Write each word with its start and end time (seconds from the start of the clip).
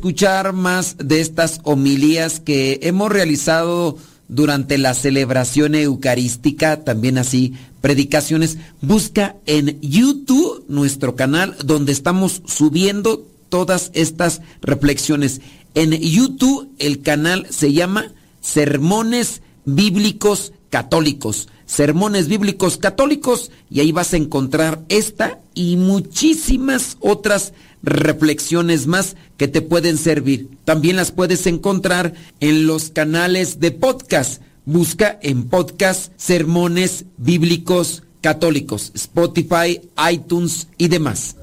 escuchar 0.00 0.54
más 0.54 0.96
de 0.96 1.20
estas 1.20 1.60
homilías 1.62 2.40
que 2.40 2.80
hemos 2.84 3.12
realizado 3.12 3.98
durante 4.28 4.78
la 4.78 4.94
celebración 4.94 5.74
eucarística, 5.74 6.84
también 6.84 7.18
así 7.18 7.52
predicaciones, 7.82 8.56
busca 8.80 9.36
en 9.44 9.78
YouTube 9.82 10.64
nuestro 10.68 11.16
canal 11.16 11.54
donde 11.62 11.92
estamos 11.92 12.40
subiendo 12.46 13.26
todas 13.50 13.90
estas 13.92 14.40
reflexiones. 14.62 15.42
En 15.74 15.90
YouTube 15.90 16.70
el 16.78 17.02
canal 17.02 17.46
se 17.50 17.74
llama 17.74 18.10
Sermones 18.40 19.42
Bíblicos 19.66 20.54
Católicos. 20.70 21.48
Sermones 21.66 22.26
Bíblicos 22.26 22.78
Católicos 22.78 23.50
y 23.68 23.80
ahí 23.80 23.92
vas 23.92 24.14
a 24.14 24.16
encontrar 24.16 24.80
esta 24.88 25.40
y 25.54 25.76
muchísimas 25.76 26.96
otras 27.00 27.52
reflexiones 27.52 27.69
más 27.82 29.16
que 29.36 29.48
te 29.48 29.62
pueden 29.62 29.98
servir. 29.98 30.48
También 30.64 30.96
las 30.96 31.12
puedes 31.12 31.46
encontrar 31.46 32.14
en 32.40 32.66
los 32.66 32.90
canales 32.90 33.60
de 33.60 33.70
podcast. 33.70 34.42
Busca 34.64 35.18
en 35.22 35.48
podcast 35.48 36.12
Sermones 36.16 37.06
Bíblicos 37.16 38.02
Católicos, 38.20 38.92
Spotify, 38.94 39.80
iTunes 40.10 40.68
y 40.76 40.88
demás. 40.88 41.36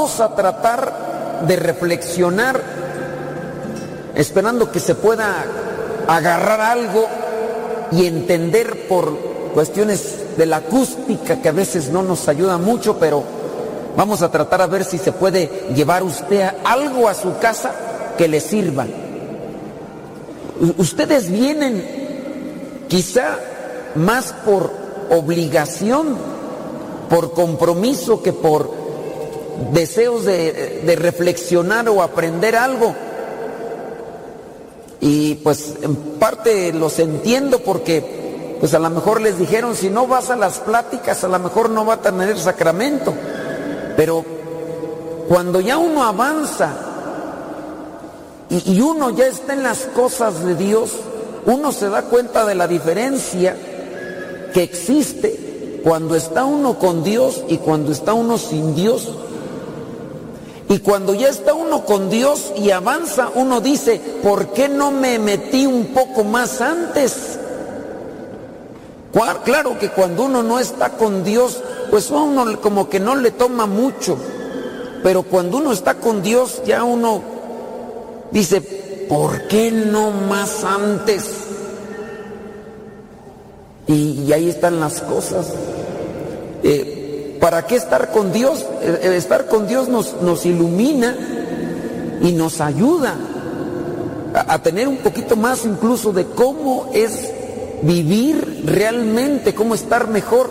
A 0.00 0.34
tratar 0.34 1.42
de 1.46 1.56
reflexionar 1.56 2.58
esperando 4.14 4.72
que 4.72 4.80
se 4.80 4.94
pueda 4.94 5.44
agarrar 6.08 6.58
algo 6.58 7.06
y 7.92 8.06
entender 8.06 8.88
por 8.88 9.14
cuestiones 9.52 10.38
de 10.38 10.46
la 10.46 10.56
acústica 10.56 11.42
que 11.42 11.50
a 11.50 11.52
veces 11.52 11.90
no 11.90 12.02
nos 12.02 12.28
ayuda 12.28 12.56
mucho, 12.56 12.96
pero 12.98 13.22
vamos 13.94 14.22
a 14.22 14.30
tratar 14.30 14.62
a 14.62 14.66
ver 14.68 14.84
si 14.84 14.96
se 14.96 15.12
puede 15.12 15.68
llevar 15.74 16.02
usted 16.02 16.48
algo 16.64 17.06
a 17.06 17.12
su 17.12 17.36
casa 17.38 17.70
que 18.16 18.26
le 18.26 18.40
sirva. 18.40 18.86
Ustedes 20.78 21.30
vienen 21.30 22.86
quizá 22.88 23.38
más 23.96 24.32
por 24.46 24.72
obligación, 25.10 26.16
por 27.10 27.34
compromiso 27.34 28.22
que 28.22 28.32
por 28.32 28.79
deseos 29.72 30.24
de, 30.24 30.82
de 30.84 30.96
reflexionar 30.96 31.88
o 31.88 32.02
aprender 32.02 32.56
algo. 32.56 32.94
Y 35.00 35.36
pues 35.36 35.74
en 35.82 35.96
parte 36.18 36.72
los 36.72 36.98
entiendo 36.98 37.60
porque 37.60 38.56
pues 38.60 38.74
a 38.74 38.78
lo 38.78 38.90
mejor 38.90 39.22
les 39.22 39.38
dijeron, 39.38 39.74
si 39.74 39.88
no 39.88 40.06
vas 40.06 40.28
a 40.28 40.36
las 40.36 40.58
pláticas, 40.58 41.24
a 41.24 41.28
lo 41.28 41.38
mejor 41.38 41.70
no 41.70 41.86
va 41.86 41.94
a 41.94 42.02
tener 42.02 42.38
sacramento. 42.38 43.14
Pero 43.96 44.24
cuando 45.28 45.60
ya 45.60 45.78
uno 45.78 46.04
avanza 46.04 46.74
y, 48.50 48.74
y 48.74 48.80
uno 48.80 49.10
ya 49.10 49.26
está 49.26 49.54
en 49.54 49.62
las 49.62 49.86
cosas 49.94 50.44
de 50.44 50.54
Dios, 50.56 50.90
uno 51.46 51.72
se 51.72 51.88
da 51.88 52.02
cuenta 52.02 52.44
de 52.44 52.54
la 52.54 52.68
diferencia 52.68 53.56
que 54.52 54.62
existe 54.62 55.80
cuando 55.82 56.14
está 56.14 56.44
uno 56.44 56.78
con 56.78 57.02
Dios 57.02 57.44
y 57.48 57.56
cuando 57.58 57.92
está 57.92 58.12
uno 58.12 58.36
sin 58.36 58.74
Dios. 58.74 59.08
Y 60.70 60.78
cuando 60.78 61.14
ya 61.14 61.28
está 61.28 61.52
uno 61.52 61.84
con 61.84 62.08
Dios 62.10 62.52
y 62.56 62.70
avanza, 62.70 63.28
uno 63.34 63.60
dice, 63.60 64.00
¿por 64.22 64.52
qué 64.52 64.68
no 64.68 64.92
me 64.92 65.18
metí 65.18 65.66
un 65.66 65.86
poco 65.86 66.22
más 66.22 66.60
antes? 66.60 67.40
Claro 69.44 69.76
que 69.80 69.88
cuando 69.88 70.22
uno 70.26 70.44
no 70.44 70.60
está 70.60 70.90
con 70.90 71.24
Dios, 71.24 71.60
pues 71.90 72.08
uno 72.12 72.60
como 72.60 72.88
que 72.88 73.00
no 73.00 73.16
le 73.16 73.32
toma 73.32 73.66
mucho. 73.66 74.16
Pero 75.02 75.24
cuando 75.24 75.56
uno 75.56 75.72
está 75.72 75.94
con 75.94 76.22
Dios, 76.22 76.62
ya 76.64 76.84
uno 76.84 77.20
dice, 78.30 78.60
¿por 79.08 79.48
qué 79.48 79.72
no 79.72 80.12
más 80.12 80.62
antes? 80.62 81.24
Y, 83.88 84.22
y 84.22 84.32
ahí 84.32 84.48
están 84.48 84.78
las 84.78 85.00
cosas. 85.00 85.48
Eh, 86.62 86.99
¿Para 87.40 87.66
qué 87.66 87.76
estar 87.76 88.10
con 88.10 88.32
Dios? 88.32 88.66
Estar 89.02 89.46
con 89.46 89.66
Dios 89.66 89.88
nos, 89.88 90.44
ilumina 90.44 91.16
y 92.20 92.32
nos 92.32 92.60
ayuda 92.60 93.16
a, 94.34 94.58
tener 94.62 94.86
un 94.86 94.98
poquito 94.98 95.36
más 95.36 95.64
incluso 95.64 96.12
de 96.12 96.26
cómo 96.26 96.90
es 96.92 97.32
vivir 97.82 98.64
realmente, 98.66 99.54
cómo 99.54 99.74
estar 99.74 100.08
mejor. 100.08 100.50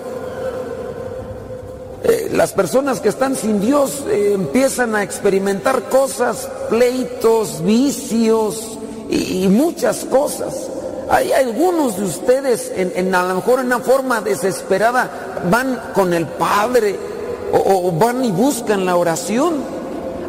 Eh, 2.03 2.31
las 2.33 2.53
personas 2.53 3.01
que 3.01 3.09
están 3.09 3.36
sin 3.36 3.62
Dios 3.62 4.03
eh, 4.07 4.31
empiezan 4.33 4.95
a 4.95 5.03
experimentar 5.03 5.89
cosas, 5.89 6.50
pleitos, 6.69 7.63
vicios 7.63 8.80
y 9.12 9.47
muchas 9.47 10.06
cosas. 10.06 10.69
Hay 11.09 11.31
algunos 11.31 11.97
de 11.97 12.03
ustedes, 12.03 12.71
en, 12.75 13.15
a 13.15 13.23
lo 13.23 13.35
mejor 13.35 13.59
en 13.59 13.65
una 13.65 13.79
forma 13.79 14.21
desesperada, 14.21 15.41
van 15.50 15.91
con 15.94 16.13
el 16.13 16.27
Padre 16.27 16.95
o, 17.51 17.91
van 17.91 18.23
y 18.23 18.31
buscan 18.31 18.85
la 18.85 18.95
oración. 18.95 19.56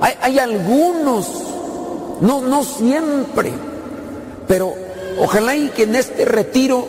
Hay, 0.01 0.15
hay 0.23 0.39
algunos, 0.39 1.29
no, 2.23 2.41
no 2.41 2.65
siempre, 2.65 3.53
pero 4.49 4.73
ojalá 5.19 5.55
y 5.55 5.69
que 5.69 5.83
en 5.83 5.97
este 5.97 6.25
retiro 6.25 6.89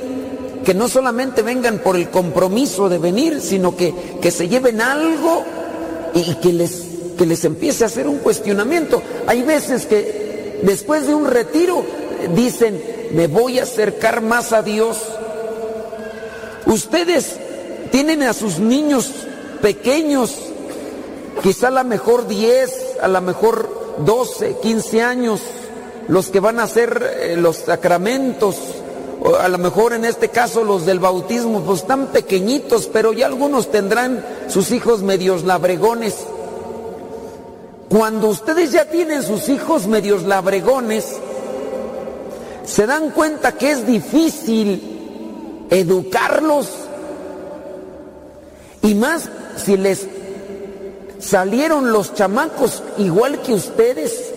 que 0.64 0.74
no 0.74 0.88
solamente 0.88 1.42
vengan 1.42 1.80
por 1.80 1.96
el 1.96 2.10
compromiso 2.10 2.88
de 2.88 2.98
venir, 2.98 3.42
sino 3.42 3.76
que, 3.76 3.94
que 4.22 4.32
se 4.32 4.48
lleven 4.48 4.80
algo 4.80 5.44
y 6.14 6.36
que 6.36 6.54
les, 6.54 6.84
que 7.18 7.26
les 7.26 7.44
empiece 7.46 7.84
a 7.84 7.88
hacer 7.88 8.08
un 8.08 8.20
cuestionamiento. 8.20 9.02
Hay 9.28 9.42
veces 9.44 9.86
que 9.86 10.60
después 10.64 11.08
de 11.08 11.16
un 11.16 11.26
retiro 11.26 11.84
dicen, 12.36 12.82
me 13.14 13.28
voy 13.28 13.60
a 13.60 13.64
acercar 13.64 14.22
más 14.22 14.54
a 14.54 14.62
Dios. 14.62 14.98
Ustedes 16.66 17.38
tienen 17.92 18.24
a 18.24 18.34
sus 18.34 18.60
niños 18.60 19.12
pequeños, 19.62 20.38
quizá 21.44 21.68
a 21.68 21.72
lo 21.72 21.84
mejor 21.84 22.28
10, 22.28 22.98
a 23.02 23.08
lo 23.08 23.22
mejor 23.22 23.96
12, 24.06 24.58
15 24.62 25.02
años, 25.02 25.42
los 26.08 26.30
que 26.30 26.40
van 26.40 26.60
a 26.60 26.64
hacer 26.64 27.18
eh, 27.20 27.36
los 27.38 27.58
sacramentos, 27.58 28.58
a 29.40 29.48
lo 29.50 29.58
mejor 29.60 29.94
en 29.94 30.06
este 30.06 30.30
caso 30.30 30.64
los 30.64 30.86
del 30.86 31.00
bautismo, 31.00 31.62
pues 31.62 31.82
están 31.82 32.08
pequeñitos, 32.08 32.88
pero 32.88 33.14
ya 33.14 33.28
algunos 33.28 33.70
tendrán 33.70 34.26
sus 34.48 34.72
hijos 34.72 35.04
medios 35.04 35.44
labregones. 35.44 36.16
Cuando 37.90 38.30
ustedes 38.30 38.72
ya 38.72 38.86
tienen 38.86 39.22
sus 39.22 39.50
hijos 39.50 39.86
medios 39.86 40.24
labregones, 40.24 41.20
se 42.66 42.86
dan 42.86 43.12
cuenta 43.12 43.54
que 43.54 43.72
es 43.72 43.86
difícil 43.86 45.68
educarlos. 45.70 46.68
Y 48.84 48.96
más 48.96 49.30
si 49.58 49.78
les 49.78 50.08
salieron 51.20 51.92
los 51.92 52.14
chamacos 52.14 52.84
igual 52.98 53.42
que 53.42 53.54
ustedes, 53.54 54.32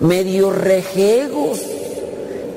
medio 0.00 0.52
rejegos, 0.52 1.60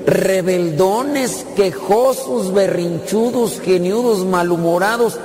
rebeldones, 0.05 1.45
quejosos, 1.55 2.53
berrinchudos, 2.53 3.59
geniudos, 3.61 4.25
malhumorados, 4.25 5.19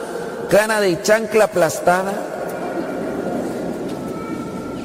cara 0.50 0.80
de 0.80 1.00
chancla 1.02 1.44
aplastada. 1.44 2.12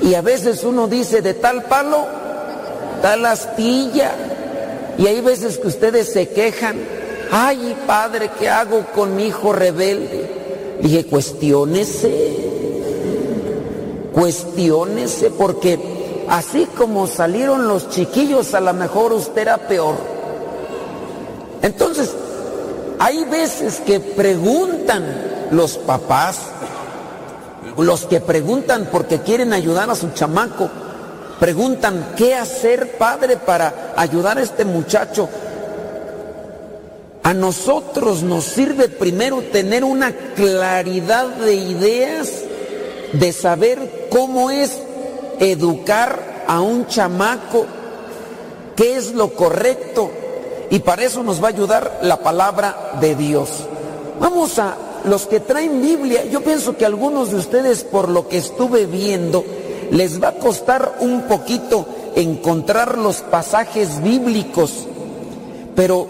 Y 0.01 0.13
a 0.13 0.21
veces 0.21 0.63
uno 0.63 0.87
dice 0.87 1.21
de 1.21 1.33
tal 1.33 1.63
palo, 1.63 2.05
tal 3.01 3.25
astilla. 3.25 4.11
Y 4.99 5.07
hay 5.07 5.21
veces 5.21 5.57
que 5.57 5.67
ustedes 5.69 6.11
se 6.11 6.27
quejan, 6.27 6.75
ay 7.31 7.73
padre, 7.87 8.29
¿qué 8.37 8.49
hago 8.49 8.85
con 8.93 9.15
mi 9.15 9.27
hijo 9.27 9.53
rebelde? 9.53 10.77
Dije, 10.81 11.05
cuestiónese, 11.05 12.11
cuestiónese, 14.11 15.29
porque 15.31 15.79
así 16.27 16.67
como 16.77 17.07
salieron 17.07 17.69
los 17.69 17.89
chiquillos, 17.89 18.53
a 18.53 18.59
lo 18.59 18.73
mejor 18.73 19.13
usted 19.13 19.43
era 19.43 19.57
peor. 19.57 19.95
Entonces, 21.61 22.13
hay 22.99 23.23
veces 23.23 23.79
que 23.79 24.01
preguntan 24.01 25.47
los 25.51 25.77
papás, 25.77 26.39
los 27.77 28.03
que 28.03 28.19
preguntan 28.19 28.89
porque 28.91 29.19
quieren 29.19 29.53
ayudar 29.53 29.89
a 29.89 29.95
su 29.95 30.09
chamaco, 30.09 30.69
Preguntan, 31.39 32.13
¿qué 32.17 32.35
hacer, 32.35 32.97
Padre, 32.97 33.37
para 33.37 33.93
ayudar 33.95 34.37
a 34.37 34.41
este 34.41 34.65
muchacho? 34.65 35.29
A 37.23 37.33
nosotros 37.33 38.23
nos 38.23 38.43
sirve 38.43 38.89
primero 38.89 39.41
tener 39.43 39.85
una 39.85 40.11
claridad 40.35 41.27
de 41.27 41.53
ideas, 41.53 42.29
de 43.13 43.31
saber 43.31 44.07
cómo 44.09 44.51
es 44.51 44.79
educar 45.39 46.43
a 46.45 46.59
un 46.59 46.87
chamaco, 46.87 47.65
qué 48.75 48.97
es 48.97 49.13
lo 49.13 49.33
correcto. 49.33 50.11
Y 50.69 50.79
para 50.79 51.03
eso 51.03 51.23
nos 51.23 51.41
va 51.41 51.47
a 51.47 51.51
ayudar 51.51 51.99
la 52.01 52.17
palabra 52.17 52.97
de 52.99 53.15
Dios. 53.15 53.49
Vamos 54.19 54.59
a 54.59 54.75
los 55.05 55.25
que 55.25 55.39
traen 55.39 55.81
Biblia. 55.81 56.25
Yo 56.25 56.41
pienso 56.41 56.75
que 56.75 56.85
algunos 56.85 57.31
de 57.31 57.37
ustedes, 57.37 57.85
por 57.85 58.09
lo 58.09 58.27
que 58.27 58.37
estuve 58.37 58.85
viendo, 58.85 59.45
les 59.91 60.21
va 60.21 60.29
a 60.29 60.35
costar 60.35 60.97
un 60.99 61.23
poquito 61.23 61.85
encontrar 62.15 62.97
los 62.97 63.17
pasajes 63.17 64.01
bíblicos, 64.01 64.87
pero 65.75 66.07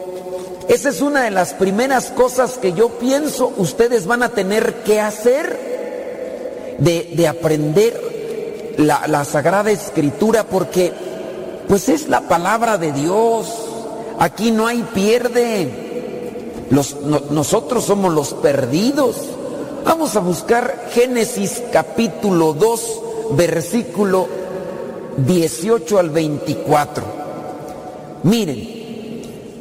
esa 0.67 0.89
es 0.89 1.01
una 1.01 1.23
de 1.23 1.31
las 1.31 1.53
primeras 1.53 2.11
cosas 2.11 2.57
que 2.57 2.73
yo 2.73 2.89
pienso 2.99 3.53
ustedes 3.57 4.05
van 4.05 4.23
a 4.23 4.29
tener 4.29 4.83
que 4.83 5.01
hacer 5.01 6.77
de, 6.79 7.27
aprender 7.27 8.75
la, 8.77 9.07
la, 9.07 9.25
Sagrada 9.25 9.71
Escritura, 9.71 10.43
porque 10.43 10.93
pues 11.67 11.89
es 11.89 12.07
la 12.07 12.21
palabra 12.21 12.77
de 12.77 12.91
Dios. 12.93 13.47
Aquí 14.19 14.51
no 14.51 14.67
hay 14.67 14.83
pierde. 14.93 16.65
Los, 16.69 17.01
nosotros 17.01 17.85
somos 17.85 18.13
los 18.13 18.33
perdidos. 18.33 19.17
Vamos 19.83 20.15
a 20.15 20.19
buscar 20.19 20.87
Génesis 20.91 21.63
capítulo 21.71 22.53
2 22.53 23.01
versículo 23.31 24.27
18 25.17 25.99
al 25.99 26.09
24. 26.09 27.03
Miren, 28.23 28.79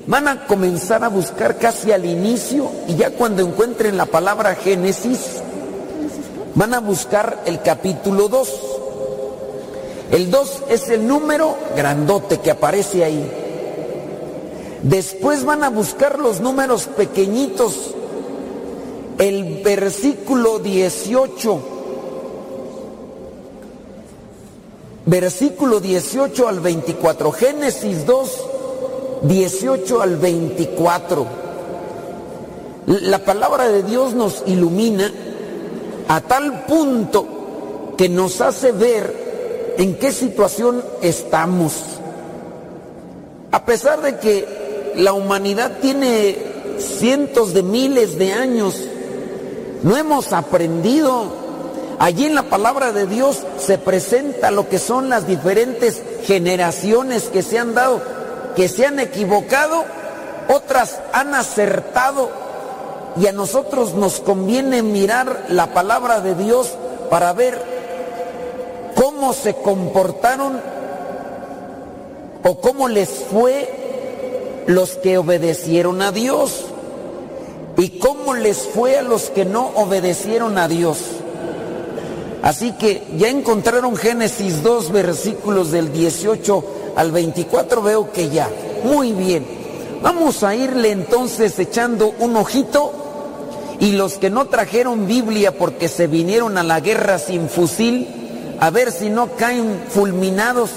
van 0.07 0.29
a 0.29 0.47
comenzar 0.47 1.05
a 1.05 1.09
buscar 1.09 1.59
casi 1.59 1.93
al 1.93 2.05
inicio 2.05 2.71
y 2.87 2.97
ya 2.97 3.11
cuando 3.11 3.43
encuentren 3.43 3.97
la 3.97 4.07
palabra 4.07 4.55
Génesis, 4.55 5.43
van 6.55 6.75
a 6.75 6.81
buscar 6.81 7.43
el 7.47 7.61
capítulo 7.63 8.29
2. 8.29 8.61
El 10.13 10.31
2 10.31 10.63
es 10.71 10.89
el 10.89 11.07
número 11.07 11.57
grandote 11.77 12.39
que 12.39 12.51
aparece 12.51 13.05
ahí. 13.05 13.31
Después 14.83 15.45
van 15.45 15.65
a 15.65 15.71
buscar 15.71 16.19
los 16.19 16.41
números 16.41 16.87
pequeñitos. 16.87 17.95
El 19.19 19.63
versículo 19.65 20.61
18 20.61 21.78
versículo 25.09 25.81
18 25.81 26.49
al 26.49 26.61
24, 26.61 27.33
Génesis 27.33 28.05
2, 28.05 28.45
18 29.23 30.03
al 30.03 30.17
24. 30.17 31.27
La 32.87 33.19
palabra 33.19 33.69
de 33.69 33.83
Dios 33.83 34.13
nos 34.15 34.43
ilumina 34.47 35.11
a 36.09 36.21
tal 36.21 36.67
punto 36.67 37.95
que 37.97 38.11
nos 38.11 38.41
hace 38.43 38.73
ver 38.73 39.75
en 39.79 39.95
qué 39.97 40.13
situación 40.13 40.85
estamos. 41.01 41.73
A 43.51 43.65
pesar 43.65 44.03
de 44.03 44.19
que 44.19 44.93
la 44.97 45.15
humanidad 45.15 45.79
tiene 45.81 46.37
cientos 46.79 47.55
de 47.55 47.63
miles 47.63 48.19
de 48.19 48.33
años, 48.35 48.75
no 49.83 49.97
hemos 49.97 50.35
aprendido 50.35 51.48
Allí 51.99 52.27
en 52.27 52.35
la 52.37 52.45
palabra 52.45 52.93
de 52.93 53.07
Dios 53.07 53.43
se 53.59 53.77
presenta 53.77 54.51
lo 54.51 54.69
que 54.69 54.79
son 54.79 55.09
las 55.09 55.27
diferentes 55.27 56.01
generaciones 56.25 57.25
que 57.25 57.43
se 57.43 57.59
han 57.59 57.75
dado, 57.75 58.01
que 58.55 58.69
se 58.69 58.87
han 58.87 59.01
equivocado, 59.01 59.85
otras 60.49 61.01
han 61.13 61.35
acertado 61.35 62.31
y 63.21 63.27
a 63.27 63.33
nosotros 63.33 63.95
nos 63.95 64.21
conviene 64.21 64.83
mirar 64.83 65.47
la 65.49 65.75
palabra 65.75 66.21
de 66.21 66.37
Dios 66.37 66.73
para 67.11 67.33
ver 67.33 67.61
cómo 68.95 69.33
se 69.33 69.55
comportaron 69.55 70.61
o 72.45 72.61
cómo 72.61 72.89
les 72.89 73.09
fue 73.09 74.65
los 74.67 74.91
que 74.97 75.19
obedecieron 75.19 76.01
a 76.03 76.13
Dios 76.13 76.67
y 77.77 77.99
cómo 77.99 78.35
les 78.35 78.59
fue 78.59 78.99
a 78.99 79.03
los 79.03 79.31
que 79.31 79.45
no 79.45 79.71
obedecieron 79.75 80.59
a 80.59 80.69
Dios. 80.69 80.99
Así 82.43 82.73
que 82.73 83.03
ya 83.17 83.29
encontraron 83.29 83.97
Génesis 83.97 84.63
2 84.63 84.93
versículos 84.93 85.71
del 85.71 85.93
18 85.93 86.65
al 86.97 87.13
24, 87.13 87.83
veo 87.83 88.13
que 88.13 88.29
ya. 88.29 88.49
Muy 88.85 89.13
bien. 89.13 89.45
Vamos 90.03 90.45
a 90.45 90.55
irle 90.55 90.93
entonces 90.93 91.59
echando 91.59 92.15
un 92.21 92.37
ojito 92.37 92.93
y 93.81 93.93
los 93.93 94.15
que 94.15 94.31
no 94.31 94.47
trajeron 94.47 95.07
Biblia 95.07 95.57
porque 95.57 95.89
se 95.89 96.07
vinieron 96.07 96.57
a 96.59 96.63
la 96.63 96.81
guerra 96.81 97.19
sin 97.19 97.49
fusil, 97.49 98.57
a 98.61 98.71
ver 98.71 98.93
si 98.93 99.11
no 99.11 99.31
caen 99.37 99.83
fulminados. 99.89 100.71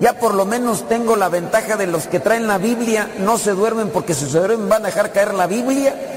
Ya 0.00 0.18
por 0.18 0.34
lo 0.34 0.44
menos 0.44 0.88
tengo 0.88 1.16
la 1.16 1.28
ventaja 1.28 1.76
de 1.76 1.86
los 1.86 2.06
que 2.06 2.20
traen 2.20 2.46
la 2.46 2.58
Biblia, 2.58 3.10
no 3.18 3.38
se 3.38 3.52
duermen 3.52 3.88
porque 3.90 4.14
si 4.14 4.26
se 4.26 4.38
duermen 4.38 4.68
van 4.68 4.82
a 4.82 4.86
dejar 4.86 5.12
caer 5.12 5.34
la 5.34 5.46
Biblia 5.46 6.15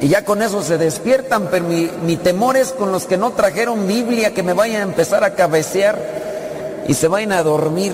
y 0.00 0.08
ya 0.08 0.24
con 0.24 0.42
eso 0.42 0.62
se 0.62 0.78
despiertan, 0.78 1.48
pero 1.50 1.64
mi, 1.66 2.16
temor 2.16 2.56
es 2.56 2.72
con 2.72 2.92
los 2.92 3.04
que 3.04 3.16
no 3.16 3.32
trajeron 3.32 3.88
Biblia 3.88 4.32
que 4.32 4.44
me 4.44 4.52
vayan 4.52 4.80
a 4.82 4.84
empezar 4.84 5.24
a 5.24 5.34
cabecear 5.34 6.84
y 6.86 6.94
se 6.94 7.08
vayan 7.08 7.32
a 7.32 7.42
dormir. 7.42 7.92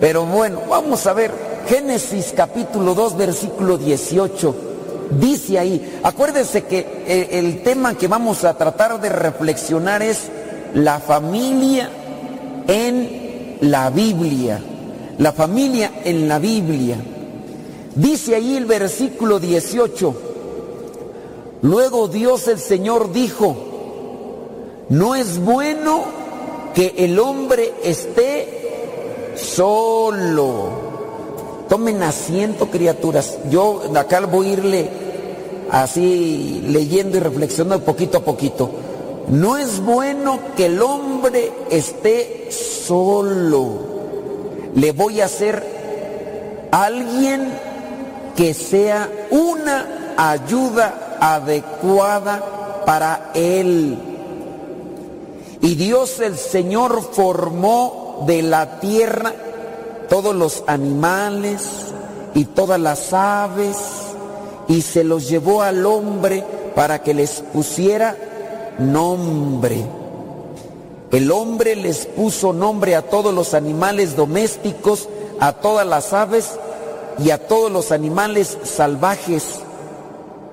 Pero 0.00 0.24
bueno, 0.24 0.62
vamos 0.68 1.06
a 1.06 1.12
ver, 1.12 1.30
Génesis 1.68 2.32
capítulo 2.34 2.94
2, 2.94 3.16
versículo 3.16 3.76
18. 3.76 4.54
Dice 5.20 5.58
ahí, 5.58 6.00
acuérdense 6.02 6.64
que 6.64 7.04
el, 7.06 7.46
el 7.46 7.62
tema 7.62 7.94
que 7.94 8.08
vamos 8.08 8.44
a 8.44 8.56
tratar 8.56 8.98
de 8.98 9.10
reflexionar 9.10 10.02
es 10.02 10.30
la 10.74 10.98
familia 10.98 11.90
en 12.66 13.58
la 13.60 13.90
Biblia. 13.90 14.60
La 15.18 15.32
familia 15.32 15.90
en 16.04 16.26
la 16.26 16.38
Biblia. 16.38 16.96
Dice 17.94 18.34
ahí 18.34 18.56
el 18.56 18.66
versículo 18.66 19.38
18, 19.38 20.25
luego 21.62 22.08
Dios 22.08 22.48
el 22.48 22.58
Señor 22.58 23.12
dijo, 23.12 23.56
no 24.88 25.14
es 25.14 25.38
bueno 25.38 26.04
que 26.74 26.94
el 26.98 27.18
hombre 27.18 27.72
esté 27.82 29.34
solo. 29.34 30.86
Tomen 31.68 32.02
asiento, 32.02 32.70
criaturas. 32.70 33.38
Yo 33.50 33.82
acá 33.96 34.20
voy 34.20 34.48
a 34.48 34.52
irle 34.52 34.88
así 35.70 36.62
leyendo 36.66 37.16
y 37.16 37.20
reflexionando 37.20 37.84
poquito 37.84 38.18
a 38.18 38.24
poquito. 38.24 38.70
No 39.28 39.56
es 39.56 39.80
bueno 39.80 40.38
que 40.56 40.66
el 40.66 40.80
hombre 40.80 41.52
esté 41.70 42.48
solo. 42.52 43.96
Le 44.74 44.92
voy 44.92 45.20
a 45.20 45.24
hacer 45.24 45.64
alguien 46.70 47.48
que 48.36 48.54
sea 48.54 49.10
una 49.30 50.14
ayuda 50.16 51.05
adecuada 51.20 52.82
para 52.84 53.30
él. 53.34 53.98
Y 55.60 55.74
Dios 55.74 56.20
el 56.20 56.36
Señor 56.36 57.02
formó 57.12 58.24
de 58.26 58.42
la 58.42 58.78
tierra 58.80 59.34
todos 60.08 60.34
los 60.34 60.62
animales 60.66 61.62
y 62.34 62.44
todas 62.44 62.78
las 62.78 63.12
aves 63.12 63.76
y 64.68 64.82
se 64.82 65.04
los 65.04 65.28
llevó 65.28 65.62
al 65.62 65.84
hombre 65.86 66.44
para 66.74 67.02
que 67.02 67.14
les 67.14 67.42
pusiera 67.52 68.16
nombre. 68.78 69.84
El 71.12 71.30
hombre 71.30 71.76
les 71.76 72.06
puso 72.06 72.52
nombre 72.52 72.96
a 72.96 73.02
todos 73.02 73.32
los 73.32 73.54
animales 73.54 74.16
domésticos, 74.16 75.08
a 75.40 75.52
todas 75.52 75.86
las 75.86 76.12
aves 76.12 76.58
y 77.18 77.30
a 77.30 77.46
todos 77.46 77.70
los 77.70 77.92
animales 77.92 78.58
salvajes. 78.64 79.60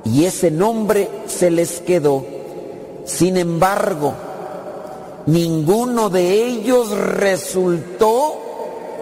Y 0.05 0.25
ese 0.25 0.51
nombre 0.51 1.09
se 1.27 1.49
les 1.49 1.79
quedó. 1.79 2.25
Sin 3.05 3.37
embargo, 3.37 4.13
ninguno 5.25 6.09
de 6.09 6.45
ellos 6.45 6.89
resultó 6.91 8.37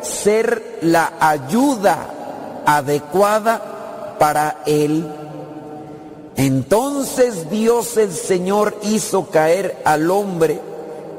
ser 0.01 0.79
la 0.81 1.13
ayuda 1.20 2.63
adecuada 2.65 4.15
para 4.20 4.63
él. 4.65 5.05
Entonces 6.36 7.50
Dios 7.50 7.98
el 7.98 8.12
Señor 8.12 8.77
hizo 8.84 9.27
caer 9.29 9.81
al 9.84 10.10
hombre 10.10 10.60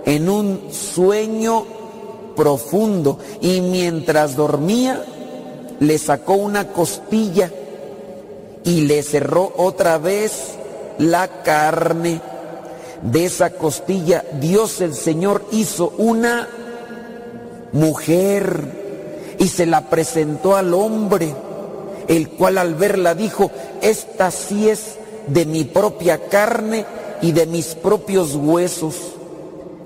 en 0.05 0.29
un 0.29 0.69
sueño 0.73 1.65
profundo 2.35 3.19
y 3.41 3.61
mientras 3.61 4.37
dormía 4.37 5.05
le 5.81 5.99
sacó 5.99 6.35
una 6.35 6.69
costilla 6.69 7.51
y 8.65 8.83
le 8.83 9.03
cerró 9.03 9.53
otra 9.57 9.99
vez 9.99 10.55
la 10.99 11.43
carne. 11.43 12.21
De 13.03 13.25
esa 13.25 13.51
costilla 13.51 14.25
Dios 14.41 14.81
el 14.81 14.95
Señor 14.95 15.45
hizo 15.51 15.93
una 15.99 16.49
mujer 17.73 19.35
y 19.39 19.49
se 19.49 19.67
la 19.67 19.89
presentó 19.91 20.57
al 20.57 20.73
hombre, 20.73 21.35
el 22.07 22.31
cual 22.31 22.59
al 22.59 22.75
verla 22.75 23.15
dijo, 23.15 23.51
esta 23.81 24.31
sí 24.31 24.69
es 24.69 24.97
de 25.27 25.47
mi 25.47 25.65
propia 25.65 26.29
carne 26.29 26.85
y 27.21 27.33
de 27.33 27.47
mis 27.47 27.75
propios 27.75 28.35
huesos. 28.37 28.95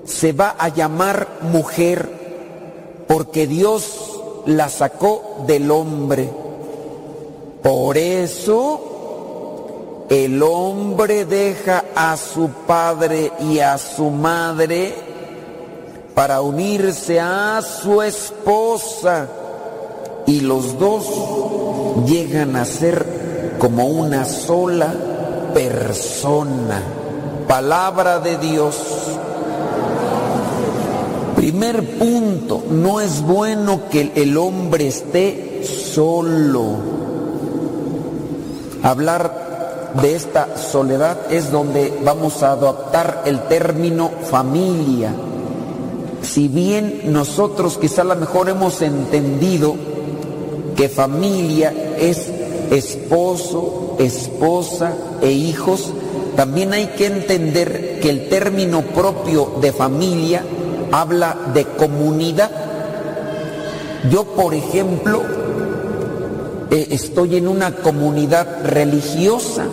Se 0.05 0.31
va 0.31 0.55
a 0.57 0.69
llamar 0.69 1.27
mujer 1.51 2.07
porque 3.07 3.47
Dios 3.47 4.21
la 4.45 4.69
sacó 4.69 5.43
del 5.47 5.71
hombre. 5.71 6.29
Por 7.61 7.97
eso 7.97 10.05
el 10.09 10.41
hombre 10.41 11.25
deja 11.25 11.83
a 11.95 12.15
su 12.15 12.49
padre 12.65 13.31
y 13.41 13.59
a 13.59 13.77
su 13.77 14.09
madre 14.09 14.95
para 16.13 16.41
unirse 16.41 17.19
a 17.19 17.61
su 17.61 18.01
esposa 18.01 19.27
y 20.25 20.41
los 20.41 20.79
dos 20.79 21.05
llegan 22.05 22.55
a 22.55 22.65
ser 22.65 23.55
como 23.59 23.87
una 23.87 24.25
sola 24.25 24.93
persona. 25.53 26.81
Palabra 27.47 28.19
de 28.19 28.37
Dios. 28.37 28.75
Primer 31.35 31.97
punto, 31.97 32.63
no 32.69 32.99
es 32.99 33.21
bueno 33.21 33.81
que 33.89 34.11
el 34.15 34.37
hombre 34.37 34.87
esté 34.87 35.63
solo. 35.63 36.97
Hablar 38.83 39.91
de 40.01 40.15
esta 40.15 40.57
soledad 40.57 41.17
es 41.31 41.51
donde 41.51 41.97
vamos 42.03 42.43
a 42.43 42.51
adoptar 42.51 43.23
el 43.25 43.39
término 43.41 44.11
familia 44.29 45.13
si 46.21 46.47
bien 46.47 47.01
nosotros 47.05 47.77
quizá 47.77 48.01
a 48.01 48.05
lo 48.05 48.15
mejor 48.15 48.49
hemos 48.49 48.81
entendido 48.81 49.75
que 50.75 50.89
familia 50.89 51.73
es 51.97 52.29
esposo, 52.69 53.95
esposa 53.97 54.93
e 55.21 55.31
hijos, 55.31 55.93
también 56.35 56.73
hay 56.73 56.87
que 56.87 57.07
entender 57.07 57.99
que 58.01 58.09
el 58.09 58.29
término 58.29 58.81
propio 58.81 59.53
de 59.61 59.71
familia 59.71 60.43
habla 60.91 61.35
de 61.53 61.65
comunidad. 61.65 62.51
Yo, 64.11 64.25
por 64.25 64.53
ejemplo, 64.53 65.23
eh, 66.71 66.87
estoy 66.91 67.37
en 67.37 67.47
una 67.47 67.75
comunidad 67.75 68.65
religiosa. 68.65 69.65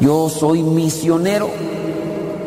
Yo 0.00 0.28
soy 0.28 0.62
misionero 0.62 1.50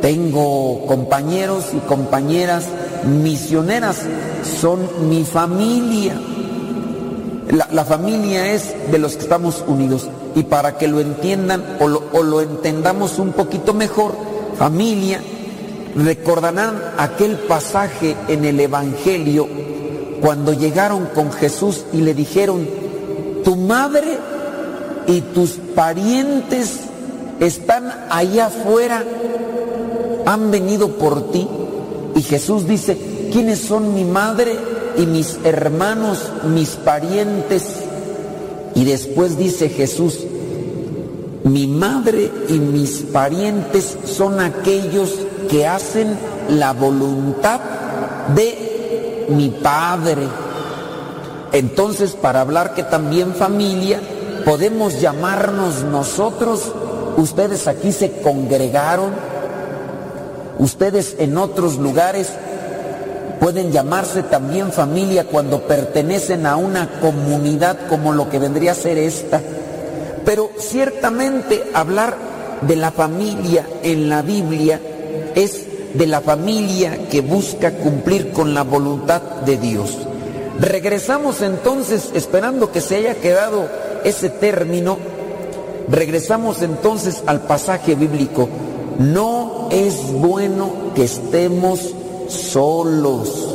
tengo 0.01 0.85
compañeros 0.85 1.65
y 1.73 1.79
compañeras 1.79 2.65
misioneras, 3.05 4.03
son 4.59 5.09
mi 5.09 5.23
familia. 5.23 6.19
La, 7.71 7.85
familia 7.85 8.53
es 8.53 8.73
de 8.91 8.99
los 8.99 9.15
que 9.15 9.23
estamos 9.23 9.63
unidos. 9.67 10.07
Y 10.35 10.43
para 10.43 10.77
que 10.77 10.87
lo 10.87 10.99
entiendan 10.99 11.77
o 11.79 11.87
lo, 11.87 12.03
o 12.13 12.21
lo 12.21 12.41
entendamos 12.41 13.19
un 13.19 13.31
poquito 13.31 13.73
mejor, 13.73 14.13
familia, 14.57 15.21
recordarán 15.95 16.81
aquel 16.97 17.37
pasaje 17.37 18.15
en 18.27 18.45
el 18.45 18.59
Evangelio 18.59 19.47
cuando 20.21 20.53
llegaron 20.53 21.07
con 21.13 21.31
Jesús 21.31 21.85
y 21.93 21.97
le 21.97 22.13
dijeron, 22.13 22.67
tu 23.43 23.55
madre 23.55 24.17
y 25.07 25.21
tus 25.21 25.51
parientes 25.75 26.79
están 27.39 27.91
allá 28.09 28.47
afuera 28.47 29.03
han 30.25 30.51
venido 30.51 30.89
por 30.97 31.31
ti. 31.31 31.47
Y 32.15 32.21
Jesús 32.21 32.67
dice, 32.67 32.97
¿quiénes 33.31 33.59
son 33.59 33.93
mi 33.93 34.03
madre 34.03 34.55
y 34.97 35.05
mis 35.05 35.39
hermanos, 35.43 36.19
mis 36.53 36.69
parientes? 36.71 37.63
Y 38.75 38.83
después 38.83 39.37
dice 39.37 39.69
Jesús, 39.69 40.19
mi 41.43 41.65
madre 41.67 42.29
y 42.49 42.53
mis 42.59 43.03
parientes 43.13 43.97
son 44.05 44.41
aquellos 44.41 45.15
que 45.49 45.65
hacen 45.65 46.17
la 46.49 46.73
voluntad 46.73 47.61
de 48.35 49.25
mi 49.29 49.49
Padre. 49.49 50.27
Entonces, 51.53 52.13
para 52.13 52.41
hablar 52.41 52.73
que 52.73 52.83
también 52.83 53.33
familia, 53.33 53.99
podemos 54.45 55.01
llamarnos 55.01 55.83
nosotros, 55.83 56.71
ustedes 57.17 57.67
aquí 57.67 57.91
se 57.91 58.21
congregaron, 58.21 59.11
Ustedes 60.59 61.15
en 61.19 61.37
otros 61.37 61.77
lugares 61.77 62.29
pueden 63.39 63.71
llamarse 63.71 64.23
también 64.23 64.71
familia 64.71 65.25
cuando 65.25 65.61
pertenecen 65.67 66.47
a 66.47 66.55
una 66.55 66.99
comunidad 66.99 67.77
como 67.87 68.11
lo 68.11 68.29
que 68.29 68.39
vendría 68.39 68.71
a 68.71 68.75
ser 68.75 68.97
esta. 68.97 69.39
Pero 70.25 70.49
ciertamente 70.57 71.63
hablar 71.73 72.17
de 72.61 72.75
la 72.75 72.91
familia 72.91 73.67
en 73.83 74.09
la 74.09 74.23
Biblia 74.23 74.81
es 75.35 75.65
de 75.93 76.07
la 76.07 76.21
familia 76.21 77.07
que 77.09 77.21
busca 77.21 77.71
cumplir 77.71 78.31
con 78.31 78.55
la 78.55 78.63
voluntad 78.63 79.21
de 79.45 79.57
Dios. 79.57 79.95
Regresamos 80.59 81.41
entonces, 81.41 82.11
esperando 82.13 82.71
que 82.71 82.81
se 82.81 82.95
haya 82.95 83.15
quedado 83.15 83.69
ese 84.03 84.29
término, 84.29 84.97
regresamos 85.89 86.61
entonces 86.61 87.23
al 87.25 87.41
pasaje 87.41 87.95
bíblico 87.95 88.49
no 88.99 89.69
es 89.71 90.11
bueno 90.11 90.71
que 90.95 91.03
estemos 91.03 91.93
solos. 92.27 93.53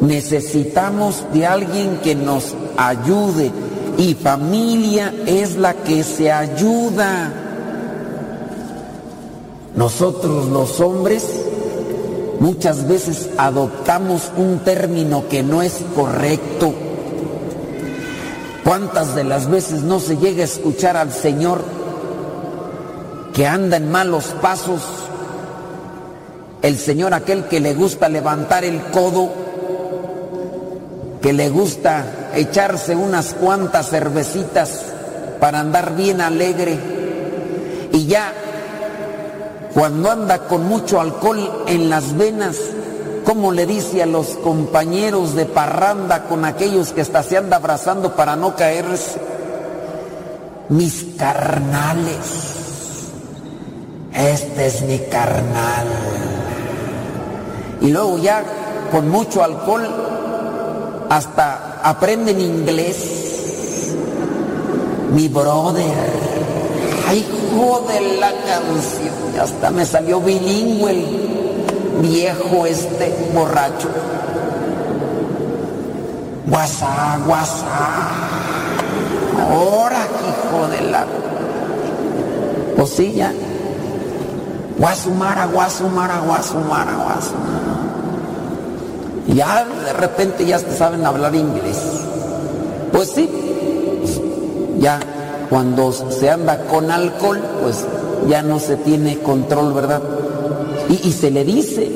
Necesitamos 0.00 1.24
de 1.32 1.46
alguien 1.46 1.98
que 2.02 2.14
nos 2.14 2.54
ayude 2.76 3.50
y 3.98 4.14
familia 4.14 5.14
es 5.26 5.56
la 5.56 5.74
que 5.74 6.02
se 6.02 6.32
ayuda. 6.32 7.32
Nosotros 9.76 10.48
los 10.48 10.80
hombres 10.80 11.43
muchas 12.40 12.86
veces 12.88 13.30
adoptamos 13.36 14.30
un 14.36 14.60
término 14.60 15.28
que 15.28 15.42
no 15.42 15.62
es 15.62 15.80
correcto. 15.94 16.72
¿Cuántas 18.64 19.14
de 19.14 19.24
las 19.24 19.48
veces 19.50 19.82
no 19.82 20.00
se 20.00 20.16
llega 20.16 20.42
a 20.42 20.46
escuchar 20.46 20.96
al 20.96 21.12
Señor 21.12 21.62
que 23.34 23.46
anda 23.46 23.76
en 23.76 23.90
malos 23.90 24.26
pasos? 24.40 24.82
El 26.62 26.78
Señor 26.78 27.12
aquel 27.12 27.44
que 27.44 27.60
le 27.60 27.74
gusta 27.74 28.08
levantar 28.08 28.64
el 28.64 28.80
codo, 28.84 29.28
que 31.20 31.34
le 31.34 31.50
gusta 31.50 32.30
echarse 32.34 32.96
unas 32.96 33.34
cuantas 33.34 33.90
cervecitas 33.90 34.82
para 35.40 35.60
andar 35.60 35.94
bien 35.94 36.22
alegre 36.22 36.78
y 37.92 38.06
ya 38.06 38.32
cuando 39.74 40.10
anda 40.10 40.46
con 40.46 40.68
mucho 40.68 41.00
alcohol 41.00 41.64
en 41.66 41.90
las 41.90 42.16
venas, 42.16 42.56
como 43.24 43.50
le 43.50 43.66
dice 43.66 44.02
a 44.02 44.06
los 44.06 44.28
compañeros 44.36 45.34
de 45.34 45.46
parranda 45.46 46.24
con 46.28 46.44
aquellos 46.44 46.92
que 46.92 47.00
hasta 47.00 47.24
se 47.24 47.36
anda 47.36 47.56
abrazando 47.56 48.14
para 48.14 48.36
no 48.36 48.54
caerse? 48.54 49.20
Mis 50.68 51.06
carnales. 51.18 52.54
Este 54.12 54.66
es 54.66 54.82
mi 54.82 54.98
carnal. 55.10 55.86
Y 57.80 57.90
luego 57.90 58.18
ya 58.18 58.44
con 58.92 59.08
mucho 59.08 59.42
alcohol 59.42 59.88
hasta 61.10 61.80
aprenden 61.82 62.40
inglés. 62.40 63.94
Mi 65.12 65.28
brother. 65.28 66.24
Ay, 67.08 67.26
de 67.88 68.18
la 68.18 68.30
canción. 68.30 69.13
Hasta 69.40 69.70
me 69.70 69.84
salió 69.84 70.20
bilingüe 70.20 71.04
viejo 72.00 72.66
este 72.66 73.14
borracho. 73.34 73.88
Guasá, 76.46 77.18
guasá. 77.26 77.64
Ahora, 79.40 80.06
hijo 80.06 80.68
de 80.68 80.90
la. 80.90 81.06
Pues 82.76 82.90
sí, 82.90 83.12
ya. 83.12 83.32
Guasumara, 84.78 85.46
guasumara, 85.46 86.20
guasumara, 86.20 86.94
guasumara. 86.94 87.64
Ya 89.28 89.64
de 89.64 89.92
repente 89.94 90.44
ya 90.44 90.58
saben 90.58 91.06
hablar 91.06 91.34
inglés. 91.34 91.78
Pues 92.92 93.10
sí, 93.10 93.28
ya 94.78 95.00
cuando 95.48 95.92
se 95.92 96.30
anda 96.30 96.58
con 96.66 96.90
alcohol, 96.90 97.40
pues 97.62 97.84
ya 98.28 98.42
no 98.42 98.58
se 98.58 98.76
tiene 98.76 99.18
control, 99.18 99.72
¿verdad? 99.72 100.02
Y, 100.88 101.12
se 101.12 101.30
le 101.30 101.44
dice, 101.44 101.90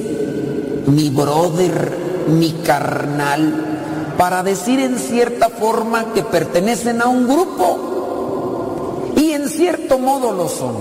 mi 0.87 1.11
brother, 1.11 1.97
mi 2.28 2.52
carnal, 2.64 4.14
para 4.16 4.42
decir 4.42 4.80
en 4.80 4.99
cierta 4.99 5.49
forma 5.50 6.12
que 6.12 6.23
pertenecen 6.23 7.02
a 7.02 7.08
un 7.08 7.28
grupo. 7.28 9.12
Y 9.16 9.32
en 9.32 9.49
cierto 9.49 9.99
modo 9.99 10.32
lo 10.32 10.49
son. 10.49 10.75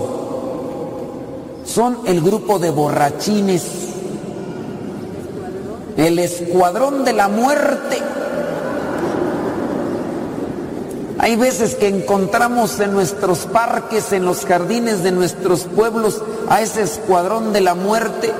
Son 1.64 1.98
el 2.06 2.20
grupo 2.20 2.58
de 2.58 2.70
borrachines, 2.70 3.64
el 5.96 6.18
escuadrón 6.18 7.04
de 7.04 7.12
la 7.12 7.28
muerte. 7.28 7.98
Hay 11.28 11.36
veces 11.36 11.74
que 11.74 11.88
encontramos 11.88 12.80
en 12.80 12.94
nuestros 12.94 13.40
parques, 13.40 14.12
en 14.12 14.24
los 14.24 14.46
jardines 14.46 15.02
de 15.02 15.12
nuestros 15.12 15.64
pueblos, 15.64 16.22
a 16.48 16.62
ese 16.62 16.80
escuadrón 16.80 17.52
de 17.52 17.60
la 17.60 17.74
muerte, 17.74 18.32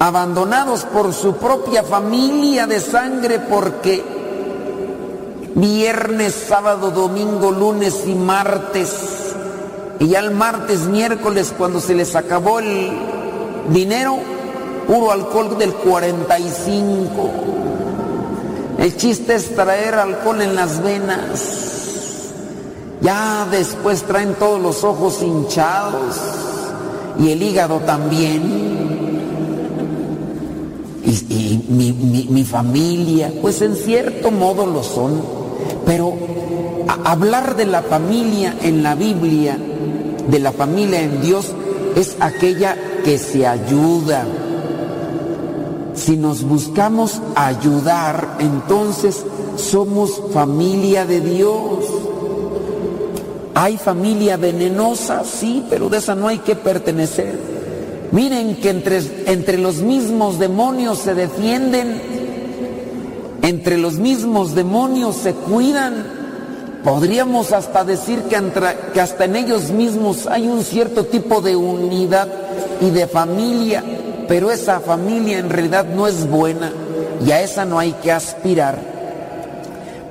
abandonados 0.00 0.82
por 0.82 1.14
su 1.14 1.36
propia 1.36 1.84
familia 1.84 2.66
de 2.66 2.80
sangre 2.80 3.38
porque 3.38 4.02
viernes, 5.54 6.34
sábado, 6.48 6.90
domingo, 6.90 7.52
lunes 7.52 8.02
y 8.08 8.14
martes, 8.16 8.92
y 10.00 10.08
ya 10.08 10.18
el 10.18 10.32
martes, 10.32 10.88
miércoles, 10.88 11.54
cuando 11.56 11.78
se 11.78 11.94
les 11.94 12.16
acabó 12.16 12.58
el 12.58 12.90
dinero, 13.68 14.18
puro 14.88 15.12
alcohol 15.12 15.56
del 15.56 15.72
45. 15.72 17.69
El 18.80 18.96
chiste 18.96 19.34
es 19.34 19.54
traer 19.54 19.94
alcohol 19.94 20.40
en 20.40 20.56
las 20.56 20.82
venas. 20.82 22.30
Ya 23.02 23.46
después 23.50 24.02
traen 24.04 24.32
todos 24.38 24.58
los 24.58 24.84
ojos 24.84 25.22
hinchados 25.22 26.16
y 27.18 27.30
el 27.30 27.42
hígado 27.42 27.80
también. 27.80 28.70
Y, 31.04 31.62
mi, 31.68 32.44
familia, 32.44 33.30
pues 33.42 33.60
en 33.60 33.76
cierto 33.76 34.30
modo 34.30 34.64
lo 34.64 34.82
son. 34.82 35.20
Pero 35.84 36.14
hablar 37.04 37.56
de 37.56 37.66
la 37.66 37.82
familia 37.82 38.56
en 38.62 38.82
la 38.82 38.94
Biblia, 38.94 39.58
de 40.26 40.38
la 40.38 40.52
familia 40.52 41.02
en 41.02 41.20
Dios, 41.20 41.52
es 41.96 42.16
aquella 42.18 42.76
que 43.04 43.18
se 43.18 43.46
ayuda. 43.46 44.24
Si 45.94 46.16
nos 46.16 46.42
buscamos 46.42 47.20
ayudar, 47.34 48.36
entonces 48.38 49.24
somos 49.56 50.22
familia 50.32 51.04
de 51.04 51.20
Dios. 51.20 51.84
Hay 53.54 53.76
familia 53.76 54.36
venenosa, 54.36 55.24
sí, 55.24 55.64
pero 55.68 55.88
de 55.88 55.98
esa 55.98 56.14
no 56.14 56.28
hay 56.28 56.38
que 56.38 56.56
pertenecer. 56.56 57.38
Miren 58.12 58.56
que 58.56 58.70
entre, 58.70 59.00
entre 59.26 59.58
los 59.58 59.76
mismos 59.76 60.38
demonios 60.38 60.98
se 60.98 61.14
defienden, 61.14 62.00
entre 63.42 63.78
los 63.78 63.94
mismos 63.94 64.54
demonios 64.54 65.16
se 65.16 65.34
cuidan. 65.34 66.20
Podríamos 66.82 67.52
hasta 67.52 67.84
decir 67.84 68.22
que, 68.22 68.40
que 68.94 69.00
hasta 69.00 69.26
en 69.26 69.36
ellos 69.36 69.70
mismos 69.70 70.26
hay 70.26 70.48
un 70.48 70.64
cierto 70.64 71.04
tipo 71.04 71.40
de 71.40 71.54
unidad 71.54 72.28
y 72.80 72.90
de 72.90 73.06
familia, 73.06 73.84
pero 74.30 74.52
esa 74.52 74.78
familia 74.78 75.38
en 75.38 75.50
realidad 75.50 75.86
no 75.86 76.06
es 76.06 76.30
buena 76.30 76.72
y 77.26 77.32
a 77.32 77.42
esa 77.42 77.64
no 77.64 77.80
hay 77.80 77.94
que 77.94 78.12
aspirar. 78.12 78.78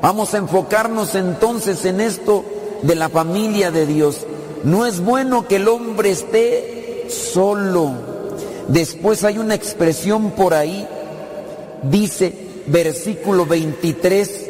Vamos 0.01 0.33
a 0.33 0.39
enfocarnos 0.39 1.15
entonces 1.15 1.85
en 1.85 2.01
esto 2.01 2.43
de 2.81 2.95
la 2.95 3.07
familia 3.07 3.71
de 3.71 3.85
Dios. 3.85 4.27
No 4.65 4.85
es 4.85 4.99
bueno 4.99 5.47
que 5.47 5.55
el 5.55 5.69
hombre 5.69 6.11
esté 6.11 7.07
solo. 7.07 7.93
Después 8.67 9.23
hay 9.23 9.37
una 9.37 9.55
expresión 9.55 10.31
por 10.31 10.53
ahí, 10.53 10.85
dice 11.83 12.33
versículo 12.67 13.45
23, 13.45 14.49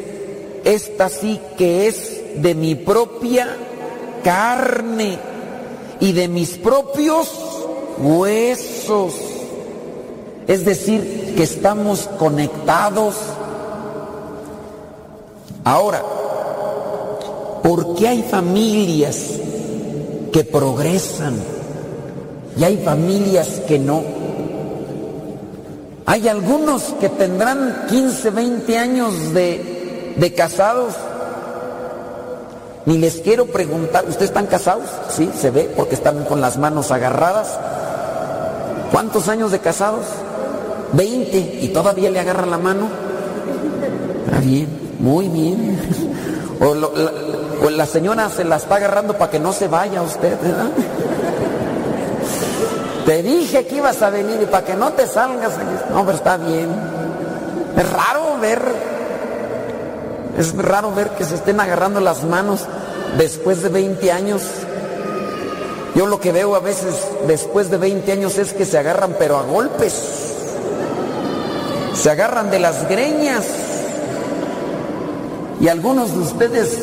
esta 0.64 1.08
sí 1.08 1.40
que 1.56 1.86
es 1.86 2.42
de 2.42 2.56
mi 2.56 2.74
propia 2.74 3.56
carne 4.24 5.16
y 6.00 6.10
de 6.10 6.26
mis 6.26 6.58
propios 6.58 7.30
huesos. 7.98 9.29
Es 10.50 10.64
decir, 10.64 11.34
que 11.36 11.44
estamos 11.44 12.08
conectados. 12.18 13.14
Ahora, 15.64 16.02
¿Por 17.62 17.94
qué 17.94 18.08
hay 18.08 18.22
familias 18.22 19.16
que 20.32 20.44
progresan 20.44 21.34
y 22.56 22.64
hay 22.64 22.78
familias 22.78 23.60
que 23.68 23.78
no? 23.78 24.02
Hay 26.06 26.26
algunos 26.26 26.82
que 27.00 27.10
tendrán 27.10 27.86
15, 27.88 28.30
20 28.30 28.78
años 28.78 29.34
de, 29.34 30.14
de 30.16 30.34
casados. 30.34 30.94
Ni 32.86 32.96
les 32.96 33.16
quiero 33.16 33.46
preguntar, 33.46 34.04
¿ustedes 34.08 34.30
están 34.30 34.46
casados? 34.46 34.88
Sí, 35.10 35.30
se 35.38 35.50
ve 35.50 35.70
porque 35.76 35.94
están 35.94 36.24
con 36.24 36.40
las 36.40 36.56
manos 36.56 36.90
agarradas. 36.90 37.58
¿Cuántos 38.90 39.28
años 39.28 39.52
de 39.52 39.58
casados? 39.58 40.06
20 40.92 41.58
y 41.62 41.68
todavía 41.68 42.10
le 42.10 42.20
agarra 42.20 42.46
la 42.46 42.58
mano. 42.58 42.88
Está 44.26 44.40
bien, 44.40 44.68
muy 44.98 45.28
bien. 45.28 45.78
O 46.60 46.74
pues 47.60 47.74
la 47.74 47.86
señora 47.86 48.28
se 48.30 48.44
la 48.44 48.56
está 48.56 48.76
agarrando 48.76 49.14
para 49.14 49.30
que 49.30 49.38
no 49.38 49.52
se 49.52 49.68
vaya 49.68 50.02
usted, 50.02 50.38
¿verdad? 50.40 50.70
Te 53.06 53.22
dije 53.22 53.66
que 53.66 53.76
ibas 53.76 54.02
a 54.02 54.10
venir 54.10 54.40
y 54.42 54.46
para 54.46 54.64
que 54.64 54.74
no 54.74 54.92
te 54.92 55.06
salgas. 55.06 55.52
No, 55.90 56.04
pero 56.04 56.16
está 56.16 56.36
bien. 56.36 56.68
Es 57.76 57.92
raro 57.92 58.38
ver, 58.40 58.60
es 60.38 60.56
raro 60.56 60.92
ver 60.92 61.10
que 61.10 61.24
se 61.24 61.34
estén 61.34 61.60
agarrando 61.60 62.00
las 62.00 62.24
manos 62.24 62.66
después 63.16 63.62
de 63.62 63.68
20 63.68 64.12
años. 64.12 64.42
Yo 65.94 66.06
lo 66.06 66.20
que 66.20 66.32
veo 66.32 66.54
a 66.54 66.60
veces 66.60 66.94
después 67.26 67.70
de 67.70 67.78
20 67.78 68.12
años 68.12 68.38
es 68.38 68.52
que 68.52 68.64
se 68.64 68.78
agarran 68.78 69.16
pero 69.18 69.38
a 69.38 69.42
golpes. 69.42 70.29
Se 72.00 72.08
agarran 72.10 72.50
de 72.50 72.58
las 72.58 72.88
greñas. 72.88 73.44
Y 75.60 75.68
algunos 75.68 76.12
de 76.12 76.20
ustedes 76.20 76.78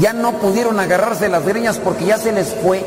ya 0.00 0.12
no 0.12 0.32
pudieron 0.38 0.80
agarrarse 0.80 1.28
las 1.28 1.46
greñas 1.46 1.78
porque 1.78 2.06
ya 2.06 2.18
se 2.18 2.32
les 2.32 2.48
fue. 2.48 2.82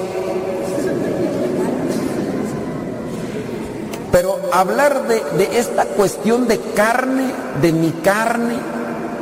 Pero 4.11 4.41
hablar 4.51 5.07
de, 5.07 5.57
esta 5.57 5.85
cuestión 5.85 6.49
de 6.49 6.59
carne, 6.75 7.31
de 7.61 7.71
mi 7.71 7.91
carne, 7.91 8.55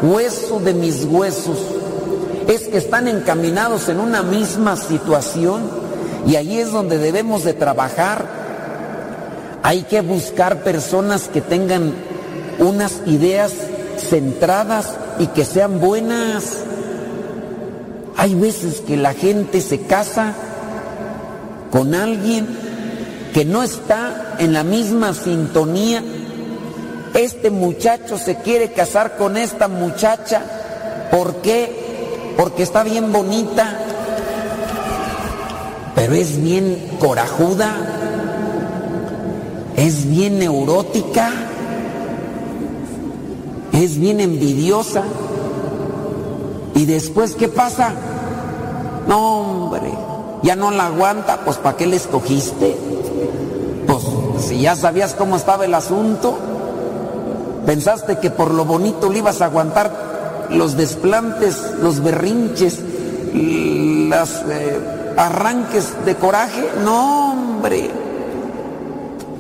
hueso 0.02 0.60
de 0.60 0.74
mis 0.74 1.04
huesos. 1.04 1.60
Es 2.48 2.70
que 2.70 2.80
están 2.80 3.08
encaminados 3.08 3.88
en 3.90 4.00
una 4.00 4.24
misma 4.24 4.78
situación 4.78 5.70
y 6.26 6.38
ahí 6.38 6.58
es 6.58 6.72
donde 6.72 6.98
debemos 6.98 7.44
de 7.44 7.54
trabajar. 7.54 8.47
Hay 9.64 9.84
que 9.84 10.02
buscar 10.02 10.64
personas 10.64 11.28
que 11.28 11.42
tengan 11.42 11.94
unas 12.60 13.02
ideas 13.06 13.54
centradas 13.98 14.96
y 15.20 15.28
que 15.28 15.46
sean 15.46 15.80
buenas. 15.80 16.60
Hay 18.16 18.36
veces 18.36 18.82
que 18.82 18.98
la 18.98 19.14
gente 19.14 19.62
se 19.62 19.82
casa 19.82 20.34
con 21.72 21.94
alguien 21.94 22.48
que 23.34 23.46
no 23.46 23.62
está 23.64 24.36
en 24.40 24.54
la 24.54 24.64
misma 24.64 25.14
sintonía. 25.14 26.04
Este 27.14 27.52
muchacho 27.52 28.18
se 28.18 28.38
quiere 28.38 28.72
casar 28.72 29.18
con 29.18 29.38
esta 29.38 29.68
muchacha. 29.68 30.42
¿Por 31.12 31.36
qué? 31.38 32.34
Porque 32.38 32.64
está 32.64 32.84
bien 32.84 33.12
bonita, 33.12 33.80
pero 35.96 36.14
es 36.14 36.42
bien 36.42 36.98
corajuda, 37.00 37.97
es 39.78 40.10
bien 40.10 40.40
neurótica, 40.40 41.32
es 43.72 43.98
bien 44.00 44.20
envidiosa. 44.20 45.04
¿Y 46.74 46.86
después 46.86 47.36
qué 47.36 47.48
pasa? 47.48 47.94
No, 49.08 49.66
hombre, 49.66 49.94
ya 50.42 50.56
no 50.56 50.72
la 50.72 50.88
aguanta, 50.88 51.42
pues 51.46 51.58
¿para 51.58 51.78
qué 51.78 51.86
le 51.86 51.96
escogiste? 51.96 52.76
Pues 53.86 54.04
si 54.44 54.62
ya 54.62 54.76
sabías 54.76 55.14
cómo 55.14 55.36
estaba 55.36 55.66
el 55.66 55.74
asunto, 55.76 56.38
pensaste 57.66 58.18
que 58.18 58.32
por 58.32 58.54
lo 58.54 58.66
bonito 58.66 59.12
le 59.12 59.20
ibas 59.20 59.42
a 59.42 59.46
aguantar 59.46 60.48
los 60.50 60.76
desplantes, 60.76 61.76
los 61.82 62.02
berrinches, 62.02 62.80
los 63.34 64.30
eh, 64.50 65.14
arranques 65.18 65.94
de 66.04 66.16
coraje. 66.16 66.68
No, 66.84 67.32
hombre, 67.32 67.92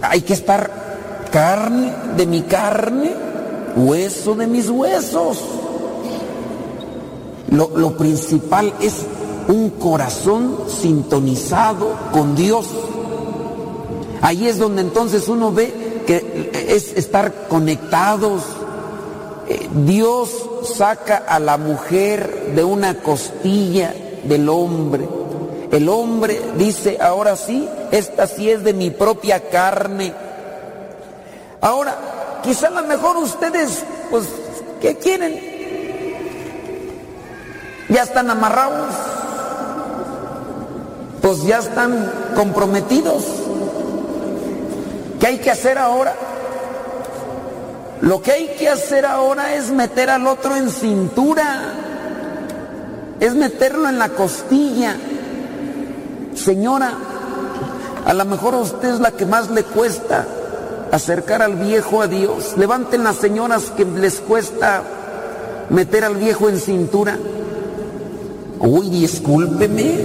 hay 0.10 0.22
que 0.22 0.34
estar 0.34 1.28
carne 1.32 1.92
de 2.16 2.26
mi 2.26 2.42
carne, 2.44 3.14
hueso 3.76 4.36
de 4.36 4.48
mis 4.48 4.70
huesos. 4.70 5.40
Lo, 7.50 7.78
lo 7.78 7.96
principal 7.98 8.74
es 8.82 9.06
un 9.48 9.72
corazón 9.72 10.58
sintonizado 10.68 11.96
con 12.12 12.36
Dios. 12.36 12.68
Ahí 14.22 14.48
es 14.48 14.58
donde 14.58 14.82
entonces 14.82 15.28
uno 15.28 15.52
ve 15.52 16.02
que 16.06 16.52
es 16.70 16.94
estar 16.94 17.48
conectados. 17.48 18.44
Eh, 19.48 19.70
Dios 19.86 20.30
saca 20.76 21.18
a 21.18 21.40
la 21.40 21.58
mujer 21.58 22.54
de 22.56 22.64
una 22.64 22.96
costilla 23.02 23.94
del 24.24 24.50
hombre. 24.50 25.08
El 25.78 25.90
hombre 25.90 26.42
dice, 26.58 26.98
ahora 27.00 27.36
sí, 27.36 27.68
esta 27.92 28.28
sí 28.28 28.50
es 28.50 28.64
de 28.64 28.74
mi 28.74 28.90
propia 28.90 29.50
carne. 29.50 30.14
Ahora, 31.62 31.96
quizá 32.44 32.68
a 32.68 32.82
lo 32.82 32.84
mejor 32.84 33.18
ustedes, 33.18 33.84
pues, 34.10 34.28
¿qué 34.82 34.98
quieren? 34.98 35.40
Ya 37.90 38.04
están 38.04 38.30
amarrados 38.30 38.94
pues 41.28 41.44
ya 41.44 41.60
están 41.60 42.10
comprometidos. 42.36 43.26
¿Qué 45.20 45.28
hay 45.28 45.38
que 45.40 45.52
hacer 45.52 45.78
ahora? 45.78 46.16
Lo 48.00 48.22
que 48.22 48.32
hay 48.32 48.48
que 48.58 48.70
hacer 48.70 49.06
ahora 49.06 49.56
es 49.56 49.70
meter 49.70 50.10
al 50.10 50.26
otro 50.26 50.56
en 50.56 50.70
cintura, 50.70 51.74
es 53.20 53.36
meterlo 53.36 53.90
en 53.90 54.00
la 54.00 54.08
costilla. 54.08 54.96
Señora, 56.38 56.94
a 58.06 58.14
lo 58.14 58.26
mejor 58.26 58.54
a 58.54 58.58
usted 58.58 58.94
es 58.94 59.00
la 59.00 59.12
que 59.12 59.26
más 59.26 59.50
le 59.50 59.64
cuesta 59.64 60.26
acercar 60.92 61.42
al 61.42 61.56
viejo 61.56 62.02
a 62.02 62.08
Dios. 62.08 62.56
Levanten 62.58 63.04
las 63.04 63.18
señoras 63.18 63.72
que 63.76 63.84
les 63.84 64.20
cuesta 64.22 64.84
meter 65.70 66.06
al 66.06 66.16
viejo 66.16 66.48
en 66.50 66.60
cintura. 66.60 67.18
Uy, 68.60 68.90
discúlpeme. 68.90 69.96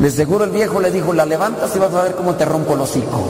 De 0.00 0.10
seguro 0.10 0.44
el 0.44 0.50
viejo 0.50 0.80
le 0.80 0.90
dijo, 0.90 1.12
la 1.12 1.24
levantas 1.24 1.74
y 1.74 1.78
vas 1.78 1.94
a 1.94 2.02
ver 2.02 2.14
cómo 2.14 2.34
te 2.34 2.44
rompo 2.44 2.74
el 2.74 2.80
hocico. 2.80 3.22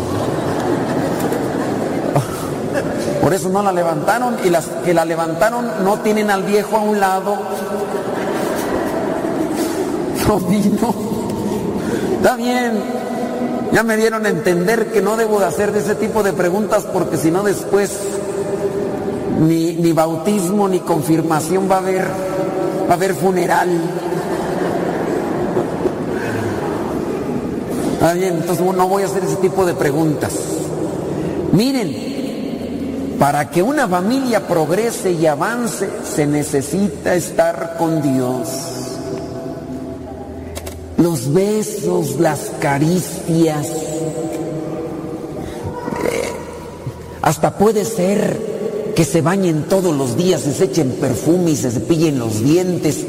Por 3.23 3.35
eso 3.35 3.49
no 3.49 3.63
la 3.63 3.73
levantaron 3.73 4.37
y 4.45 4.51
las 4.51 4.67
que 4.85 4.95
la 4.95 5.05
levantaron 5.05 5.85
no 5.85 5.99
tienen 6.01 6.31
al 6.31 6.43
viejo 6.43 6.77
a 6.77 6.81
un 6.81 6.99
lado. 7.01 7.37
No 10.27 10.41
vino. 10.41 10.95
Está 12.17 12.37
bien. 12.37 12.73
Ya 13.73 13.83
me 13.83 13.97
dieron 13.97 14.27
a 14.27 14.29
entender 14.29 14.87
que 14.93 15.03
no 15.03 15.17
debo 15.17 15.39
de 15.39 15.47
hacer 15.47 15.73
de 15.73 15.81
ese 15.81 15.95
tipo 15.95 16.23
de 16.23 16.33
preguntas 16.33 16.85
porque 16.85 17.17
si 17.17 17.31
no 17.31 17.43
después 17.43 17.91
ni, 19.41 19.75
ni 19.75 19.93
bautismo 19.93 20.69
ni 20.69 20.81
confirmación 20.81 21.71
va 21.71 21.77
a 21.77 21.79
haber, 21.79 22.05
va 22.89 22.91
a 22.91 22.95
haber 22.95 23.15
funeral. 23.15 23.69
Ah, 28.03 28.13
bien, 28.13 28.35
entonces 28.37 28.65
no 28.65 28.89
voy 28.89 29.03
a 29.03 29.07
hacer 29.07 29.25
ese 29.25 29.37
tipo 29.37 29.67
de 29.67 29.75
preguntas. 29.75 30.33
Miren, 31.53 33.17
para 33.19 33.51
que 33.51 33.63
una 33.63 33.89
familia 33.89 34.47
progrese 34.47 35.13
y 35.13 35.27
avance 35.27 35.89
se 36.05 36.27
necesita 36.27 37.15
estar 37.15 37.77
con 37.79 38.03
Dios. 38.03 38.76
Besos, 41.33 42.19
las 42.21 42.51
caricias, 42.61 43.67
eh, 43.69 43.73
hasta 47.23 47.57
puede 47.59 47.85
ser 47.85 48.93
que 48.95 49.05
se 49.05 49.23
bañen 49.23 49.65
todos 49.69 49.95
los 49.95 50.17
días, 50.17 50.43
se 50.43 50.65
echen 50.65 50.93
perfume 50.93 51.51
y 51.51 51.57
se 51.57 51.71
cepillen 51.71 52.19
los 52.19 52.43
dientes. 52.43 53.05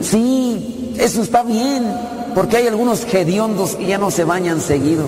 Sí, 0.00 0.94
eso 0.98 1.22
está 1.22 1.42
bien, 1.42 1.84
porque 2.34 2.58
hay 2.58 2.66
algunos 2.66 3.04
hediondos 3.12 3.76
que 3.76 3.86
ya 3.86 3.98
no 3.98 4.10
se 4.10 4.24
bañan 4.24 4.60
seguido. 4.60 5.04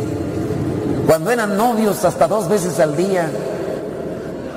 Cuando 1.07 1.31
eran 1.31 1.57
novios 1.57 2.05
hasta 2.05 2.27
dos 2.27 2.49
veces 2.49 2.81
al 2.81 2.97
día. 2.97 3.31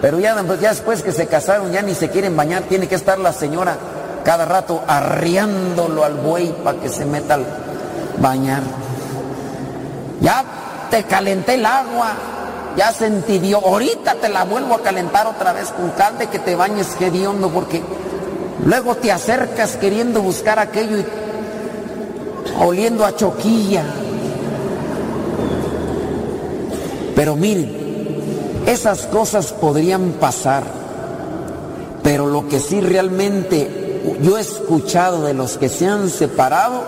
Pero 0.02 0.20
ya, 0.20 0.36
ya 0.62 0.70
después 0.70 1.02
que 1.02 1.12
se 1.12 1.26
casaron 1.26 1.72
ya 1.72 1.82
ni 1.82 1.96
se 1.96 2.10
quieren 2.10 2.36
bañar, 2.36 2.64
tiene 2.64 2.88
que 2.88 2.96
estar 2.96 3.18
la 3.18 3.34
señora 3.34 3.78
cada 4.28 4.44
rato 4.44 4.84
arriándolo 4.86 6.04
al 6.04 6.16
buey 6.16 6.54
para 6.62 6.82
que 6.82 6.90
se 6.90 7.06
meta 7.06 7.36
al 7.36 7.46
bañar. 8.20 8.62
Ya 10.20 10.44
te 10.92 11.04
calenté 11.04 11.54
el 11.54 11.66
agua, 11.66 12.12
ya 12.76 12.92
se 12.92 13.06
entibió, 13.06 13.60
ahorita 13.60 14.16
te 14.16 14.28
la 14.28 14.44
vuelvo 14.44 14.76
a 14.76 14.82
calentar 14.82 15.28
otra 15.28 15.54
vez 15.54 15.70
con 15.70 15.92
cal 15.92 16.18
de 16.18 16.28
que 16.28 16.40
te 16.40 16.58
bañes 16.58 16.90
hediondo 17.00 17.50
porque 17.50 17.82
luego 18.66 18.96
te 18.96 19.14
acercas 19.14 19.78
queriendo 19.78 20.22
buscar 20.22 20.60
aquello 20.60 20.98
y 20.98 21.06
oliendo 22.60 23.06
a 23.06 23.16
choquilla. 23.16 23.86
Pero 27.16 27.38
miren, 27.38 28.64
esas 28.66 29.04
cosas 29.04 29.54
podrían 29.54 30.16
pasar, 30.20 30.66
pero 32.04 32.26
lo 32.26 32.50
que 32.50 32.60
sí 32.60 32.82
realmente 32.82 33.87
yo 34.22 34.38
he 34.38 34.42
escuchado 34.42 35.24
de 35.24 35.34
los 35.34 35.58
que 35.58 35.70
se 35.70 35.88
han 35.88 36.10
separado, 36.10 36.84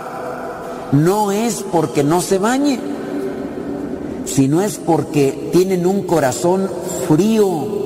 no 0.92 1.32
es 1.32 1.64
porque 1.72 2.04
no 2.04 2.22
se 2.22 2.38
bañe, 2.38 2.80
sino 4.26 4.62
es 4.62 4.78
porque 4.78 5.50
tienen 5.52 5.86
un 5.86 6.04
corazón 6.04 6.70
frío. 7.08 7.80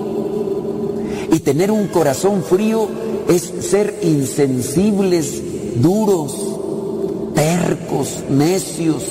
Y 1.31 1.39
tener 1.39 1.71
un 1.71 1.87
corazón 1.87 2.43
frío 2.43 2.87
es 3.27 3.51
ser 3.69 3.99
insensibles, 4.03 5.41
duros, 5.81 6.35
tercos, 7.33 8.23
necios, 8.29 9.03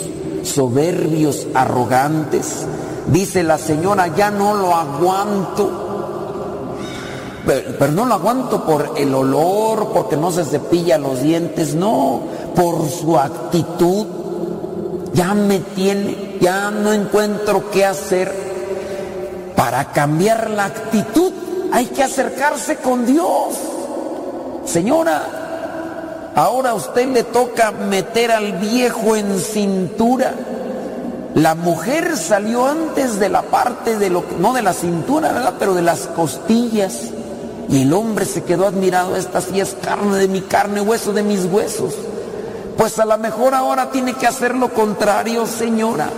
soberbios, 0.44 1.46
arrogantes. 1.54 2.66
Dice 3.12 3.42
la 3.42 3.58
señora, 3.58 4.14
ya 4.14 4.30
no 4.30 4.54
lo 4.54 4.74
aguanto. 4.74 5.91
Pero, 7.46 7.92
no 7.92 8.04
lo 8.04 8.14
aguanto 8.14 8.64
por 8.64 8.94
el 8.96 9.14
olor, 9.14 9.88
porque 9.92 10.16
no 10.16 10.30
se 10.30 10.44
cepilla 10.44 10.98
los 10.98 11.22
dientes, 11.22 11.74
no, 11.74 12.22
por 12.54 12.88
su 12.88 13.18
actitud. 13.18 14.06
Ya 15.12 15.34
me 15.34 15.58
tiene, 15.58 16.38
ya 16.40 16.70
no 16.70 16.92
encuentro 16.92 17.70
qué 17.70 17.84
hacer. 17.84 18.32
Para 19.56 19.92
cambiar 19.92 20.50
la 20.50 20.66
actitud 20.66 21.32
hay 21.72 21.86
que 21.86 22.02
acercarse 22.02 22.76
con 22.76 23.04
Dios. 23.04 23.54
Señora, 24.64 25.42
Ahora 26.34 26.70
a 26.70 26.74
usted 26.74 27.08
le 27.08 27.24
toca 27.24 27.72
meter 27.72 28.32
al 28.32 28.52
viejo 28.52 29.16
en 29.16 29.38
cintura. 29.38 30.34
La 31.34 31.54
mujer 31.54 32.16
salió 32.16 32.66
antes 32.66 33.18
de 33.20 33.28
la 33.28 33.42
parte 33.42 33.98
de 33.98 34.08
lo 34.08 34.24
no 34.38 34.54
de 34.54 34.62
la 34.62 34.72
cintura, 34.72 35.32
¿verdad? 35.32 35.54
Pero 35.58 35.74
de 35.74 35.82
las 35.82 36.06
costillas. 36.06 37.10
Y 37.68 37.82
el 37.82 37.92
hombre 37.92 38.24
se 38.24 38.42
quedó 38.42 38.66
admirado, 38.66 39.16
esta 39.16 39.40
sí 39.40 39.60
es 39.60 39.76
carne 39.82 40.18
de 40.18 40.28
mi 40.28 40.42
carne, 40.42 40.80
hueso 40.80 41.12
de 41.12 41.22
mis 41.22 41.44
huesos. 41.44 41.94
Pues 42.76 42.98
a 42.98 43.04
lo 43.04 43.16
mejor 43.18 43.54
ahora 43.54 43.90
tiene 43.90 44.14
que 44.14 44.26
hacer 44.26 44.54
lo 44.54 44.72
contrario, 44.72 45.46
señora. 45.46 46.10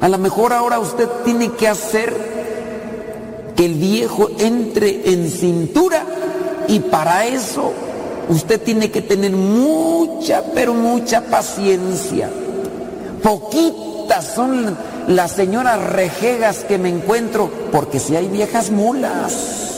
A 0.00 0.08
lo 0.08 0.18
mejor 0.18 0.52
ahora 0.52 0.78
usted 0.78 1.08
tiene 1.24 1.52
que 1.52 1.68
hacer 1.68 2.16
que 3.54 3.66
el 3.66 3.74
viejo 3.74 4.30
entre 4.38 5.12
en 5.12 5.30
cintura 5.30 6.04
y 6.68 6.80
para 6.80 7.26
eso 7.26 7.72
usted 8.28 8.60
tiene 8.60 8.90
que 8.90 9.02
tener 9.02 9.32
mucha, 9.32 10.42
pero 10.54 10.74
mucha 10.74 11.22
paciencia. 11.22 12.30
Poquitas 13.22 14.34
son 14.34 14.76
las 15.08 15.32
señoras 15.32 15.82
rejegas 15.84 16.64
que 16.64 16.78
me 16.78 16.88
encuentro, 16.88 17.50
porque 17.70 18.00
si 18.00 18.16
hay 18.16 18.28
viejas 18.28 18.70
mulas. 18.70 19.71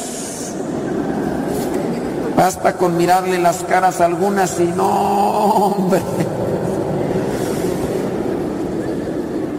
Basta 2.37 2.73
con 2.77 2.97
mirarle 2.97 3.39
las 3.39 3.59
caras 3.59 4.01
a 4.01 4.07
algunas 4.07 4.59
y 4.59 4.65
no, 4.65 4.89
hombre. 4.89 6.03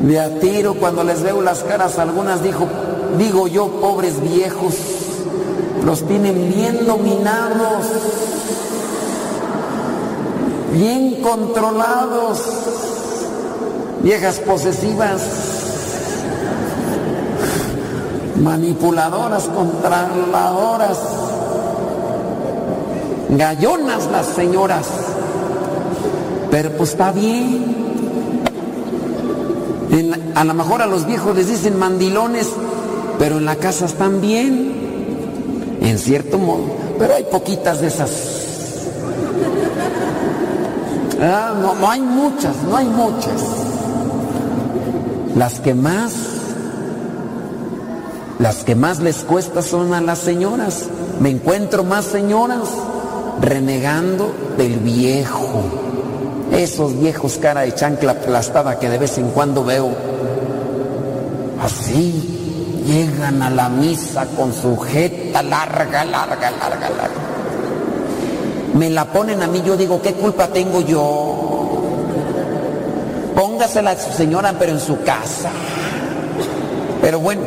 De 0.02 0.20
a 0.20 0.40
tiro 0.40 0.76
cuando 0.76 1.04
les 1.04 1.24
veo 1.24 1.42
las 1.42 1.64
caras 1.64 1.98
a 1.98 2.04
algunas 2.04 2.44
dijo, 2.44 2.68
digo 3.18 3.48
yo, 3.48 3.80
pobres 3.80 4.22
viejos, 4.22 4.76
los 5.86 6.06
tienen 6.06 6.54
bien 6.54 6.86
dominados, 6.86 7.86
bien 10.74 11.22
controlados, 11.22 12.44
viejas 14.04 14.40
posesivas, 14.42 15.22
manipuladoras, 18.36 19.46
controladoras 19.46 21.15
gallonas 23.38 24.10
las 24.12 24.28
señoras. 24.28 24.88
Pero 26.52 26.72
pues 26.72 26.92
está 26.92 27.12
bien. 27.12 27.84
a 30.36 30.44
lo 30.44 30.54
mejor 30.54 30.82
a 30.82 30.88
los 30.88 31.06
viejos 31.06 31.36
les 31.36 31.48
dicen 31.48 31.80
mandilones, 31.80 32.48
pero 33.18 33.38
en 33.38 33.46
la 33.46 33.56
casa 33.56 33.86
están 33.86 34.22
bien, 34.22 35.78
en 35.82 35.98
cierto 35.98 36.38
modo. 36.38 36.64
Pero 37.00 37.16
hay 37.16 37.24
poquitas 37.24 37.82
de 37.82 37.88
esas. 37.88 38.12
Ah, 41.22 41.54
no, 41.60 41.76
no 41.76 41.90
hay 41.90 42.02
muchas, 42.02 42.56
no 42.64 42.76
hay 42.76 42.88
muchas. 42.88 43.42
Las 45.36 45.60
que 45.60 45.74
más, 45.74 46.14
las 48.40 48.64
que 48.64 48.76
más 48.76 49.00
les 49.00 49.18
cuesta 49.24 49.62
son 49.62 49.94
a 49.94 50.02
las 50.02 50.20
señoras. 50.20 50.86
Me 51.20 51.30
encuentro 51.30 51.84
más 51.84 52.06
señoras 52.06 52.70
renegando 53.42 54.34
del 54.58 54.80
viejo. 54.80 55.64
Esos 56.52 57.00
viejos 57.00 57.38
cara 57.38 57.62
de 57.62 57.74
chancla 57.74 58.14
aplastada 58.14 58.80
que 58.80 58.90
de 58.90 58.98
vez 58.98 59.18
en 59.18 59.30
cuando 59.32 59.64
veo. 59.64 59.90
Así 61.62 62.84
llegan 62.86 63.42
a 63.42 63.50
la 63.50 63.70
misa 63.70 64.26
con 64.38 64.54
su 64.54 64.78
jeta 64.78 65.42
larga, 65.42 66.06
larga, 66.06 66.52
larga, 66.52 66.90
larga. 66.90 67.10
Me 68.74 68.90
la 68.90 69.06
ponen 69.06 69.42
a 69.42 69.48
mí, 69.48 69.64
yo 69.66 69.78
digo, 69.78 70.02
¿qué 70.02 70.14
culpa 70.14 70.48
tengo 70.48 70.82
yo? 70.82 71.82
Póngasela 73.36 73.92
a 73.92 73.98
su 73.98 74.12
señora, 74.12 74.54
pero 74.60 74.74
en 74.74 74.80
su 74.80 75.02
casa. 75.04 75.50
Pero 77.02 77.20
bueno, 77.20 77.42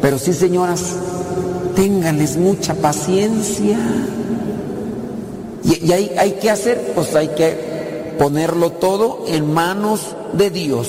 pero 0.00 0.18
sí, 0.18 0.32
señoras, 0.32 0.94
téngales 1.78 2.36
mucha 2.36 2.74
paciencia. 2.74 3.78
Y, 5.62 5.92
hay, 5.92 6.12
hay 6.18 6.32
que 6.32 6.50
hacer, 6.50 6.92
pues 6.92 7.14
hay 7.14 7.28
que 7.28 8.16
ponerlo 8.18 8.72
todo 8.72 9.26
en 9.28 9.54
manos 9.54 10.16
de 10.32 10.50
Dios. 10.50 10.88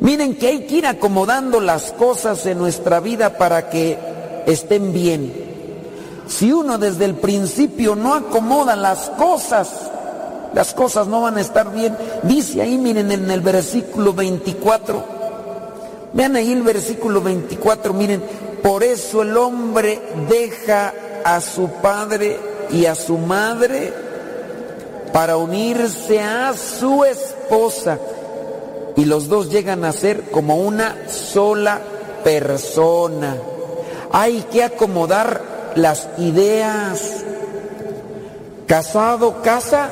Miren 0.00 0.36
que 0.36 0.48
hay 0.48 0.60
que 0.66 0.76
ir 0.76 0.86
acomodando 0.86 1.60
las 1.60 1.92
cosas 1.92 2.46
en 2.46 2.56
nuestra 2.56 3.00
vida 3.00 3.36
para 3.36 3.68
que 3.68 3.98
estén 4.46 4.94
bien. 4.94 5.30
Si 6.26 6.50
uno 6.50 6.78
desde 6.78 7.04
el 7.04 7.14
principio 7.14 7.96
no 7.96 8.14
acomoda 8.14 8.76
las 8.76 9.10
cosas, 9.10 9.68
las 10.54 10.72
cosas 10.72 11.06
no 11.06 11.20
van 11.20 11.36
a 11.36 11.42
estar 11.42 11.70
bien. 11.70 11.94
Dice 12.22 12.62
ahí, 12.62 12.78
miren 12.78 13.12
en 13.12 13.30
el 13.30 13.42
versículo 13.42 14.14
24, 14.14 15.04
vean 16.14 16.34
ahí 16.34 16.50
el 16.50 16.62
versículo 16.62 17.20
24, 17.20 17.92
miren, 17.92 18.22
por 18.64 18.82
eso 18.82 19.20
el 19.20 19.36
hombre 19.36 20.00
deja 20.26 20.94
a 21.22 21.42
su 21.42 21.68
padre 21.68 22.38
y 22.70 22.86
a 22.86 22.94
su 22.94 23.18
madre 23.18 23.92
para 25.12 25.36
unirse 25.36 26.22
a 26.22 26.54
su 26.54 27.04
esposa. 27.04 27.98
Y 28.96 29.04
los 29.04 29.28
dos 29.28 29.50
llegan 29.50 29.84
a 29.84 29.92
ser 29.92 30.30
como 30.30 30.56
una 30.56 30.96
sola 31.10 31.78
persona. 32.24 33.36
Hay 34.10 34.40
que 34.50 34.64
acomodar 34.64 35.42
las 35.74 36.08
ideas. 36.16 37.22
Casado, 38.66 39.42
casa, 39.42 39.90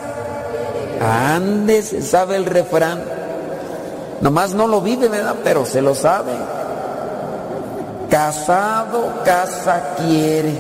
andes, 0.99 1.95
sabe 2.09 2.37
el 2.37 2.47
refrán. 2.47 3.05
Nomás 4.23 4.55
no 4.55 4.67
lo 4.67 4.81
vive, 4.81 5.09
¿verdad? 5.09 5.37
Pero 5.45 5.67
se 5.67 5.83
lo 5.83 5.95
sabe. 5.95 6.33
Casado, 8.13 9.23
casa 9.25 9.95
quiere. 9.97 10.53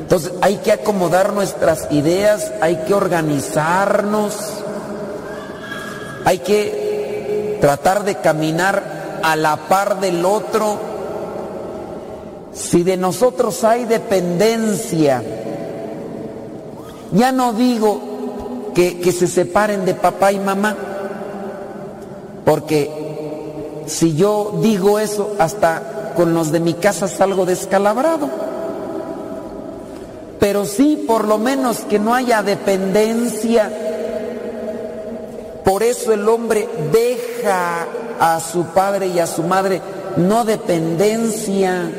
Entonces 0.00 0.32
hay 0.40 0.56
que 0.56 0.72
acomodar 0.72 1.32
nuestras 1.32 1.86
ideas, 1.92 2.50
hay 2.60 2.74
que 2.88 2.92
organizarnos, 2.92 4.34
hay 6.24 6.40
que 6.40 7.58
tratar 7.60 8.02
de 8.02 8.16
caminar 8.16 9.20
a 9.22 9.36
la 9.36 9.56
par 9.68 10.00
del 10.00 10.24
otro. 10.24 10.76
Si 12.52 12.82
de 12.82 12.96
nosotros 12.96 13.62
hay 13.62 13.84
dependencia, 13.84 15.22
ya 17.12 17.30
no 17.30 17.52
digo 17.52 18.72
que, 18.74 18.98
que 18.98 19.12
se 19.12 19.28
separen 19.28 19.84
de 19.84 19.94
papá 19.94 20.32
y 20.32 20.40
mamá, 20.40 20.74
porque 22.44 22.90
si 23.86 24.16
yo 24.16 24.58
digo 24.60 24.98
eso, 24.98 25.36
hasta 25.38 25.94
con 26.14 26.34
los 26.34 26.52
de 26.52 26.60
mi 26.60 26.74
casa 26.74 27.08
salgo 27.08 27.44
descalabrado. 27.46 28.28
Pero 30.40 30.64
sí, 30.64 31.04
por 31.06 31.26
lo 31.26 31.38
menos 31.38 31.78
que 31.80 31.98
no 31.98 32.14
haya 32.14 32.42
dependencia. 32.42 33.70
Por 35.64 35.82
eso 35.82 36.12
el 36.12 36.28
hombre 36.28 36.68
deja 36.92 37.86
a 38.20 38.40
su 38.40 38.64
padre 38.66 39.08
y 39.08 39.18
a 39.18 39.26
su 39.26 39.42
madre 39.42 39.80
no 40.16 40.44
dependencia, 40.44 41.90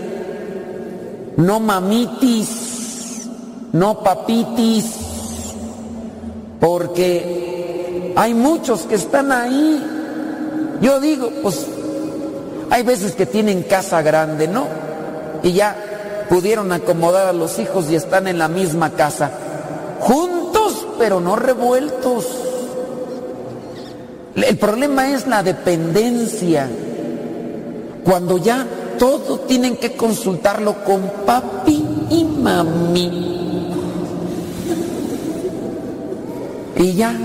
no 1.37 1.59
mamitis, 1.59 3.27
no 3.73 3.99
papitis, 4.03 4.85
porque 6.59 8.13
hay 8.15 8.33
muchos 8.33 8.81
que 8.83 8.95
están 8.95 9.31
ahí. 9.31 9.83
Yo 10.81 10.99
digo, 10.99 11.29
pues 11.41 11.67
hay 12.75 12.83
veces 12.83 13.15
que 13.15 13.25
tienen 13.25 13.63
casa 13.63 14.01
grande, 14.01 14.49
¿no? 14.49 14.67
Y 15.43 15.53
ya 15.53 16.25
pudieron 16.27 16.73
acomodar 16.73 17.25
a 17.25 17.31
los 17.31 17.57
hijos 17.57 17.89
y 17.89 17.95
están 17.95 18.27
en 18.27 18.37
la 18.37 18.49
misma 18.49 18.89
casa, 18.89 19.31
juntos 20.01 20.85
pero 20.99 21.21
no 21.21 21.37
revueltos. 21.37 22.25
El 24.35 24.57
problema 24.57 25.09
es 25.09 25.25
la 25.25 25.41
dependencia. 25.41 26.67
Cuando 28.03 28.39
ya 28.39 28.67
todo 28.99 29.39
tienen 29.39 29.77
que 29.77 29.95
consultarlo 29.95 30.83
con 30.83 31.09
papi 31.25 31.81
y 32.09 32.25
mami. 32.25 33.71
Y 36.75 36.93
ya, 36.93 37.15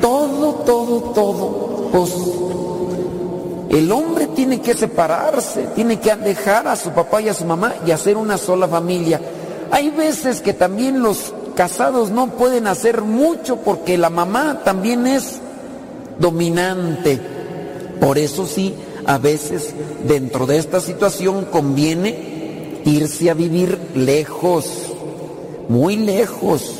todo, 0.00 0.54
todo, 0.64 1.00
todo, 1.12 1.88
pues 1.90 2.12
el 3.72 3.90
hombre 3.90 4.26
tiene 4.28 4.60
que 4.60 4.74
separarse, 4.74 5.68
tiene 5.74 5.98
que 5.98 6.14
dejar 6.14 6.68
a 6.68 6.76
su 6.76 6.90
papá 6.90 7.22
y 7.22 7.30
a 7.30 7.34
su 7.34 7.46
mamá 7.46 7.74
y 7.86 7.90
hacer 7.90 8.18
una 8.18 8.36
sola 8.36 8.68
familia. 8.68 9.18
Hay 9.70 9.88
veces 9.88 10.42
que 10.42 10.52
también 10.52 11.02
los 11.02 11.32
casados 11.56 12.10
no 12.10 12.26
pueden 12.28 12.66
hacer 12.66 13.00
mucho 13.00 13.56
porque 13.56 13.96
la 13.96 14.10
mamá 14.10 14.60
también 14.62 15.06
es 15.06 15.40
dominante. 16.18 17.18
Por 17.98 18.18
eso 18.18 18.46
sí, 18.46 18.74
a 19.06 19.16
veces 19.16 19.72
dentro 20.06 20.44
de 20.44 20.58
esta 20.58 20.78
situación 20.78 21.46
conviene 21.46 22.82
irse 22.84 23.30
a 23.30 23.34
vivir 23.34 23.78
lejos, 23.94 24.66
muy 25.68 25.96
lejos, 25.96 26.78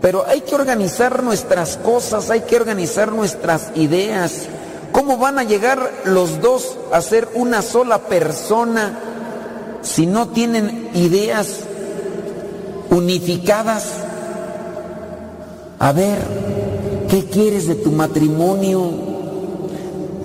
Pero 0.00 0.24
hay 0.26 0.42
que 0.42 0.54
organizar 0.54 1.24
nuestras 1.24 1.76
cosas, 1.76 2.30
hay 2.30 2.42
que 2.42 2.56
organizar 2.56 3.10
nuestras 3.12 3.72
ideas. 3.74 4.48
¿Cómo 4.92 5.18
van 5.18 5.38
a 5.38 5.44
llegar 5.44 5.90
los 6.04 6.40
dos 6.40 6.76
a 6.92 7.00
ser 7.00 7.28
una 7.34 7.62
sola 7.62 7.98
persona 7.98 8.98
si 9.82 10.06
no 10.06 10.28
tienen 10.28 10.90
ideas 10.94 11.60
unificadas? 12.90 13.84
A 15.78 15.92
ver, 15.92 16.18
¿qué 17.08 17.26
quieres 17.26 17.68
de 17.68 17.76
tu 17.76 17.92
matrimonio? 17.92 18.90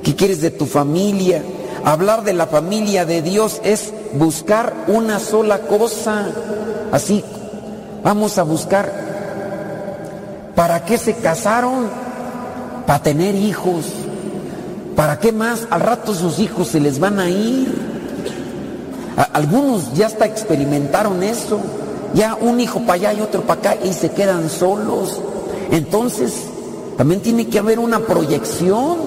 ¿Qué 0.03 0.15
quieres 0.15 0.41
de 0.41 0.51
tu 0.51 0.65
familia? 0.65 1.43
Hablar 1.85 2.23
de 2.23 2.33
la 2.33 2.47
familia 2.47 3.05
de 3.05 3.21
Dios 3.21 3.61
es 3.63 3.93
buscar 4.13 4.73
una 4.87 5.19
sola 5.19 5.59
cosa. 5.59 6.27
Así, 6.91 7.23
vamos 8.03 8.37
a 8.37 8.43
buscar. 8.43 8.91
¿Para 10.55 10.85
qué 10.85 10.97
se 10.97 11.15
casaron? 11.15 11.87
Para 12.87 13.03
tener 13.03 13.35
hijos. 13.35 13.85
¿Para 14.95 15.19
qué 15.19 15.31
más? 15.31 15.67
Al 15.69 15.81
rato 15.81 16.13
sus 16.13 16.39
hijos 16.39 16.67
se 16.67 16.79
les 16.79 16.99
van 16.99 17.19
a 17.19 17.29
ir. 17.29 17.73
algunos 19.33 19.93
ya 19.93 20.07
hasta 20.07 20.25
experimentaron 20.25 21.23
eso. 21.23 21.59
Ya 22.13 22.35
un 22.35 22.59
hijo 22.59 22.81
para 22.81 22.93
allá 22.93 23.13
y 23.13 23.21
otro 23.21 23.41
para 23.41 23.71
acá 23.71 23.77
y 23.83 23.93
se 23.93 24.11
quedan 24.11 24.49
solos. 24.49 25.19
Entonces, 25.71 26.33
también 26.97 27.21
tiene 27.21 27.47
que 27.47 27.57
haber 27.57 27.79
una 27.79 27.99
proyección. 27.99 28.97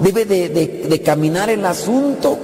Debe 0.00 0.24
de, 0.24 0.48
de 0.48 1.02
caminar 1.02 1.50
el 1.50 1.66
asunto. 1.66 2.38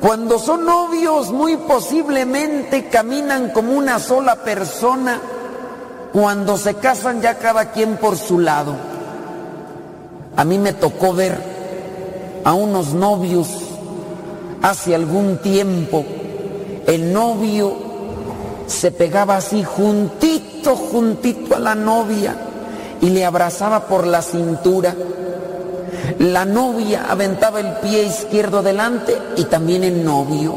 Cuando 0.00 0.38
son 0.38 0.64
novios, 0.64 1.32
muy 1.32 1.56
posiblemente 1.56 2.86
caminan 2.86 3.50
como 3.50 3.72
una 3.72 3.98
sola 3.98 4.36
persona. 4.36 5.20
Cuando 6.12 6.56
se 6.56 6.74
casan, 6.74 7.20
ya 7.20 7.38
cada 7.38 7.72
quien 7.72 7.96
por 7.96 8.16
su 8.16 8.38
lado. 8.38 8.91
A 10.36 10.44
mí 10.44 10.58
me 10.58 10.72
tocó 10.72 11.12
ver 11.12 11.36
a 12.44 12.54
unos 12.54 12.94
novios 12.94 13.48
hace 14.62 14.94
algún 14.94 15.38
tiempo. 15.38 16.04
El 16.86 17.12
novio 17.12 17.76
se 18.66 18.90
pegaba 18.92 19.36
así 19.36 19.62
juntito, 19.62 20.74
juntito 20.74 21.54
a 21.56 21.58
la 21.58 21.74
novia 21.74 22.34
y 23.00 23.10
le 23.10 23.24
abrazaba 23.26 23.86
por 23.86 24.06
la 24.06 24.22
cintura. 24.22 24.94
La 26.18 26.46
novia 26.46 27.06
aventaba 27.10 27.60
el 27.60 27.72
pie 27.76 28.04
izquierdo 28.04 28.60
adelante 28.60 29.16
y 29.36 29.44
también 29.44 29.84
el 29.84 30.02
novio. 30.02 30.54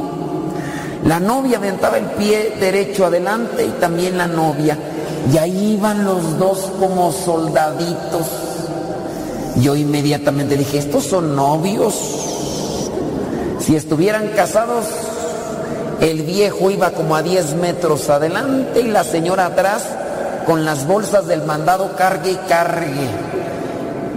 La 1.06 1.20
novia 1.20 1.58
aventaba 1.58 1.98
el 1.98 2.06
pie 2.06 2.56
derecho 2.60 3.06
adelante 3.06 3.66
y 3.66 3.72
también 3.80 4.18
la 4.18 4.28
novia. 4.28 4.78
Y 5.32 5.38
ahí 5.38 5.74
iban 5.74 6.06
los 6.06 6.40
dos 6.40 6.72
como 6.80 7.12
soldaditos 7.12 8.45
yo 9.62 9.76
inmediatamente 9.76 10.58
dije, 10.58 10.78
estos 10.78 11.04
son 11.06 11.36
novios. 11.36 11.94
Si 13.60 13.76
estuvieran 13.76 14.30
casados, 14.36 14.86
el 16.02 16.24
viejo 16.24 16.70
iba 16.72 16.92
como 16.92 17.16
a 17.16 17.24
10 17.24 17.56
metros 17.56 18.10
adelante 18.10 18.82
y 18.82 18.88
la 18.88 19.04
señora 19.04 19.48
atrás 19.48 19.84
con 20.46 20.66
las 20.66 20.86
bolsas 20.86 21.28
del 21.28 21.44
mandado 21.44 21.96
cargue 21.96 22.32
y 22.32 22.36
cargue. 22.48 23.10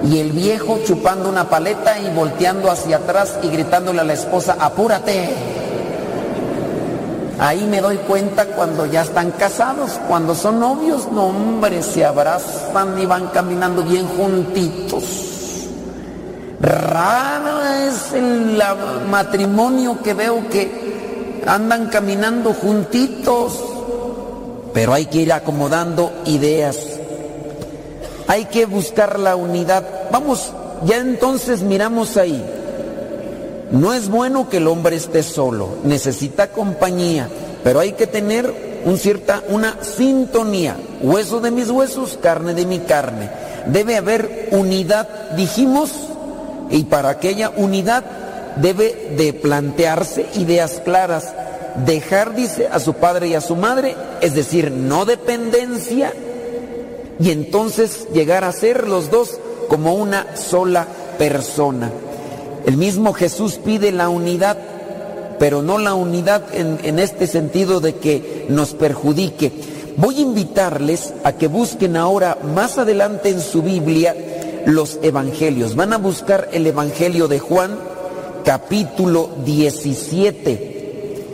Y 0.04 0.18
el 0.18 0.32
viejo 0.32 0.78
chupando 0.84 1.28
una 1.28 1.48
paleta 1.48 1.98
y 1.98 2.10
volteando 2.14 2.70
hacia 2.70 2.98
atrás 2.98 3.38
y 3.42 3.48
gritándole 3.48 4.00
a 4.00 4.04
la 4.04 4.12
esposa, 4.12 4.56
apúrate. 4.60 5.57
Ahí 7.38 7.64
me 7.66 7.80
doy 7.80 7.98
cuenta 7.98 8.46
cuando 8.46 8.86
ya 8.86 9.02
están 9.02 9.30
casados, 9.30 9.92
cuando 10.08 10.34
son 10.34 10.58
novios, 10.58 11.10
no 11.12 11.26
hombre, 11.26 11.82
se 11.84 12.04
abrazan 12.04 12.98
y 13.00 13.06
van 13.06 13.28
caminando 13.28 13.84
bien 13.84 14.08
juntitos. 14.08 15.04
Raro 16.60 17.62
es 17.86 18.12
el 18.12 18.60
matrimonio 19.08 19.98
que 20.02 20.14
veo 20.14 20.48
que 20.48 21.42
andan 21.46 21.86
caminando 21.86 22.52
juntitos, 22.52 23.62
pero 24.74 24.92
hay 24.92 25.06
que 25.06 25.18
ir 25.18 25.32
acomodando 25.32 26.10
ideas. 26.26 26.76
Hay 28.26 28.46
que 28.46 28.66
buscar 28.66 29.20
la 29.20 29.36
unidad. 29.36 29.84
Vamos, 30.10 30.52
ya 30.84 30.96
entonces 30.96 31.62
miramos 31.62 32.16
ahí. 32.16 32.44
No 33.70 33.92
es 33.92 34.08
bueno 34.08 34.48
que 34.48 34.58
el 34.58 34.66
hombre 34.66 34.96
esté 34.96 35.22
solo, 35.22 35.68
necesita 35.84 36.52
compañía, 36.52 37.28
pero 37.62 37.80
hay 37.80 37.92
que 37.92 38.06
tener 38.06 38.80
un 38.84 38.96
cierta, 38.96 39.42
una 39.48 39.82
sintonía. 39.82 40.76
Hueso 41.02 41.40
de 41.40 41.50
mis 41.50 41.70
huesos, 41.70 42.18
carne 42.22 42.54
de 42.54 42.64
mi 42.64 42.78
carne. 42.80 43.30
Debe 43.66 43.96
haber 43.96 44.48
unidad, 44.52 45.08
dijimos, 45.36 45.90
y 46.70 46.84
para 46.84 47.10
aquella 47.10 47.50
unidad 47.50 48.04
debe 48.56 49.14
de 49.16 49.32
plantearse 49.34 50.26
ideas 50.34 50.80
claras, 50.84 51.34
dejar, 51.84 52.34
dice, 52.34 52.68
a 52.68 52.80
su 52.80 52.94
padre 52.94 53.28
y 53.28 53.34
a 53.34 53.40
su 53.40 53.54
madre, 53.54 53.94
es 54.20 54.34
decir, 54.34 54.70
no 54.70 55.04
dependencia, 55.04 56.12
y 57.20 57.30
entonces 57.30 58.08
llegar 58.12 58.44
a 58.44 58.52
ser 58.52 58.88
los 58.88 59.10
dos 59.10 59.38
como 59.68 59.94
una 59.94 60.36
sola 60.36 60.86
persona. 61.18 61.90
El 62.68 62.76
mismo 62.76 63.14
Jesús 63.14 63.54
pide 63.54 63.92
la 63.92 64.10
unidad, 64.10 64.58
pero 65.38 65.62
no 65.62 65.78
la 65.78 65.94
unidad 65.94 66.42
en, 66.52 66.98
este 66.98 67.26
sentido 67.26 67.80
de 67.80 67.94
que 67.94 68.44
nos 68.50 68.74
perjudique. 68.74 69.50
Voy 69.96 70.18
a 70.18 70.20
invitarles 70.20 71.14
a 71.24 71.32
que 71.32 71.48
busquen 71.48 71.96
ahora 71.96 72.36
más 72.54 72.76
adelante 72.76 73.30
en 73.30 73.40
su 73.40 73.62
Biblia 73.62 74.14
los 74.66 74.98
evangelios. 75.00 75.76
Van 75.76 75.94
a 75.94 75.96
buscar 75.96 76.50
el 76.52 76.66
Evangelio 76.66 77.26
de 77.26 77.38
Juan, 77.38 77.78
capítulo 78.44 79.30
17. 79.46 81.24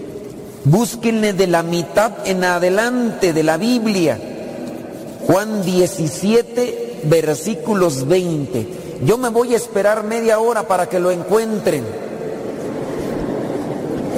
Búsquenle 0.67 1.33
de 1.33 1.49
la 1.49 1.65
mitad 1.65 2.13
en 2.27 2.45
adelante 2.45 3.33
de 3.33 3.43
la 3.43 3.57
Biblia. 3.57 4.21
Juan 5.27 5.65
17, 5.65 7.01
versículos 7.07 8.07
20. 8.07 8.84
Yo 9.05 9.19
me 9.19 9.29
voy 9.29 9.55
a 9.55 9.57
esperar 9.57 10.05
media 10.05 10.39
hora 10.39 10.67
para 10.67 10.89
que 10.89 10.99
lo 10.99 11.11
encuentren. 11.11 11.85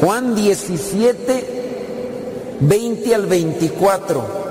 Juan 0.00 0.34
17, 0.34 2.58
20 2.60 3.14
al 3.14 3.26
24. 3.26 4.46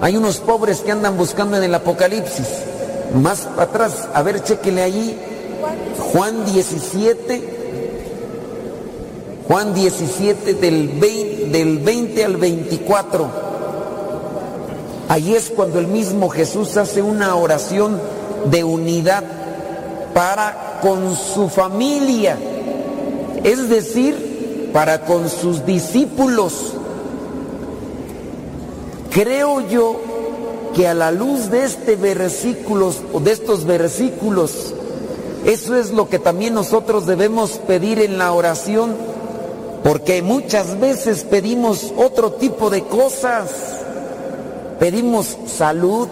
Hay 0.00 0.16
unos 0.16 0.38
pobres 0.38 0.80
que 0.80 0.92
andan 0.92 1.16
buscando 1.16 1.56
en 1.56 1.64
el 1.64 1.74
Apocalipsis 1.74 2.46
más 3.14 3.46
atrás, 3.56 4.08
a 4.12 4.22
ver, 4.22 4.42
chequele 4.42 4.82
ahí, 4.82 5.18
Juan 6.12 6.44
17, 6.44 7.42
Juan 9.46 9.74
17 9.74 10.54
del 10.54 10.88
20, 10.88 11.46
del 11.46 11.78
20 11.78 12.24
al 12.24 12.36
24. 12.36 13.48
Ahí 15.08 15.34
es 15.34 15.50
cuando 15.50 15.78
el 15.78 15.86
mismo 15.86 16.28
Jesús 16.28 16.76
hace 16.76 17.00
una 17.00 17.34
oración 17.34 17.98
de 18.50 18.62
unidad 18.62 19.24
para 20.18 20.80
con 20.82 21.14
su 21.14 21.48
familia, 21.48 22.36
es 23.44 23.68
decir, 23.68 24.70
para 24.72 25.02
con 25.02 25.28
sus 25.28 25.64
discípulos. 25.64 26.72
Creo 29.12 29.60
yo 29.68 30.00
que 30.74 30.88
a 30.88 30.94
la 30.94 31.12
luz 31.12 31.52
de 31.52 31.64
este 31.64 31.94
versículo 31.94 32.92
o 33.12 33.20
de 33.20 33.30
estos 33.30 33.64
versículos, 33.64 34.74
eso 35.44 35.76
es 35.76 35.92
lo 35.92 36.08
que 36.08 36.18
también 36.18 36.52
nosotros 36.52 37.06
debemos 37.06 37.52
pedir 37.52 38.00
en 38.00 38.18
la 38.18 38.32
oración, 38.32 38.96
porque 39.84 40.20
muchas 40.20 40.80
veces 40.80 41.22
pedimos 41.22 41.94
otro 41.96 42.32
tipo 42.32 42.70
de 42.70 42.82
cosas. 42.82 43.50
Pedimos 44.80 45.38
salud, 45.46 46.08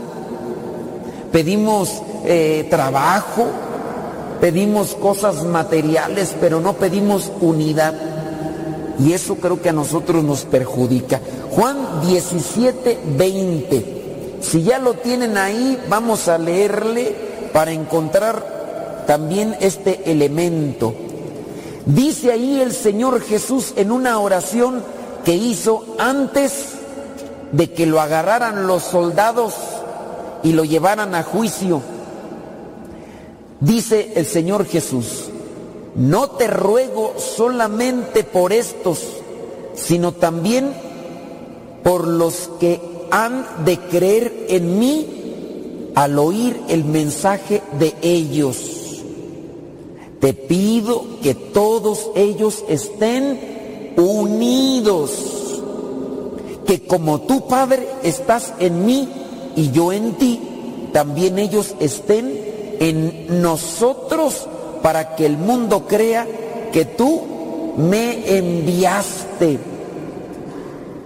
pedimos 1.32 1.90
eh, 2.24 2.68
trabajo, 2.70 3.46
pedimos 4.40 4.94
cosas 4.94 5.44
materiales, 5.44 6.34
pero 6.40 6.60
no 6.60 6.74
pedimos 6.74 7.32
unidad. 7.40 7.94
Y 8.98 9.12
eso 9.12 9.36
creo 9.36 9.60
que 9.60 9.68
a 9.68 9.74
nosotros 9.74 10.24
nos 10.24 10.44
perjudica. 10.44 11.20
Juan 11.50 12.00
17, 12.02 12.98
20. 13.16 14.38
Si 14.40 14.62
ya 14.62 14.78
lo 14.78 14.94
tienen 14.94 15.36
ahí, 15.36 15.78
vamos 15.88 16.28
a 16.28 16.38
leerle 16.38 17.14
para 17.52 17.72
encontrar 17.72 19.04
también 19.06 19.56
este 19.60 20.10
elemento. 20.10 20.94
Dice 21.86 22.32
ahí 22.32 22.60
el 22.60 22.72
Señor 22.72 23.20
Jesús 23.20 23.72
en 23.76 23.92
una 23.92 24.18
oración 24.18 24.82
que 25.24 25.34
hizo 25.34 25.84
antes 25.98 26.70
de 27.52 27.72
que 27.72 27.86
lo 27.86 28.00
agarraran 28.00 28.66
los 28.66 28.82
soldados 28.82 29.54
y 30.42 30.52
lo 30.52 30.64
llevaran 30.64 31.14
a 31.14 31.22
juicio. 31.22 31.80
Dice 33.60 34.12
el 34.16 34.26
Señor 34.26 34.66
Jesús, 34.66 35.30
no 35.94 36.30
te 36.30 36.46
ruego 36.46 37.14
solamente 37.16 38.22
por 38.22 38.52
estos, 38.52 38.98
sino 39.74 40.12
también 40.12 40.74
por 41.82 42.06
los 42.06 42.50
que 42.60 42.80
han 43.10 43.46
de 43.64 43.78
creer 43.78 44.46
en 44.48 44.78
mí 44.78 45.06
al 45.94 46.18
oír 46.18 46.60
el 46.68 46.84
mensaje 46.84 47.62
de 47.78 47.94
ellos. 48.02 49.02
Te 50.20 50.34
pido 50.34 51.04
que 51.22 51.34
todos 51.34 52.10
ellos 52.14 52.62
estén 52.68 53.94
unidos, 53.96 55.12
que 56.66 56.86
como 56.86 57.22
tú 57.22 57.46
Padre 57.48 57.88
estás 58.02 58.52
en 58.58 58.84
mí 58.84 59.08
y 59.56 59.70
yo 59.70 59.92
en 59.92 60.12
ti, 60.14 60.40
también 60.92 61.38
ellos 61.38 61.74
estén 61.80 62.45
en 62.80 63.42
nosotros 63.42 64.48
para 64.82 65.16
que 65.16 65.26
el 65.26 65.36
mundo 65.36 65.86
crea 65.86 66.26
que 66.72 66.84
tú 66.84 67.74
me 67.76 68.38
enviaste. 68.38 69.58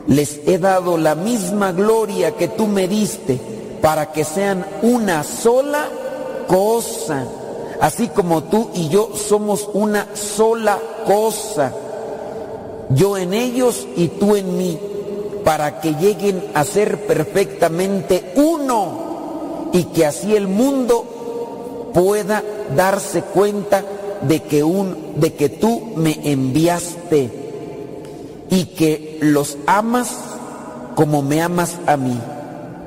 Les 0.07 0.41
he 0.47 0.59
dado 0.59 0.97
la 0.97 1.15
misma 1.15 1.73
gloria 1.73 2.33
que 2.33 2.49
tú 2.49 2.67
me 2.67 2.89
diste 2.89 3.39
para 3.81 4.13
que 4.13 4.25
sean 4.25 4.67
una 4.83 5.23
sola 5.23 5.89
cosa, 6.47 7.27
así 7.81 8.09
como 8.09 8.45
tú 8.45 8.71
y 8.75 8.89
yo 8.89 9.11
somos 9.15 9.69
una 9.73 10.09
sola 10.15 10.79
cosa, 11.07 11.73
yo 12.91 13.17
en 13.17 13.33
ellos 13.33 13.87
y 13.97 14.09
tú 14.09 14.37
en 14.37 14.59
mí, 14.59 14.79
para 15.45 15.81
que 15.81 15.95
lleguen 15.95 16.45
a 16.55 16.65
ser 16.65 17.07
perfectamente 17.07 18.33
uno 18.37 19.71
y 19.73 19.85
que 19.85 20.05
así 20.05 20.35
el 20.35 20.49
mundo 20.49 21.05
pueda 21.93 22.43
darse 22.77 23.23
cuenta 23.23 23.85
de 24.23 24.43
que, 24.43 24.63
un, 24.65 25.15
de 25.17 25.35
que 25.35 25.49
tú 25.49 25.93
me 25.97 26.19
enviaste 26.31 27.31
y 28.51 28.65
que 28.67 29.19
los 29.23 29.57
amas 29.67 30.15
como 30.95 31.23
me 31.23 31.41
amas 31.41 31.79
a 31.87 31.97
mí. 31.97 32.21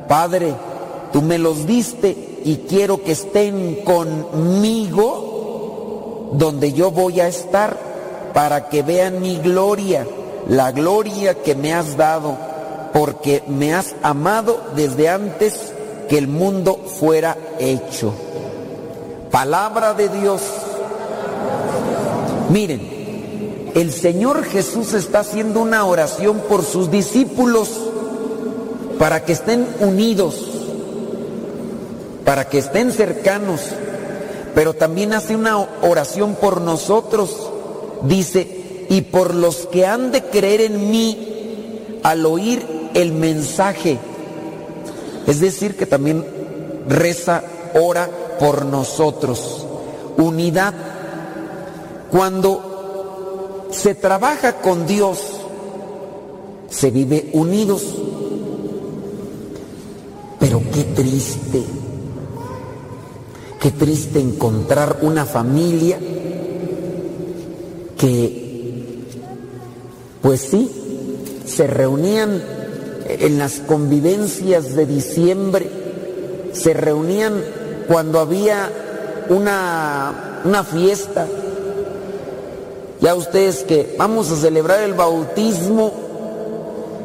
Padre, 0.07 0.53
tú 1.11 1.21
me 1.21 1.37
los 1.37 1.65
diste 1.65 2.41
y 2.43 2.57
quiero 2.69 3.03
que 3.03 3.13
estén 3.13 3.77
conmigo 3.83 5.31
donde 6.33 6.73
yo 6.73 6.91
voy 6.91 7.21
a 7.21 7.27
estar 7.27 7.77
para 8.33 8.69
que 8.69 8.81
vean 8.83 9.21
mi 9.21 9.37
gloria, 9.37 10.05
la 10.47 10.71
gloria 10.71 11.35
que 11.35 11.55
me 11.55 11.73
has 11.73 11.95
dado, 11.95 12.37
porque 12.91 13.43
me 13.47 13.73
has 13.73 13.95
amado 14.01 14.59
desde 14.75 15.09
antes 15.09 15.73
que 16.09 16.17
el 16.17 16.27
mundo 16.27 16.77
fuera 16.99 17.37
hecho. 17.59 18.13
Palabra 19.33 19.95
de 19.95 20.09
Dios. 20.09 20.43
Miren, 22.51 23.71
el 23.73 23.91
Señor 23.91 24.43
Jesús 24.43 24.93
está 24.93 25.21
haciendo 25.21 25.59
una 25.59 25.85
oración 25.85 26.37
por 26.47 26.63
sus 26.63 26.91
discípulos 26.91 27.67
para 28.99 29.25
que 29.25 29.33
estén 29.33 29.65
unidos, 29.79 30.35
para 32.23 32.47
que 32.47 32.59
estén 32.59 32.91
cercanos, 32.91 33.61
pero 34.53 34.75
también 34.75 35.13
hace 35.13 35.35
una 35.35 35.57
oración 35.81 36.35
por 36.35 36.61
nosotros. 36.61 37.49
Dice, 38.03 38.85
y 38.87 39.01
por 39.01 39.33
los 39.33 39.65
que 39.65 39.87
han 39.87 40.11
de 40.11 40.21
creer 40.25 40.61
en 40.61 40.91
mí 40.91 41.99
al 42.03 42.23
oír 42.27 42.63
el 42.93 43.13
mensaje. 43.13 43.97
Es 45.25 45.39
decir, 45.39 45.75
que 45.75 45.87
también 45.87 46.23
reza, 46.87 47.43
ora 47.73 48.07
por 48.39 48.65
nosotros. 48.65 49.65
Unidad. 50.17 50.73
Cuando 52.11 53.67
se 53.71 53.95
trabaja 53.95 54.61
con 54.61 54.85
Dios, 54.85 55.19
se 56.69 56.91
vive 56.91 57.29
unidos. 57.33 57.83
Pero 60.39 60.61
qué 60.73 60.83
triste, 60.83 61.63
qué 63.59 63.71
triste 63.71 64.19
encontrar 64.19 64.99
una 65.01 65.25
familia 65.25 65.97
que, 67.97 69.05
pues 70.21 70.41
sí, 70.41 70.69
se 71.45 71.67
reunían 71.67 72.43
en 73.07 73.37
las 73.37 73.59
convivencias 73.59 74.75
de 74.75 74.85
diciembre, 74.85 75.69
se 76.51 76.73
reunían 76.73 77.41
cuando 77.87 78.19
había 78.19 78.69
una, 79.29 80.41
una 80.43 80.63
fiesta, 80.63 81.27
ya 82.99 83.15
ustedes 83.15 83.63
que 83.63 83.95
vamos 83.97 84.31
a 84.31 84.35
celebrar 84.35 84.81
el 84.81 84.93
bautismo, 84.93 85.91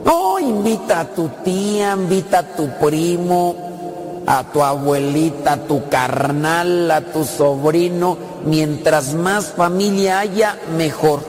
no, 0.05 0.39
invita 0.39 1.01
a 1.01 1.05
tu 1.09 1.29
tía, 1.45 1.95
invita 1.97 2.39
a 2.39 2.57
tu 2.57 2.69
primo, 2.79 4.23
a 4.27 4.45
tu 4.53 4.63
abuelita, 4.63 5.55
a 5.55 5.57
tu 5.65 5.89
carnal, 5.89 6.91
a 6.91 7.01
tu 7.01 7.25
sobrino, 7.25 8.17
mientras 8.45 9.15
más 9.15 9.47
familia 9.47 10.21
haya, 10.21 10.59
mejor. 10.77 11.21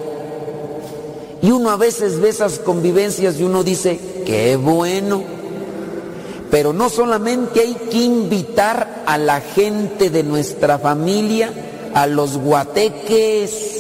Y 1.42 1.52
uno 1.52 1.72
a 1.72 1.78
veces 1.78 2.20
ve 2.20 2.30
esas 2.30 2.60
convivencias 2.60 3.40
y 3.40 3.44
uno 3.44 3.64
dice, 3.64 4.00
qué 4.26 4.56
bueno. 4.58 5.39
Pero 6.52 6.74
no 6.74 6.90
solamente 6.90 7.62
hay 7.62 7.76
que 7.76 7.98
invitar 7.98 9.04
a 9.06 9.18
la 9.18 9.42
gente 9.42 10.10
de 10.10 10.24
nuestra 10.24 10.80
familia, 10.80 11.52
a 11.94 12.08
los 12.08 12.38
guateques, 12.38 13.80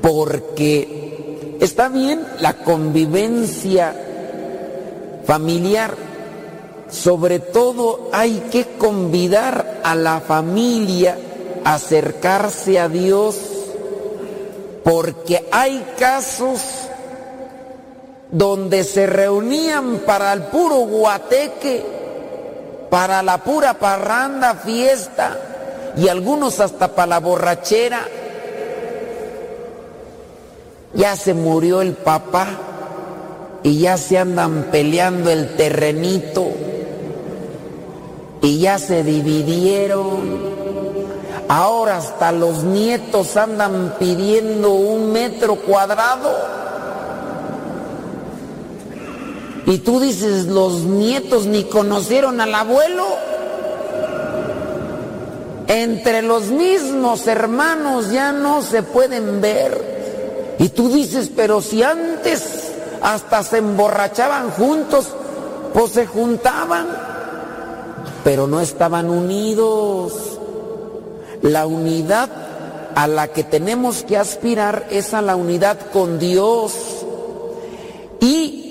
porque 0.00 1.56
está 1.60 1.88
bien 1.88 2.20
la 2.40 2.54
convivencia 2.54 3.94
familiar, 5.24 5.94
sobre 6.90 7.38
todo 7.38 8.08
hay 8.12 8.44
que 8.50 8.64
convidar 8.78 9.80
a 9.82 9.94
la 9.94 10.20
familia 10.20 11.18
a 11.64 11.74
acercarse 11.74 12.78
a 12.78 12.88
Dios, 12.88 13.36
porque 14.84 15.46
hay 15.50 15.84
casos 15.98 16.60
donde 18.30 18.84
se 18.84 19.06
reunían 19.06 19.98
para 20.06 20.32
el 20.32 20.42
puro 20.44 20.76
guateque, 20.76 21.84
para 22.90 23.22
la 23.22 23.38
pura 23.38 23.74
parranda, 23.74 24.54
fiesta, 24.54 25.36
y 25.96 26.08
algunos 26.08 26.60
hasta 26.60 26.88
para 26.88 27.06
la 27.06 27.20
borrachera. 27.20 28.06
Ya 30.94 31.16
se 31.16 31.34
murió 31.34 31.80
el 31.80 31.92
papá 31.92 32.46
y 33.62 33.80
ya 33.80 33.96
se 33.96 34.18
andan 34.18 34.68
peleando 34.70 35.30
el 35.30 35.54
terrenito 35.56 36.46
y 38.40 38.60
ya 38.60 38.78
se 38.78 39.02
dividieron. 39.02 40.58
Ahora 41.48 41.96
hasta 41.96 42.30
los 42.32 42.62
nietos 42.62 43.36
andan 43.36 43.94
pidiendo 43.98 44.72
un 44.72 45.12
metro 45.12 45.56
cuadrado. 45.56 46.57
Y 49.68 49.78
tú 49.80 50.00
dices, 50.00 50.46
los 50.46 50.84
nietos 50.84 51.44
ni 51.44 51.64
conocieron 51.64 52.40
al 52.40 52.54
abuelo. 52.54 53.04
Entre 55.66 56.22
los 56.22 56.44
mismos 56.44 57.26
hermanos 57.26 58.10
ya 58.10 58.32
no 58.32 58.62
se 58.62 58.82
pueden 58.82 59.42
ver. 59.42 60.56
Y 60.58 60.70
tú 60.70 60.88
dices, 60.88 61.30
pero 61.36 61.60
si 61.60 61.82
antes 61.82 62.72
hasta 63.02 63.42
se 63.42 63.58
emborrachaban 63.58 64.50
juntos, 64.52 65.08
pues 65.74 65.92
se 65.92 66.06
juntaban, 66.06 66.86
pero 68.24 68.46
no 68.46 68.60
estaban 68.60 69.10
unidos. 69.10 70.14
La 71.42 71.66
unidad 71.66 72.30
a 72.94 73.06
la 73.06 73.28
que 73.28 73.44
tenemos 73.44 74.02
que 74.02 74.16
aspirar 74.16 74.86
es 74.90 75.12
a 75.12 75.20
la 75.20 75.36
unidad 75.36 75.76
con 75.92 76.18
Dios. 76.18 76.72
Y 78.18 78.67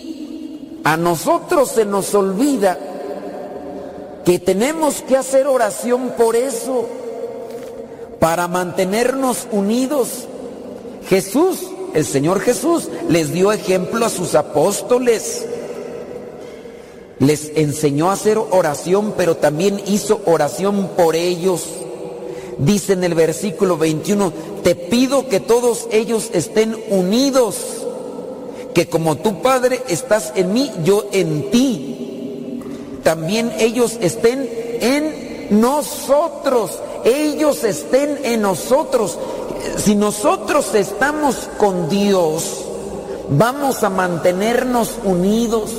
a 0.88 0.96
nosotros 0.96 1.72
se 1.72 1.84
nos 1.84 2.16
olvida 2.16 2.80
que 4.24 4.40
tenemos 4.40 5.02
que 5.02 5.18
hacer 5.18 5.46
oración 5.46 6.14
por 6.18 6.38
eso, 6.38 6.88
para 8.22 8.48
mantenernos 8.48 9.50
unidos. 9.52 10.30
Jesús, 11.10 11.60
el 11.94 12.06
Señor 12.06 12.40
Jesús, 12.40 12.88
les 13.10 13.34
dio 13.34 13.52
ejemplo 13.52 14.06
a 14.06 14.10
sus 14.10 14.34
apóstoles. 14.34 15.46
Les 17.20 17.52
enseñó 17.58 18.10
a 18.10 18.14
hacer 18.14 18.38
oración, 18.38 19.14
pero 19.18 19.36
también 19.36 19.82
hizo 19.88 20.22
oración 20.26 20.92
por 20.96 21.18
ellos. 21.18 21.66
Dice 22.60 22.94
en 22.94 23.04
el 23.04 23.14
versículo 23.14 23.78
21, 23.78 24.32
te 24.64 24.74
pido 24.76 25.28
que 25.28 25.42
todos 25.42 25.90
ellos 25.92 26.30
estén 26.32 26.82
unidos 26.90 27.87
que 28.78 28.88
como 28.88 29.16
tu 29.16 29.42
Padre 29.42 29.82
estás 29.88 30.34
en 30.36 30.54
mí, 30.54 30.72
yo 30.84 31.06
en 31.12 31.50
ti. 31.50 32.62
También 33.02 33.52
ellos 33.58 33.98
estén 34.02 34.48
en 34.80 35.60
nosotros, 35.60 36.78
ellos 37.04 37.64
estén 37.64 38.20
en 38.24 38.44
nosotros. 38.44 39.18
Si 39.78 39.96
nosotros 39.96 40.76
estamos 40.76 41.50
con 41.58 41.90
Dios, 41.90 42.66
vamos 43.32 43.82
a 43.82 43.90
mantenernos 43.90 44.92
unidos. 45.04 45.72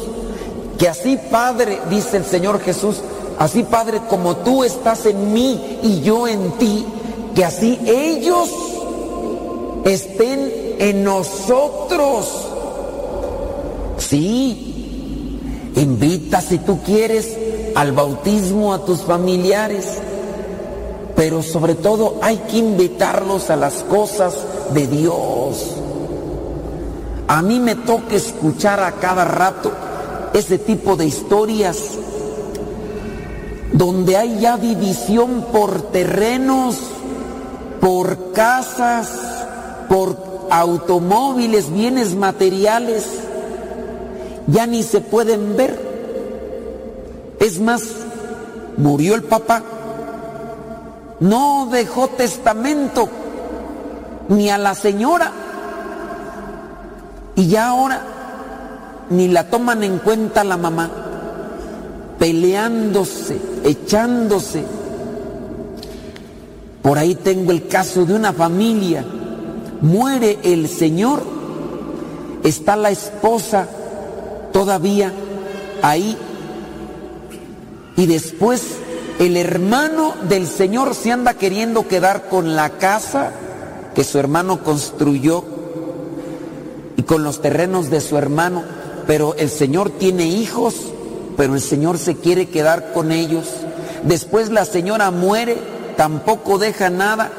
Que 0.77 0.89
así, 0.89 1.21
Padre, 1.31 1.79
dice 1.89 2.17
el 2.17 2.25
Señor 2.25 2.59
Jesús, 2.59 2.97
así, 3.39 3.63
Padre, 3.63 4.01
como 4.11 4.39
tú 4.39 4.65
estás 4.65 5.07
en 5.07 5.33
mí 5.33 5.79
y 5.85 6.01
yo 6.01 6.27
en 6.27 6.51
ti, 6.59 6.85
que 7.37 7.45
así 7.45 7.79
ellos 7.87 8.51
estén 9.85 10.75
en 10.81 11.05
nosotros. 11.05 12.57
Sí, 14.09 15.39
invita 15.77 16.41
si 16.41 16.59
tú 16.59 16.81
quieres 16.83 17.37
al 17.75 17.93
bautismo 17.93 18.73
a 18.73 18.83
tus 18.85 19.03
familiares, 19.03 19.85
pero 21.15 21.43
sobre 21.43 21.75
todo 21.75 22.17
hay 22.23 22.39
que 22.51 22.57
invitarlos 22.57 23.51
a 23.51 23.57
las 23.57 23.85
cosas 23.85 24.35
de 24.73 24.87
Dios. 24.87 25.75
A 27.27 27.43
mí 27.43 27.61
me 27.61 27.75
toca 27.75 28.15
escuchar 28.15 28.81
a 28.83 28.93
cada 28.93 29.27
rato 29.27 29.73
ese 30.33 30.57
tipo 30.57 30.97
de 30.97 31.05
historias 31.05 31.77
donde 33.75 34.17
hay 34.17 34.41
ya 34.41 34.57
división 34.57 35.45
por 35.53 35.83
terrenos, 35.93 36.77
por 37.79 38.33
casas, 38.33 39.11
por 39.87 40.17
automóviles, 40.51 41.71
bienes 41.71 42.15
materiales, 42.15 43.05
ya 44.49 44.67
ni 44.67 44.83
se 44.83 45.01
pueden 45.01 45.57
ver. 45.57 45.79
Es 47.39 47.61
más, 47.61 47.83
murió 48.77 49.15
el 49.15 49.23
papá, 49.23 49.63
no 51.21 51.69
dejó 51.71 52.09
testamento 52.09 53.09
ni 54.29 54.51
a 54.51 54.59
la 54.59 54.75
señora 54.75 55.33
y 57.37 57.49
ya 57.49 57.69
ahora 57.69 58.03
ni 59.11 59.29
la 59.29 59.49
toman 59.49 59.85
en 59.85 59.99
cuenta 59.99 60.43
la 60.45 60.57
mamá, 60.57 60.91
peleándose, 62.19 63.41
echándose. 63.65 64.65
Por 66.83 66.99
ahí 66.99 67.15
tengo 67.15 67.53
el 67.53 67.69
caso 67.69 68.05
de 68.05 68.15
una 68.15 68.33
familia, 68.33 69.05
muere 69.81 70.39
el 70.43 70.69
señor, 70.69 71.23
está 72.43 72.77
la 72.77 72.91
esposa 72.91 73.69
todavía 74.53 75.13
ahí 75.83 76.17
y 77.97 78.07
después 78.07 78.63
el 79.19 79.37
hermano 79.37 80.15
del 80.29 80.47
Señor 80.47 80.95
se 80.95 81.11
anda 81.11 81.35
queriendo 81.35 81.89
quedar 81.89 82.29
con 82.29 82.55
la 82.55 82.71
casa 82.71 83.33
que 83.95 84.05
su 84.05 84.19
hermano 84.21 84.63
construyó 84.63 85.45
y 86.97 87.03
con 87.03 87.25
los 87.25 87.43
terrenos 87.43 87.91
de 87.91 88.01
su 88.01 88.17
hermano, 88.17 88.63
pero 89.09 89.35
el 89.37 89.51
Señor 89.51 89.91
tiene 89.91 90.27
hijos, 90.27 90.77
pero 91.37 91.55
el 91.55 91.61
Señor 91.61 91.99
se 91.99 92.15
quiere 92.15 92.49
quedar 92.49 92.93
con 92.93 93.11
ellos. 93.11 93.47
Después 94.05 94.51
la 94.51 94.65
señora 94.65 95.11
muere, 95.11 95.57
tampoco 95.97 96.59
deja 96.59 96.91
nada. 96.91 97.33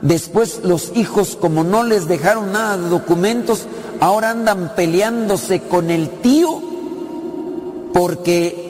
Después 0.00 0.60
los 0.62 0.92
hijos, 0.94 1.36
como 1.40 1.64
no 1.64 1.82
les 1.82 2.06
dejaron 2.06 2.52
nada 2.52 2.76
de 2.76 2.88
documentos, 2.88 3.66
ahora 4.00 4.30
andan 4.30 4.74
peleándose 4.74 5.60
con 5.60 5.90
el 5.90 6.08
tío 6.20 6.60
porque 7.92 8.64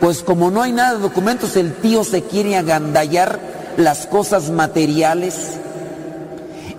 pues 0.00 0.22
como 0.22 0.50
no 0.50 0.62
hay 0.62 0.72
nada 0.72 0.94
de 0.94 1.00
documentos, 1.00 1.56
el 1.56 1.74
tío 1.74 2.04
se 2.04 2.22
quiere 2.22 2.56
agandallar 2.56 3.38
las 3.76 4.06
cosas 4.06 4.50
materiales 4.50 5.58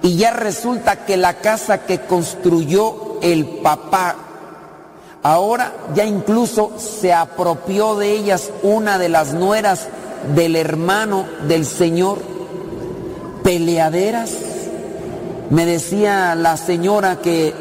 y 0.02 0.16
ya 0.16 0.32
resulta 0.32 1.06
que 1.06 1.18
la 1.18 1.36
casa 1.36 1.86
que 1.86 2.00
construyó 2.00 3.20
el 3.22 3.46
papá, 3.46 4.16
ahora 5.22 5.74
ya 5.94 6.06
incluso 6.06 6.72
se 6.80 7.14
apropió 7.14 7.96
de 7.96 8.12
ellas 8.12 8.50
una 8.64 8.98
de 8.98 9.10
las 9.10 9.34
nueras 9.34 9.88
del 10.36 10.56
hermano 10.56 11.26
del 11.48 11.66
Señor, 11.66 12.20
peleaderas. 13.44 14.32
Me 15.52 15.66
decía 15.66 16.34
la 16.34 16.56
señora 16.56 17.20
que, 17.20 17.54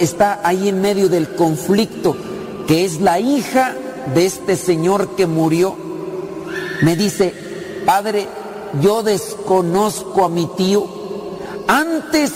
está 0.00 0.40
ahí 0.42 0.68
en 0.70 0.80
medio 0.80 1.10
del 1.10 1.34
conflicto, 1.34 2.16
que 2.66 2.86
es 2.86 3.00
la 3.00 3.20
hija 3.20 3.74
de 4.14 4.24
este 4.24 4.56
señor 4.56 5.16
que 5.16 5.26
murió, 5.26 5.76
me 6.82 6.96
dice, 6.96 7.34
padre, 7.84 8.26
yo 8.80 9.02
desconozco 9.02 10.24
a 10.24 10.30
mi 10.30 10.46
tío. 10.56 10.86
Antes, 11.68 12.32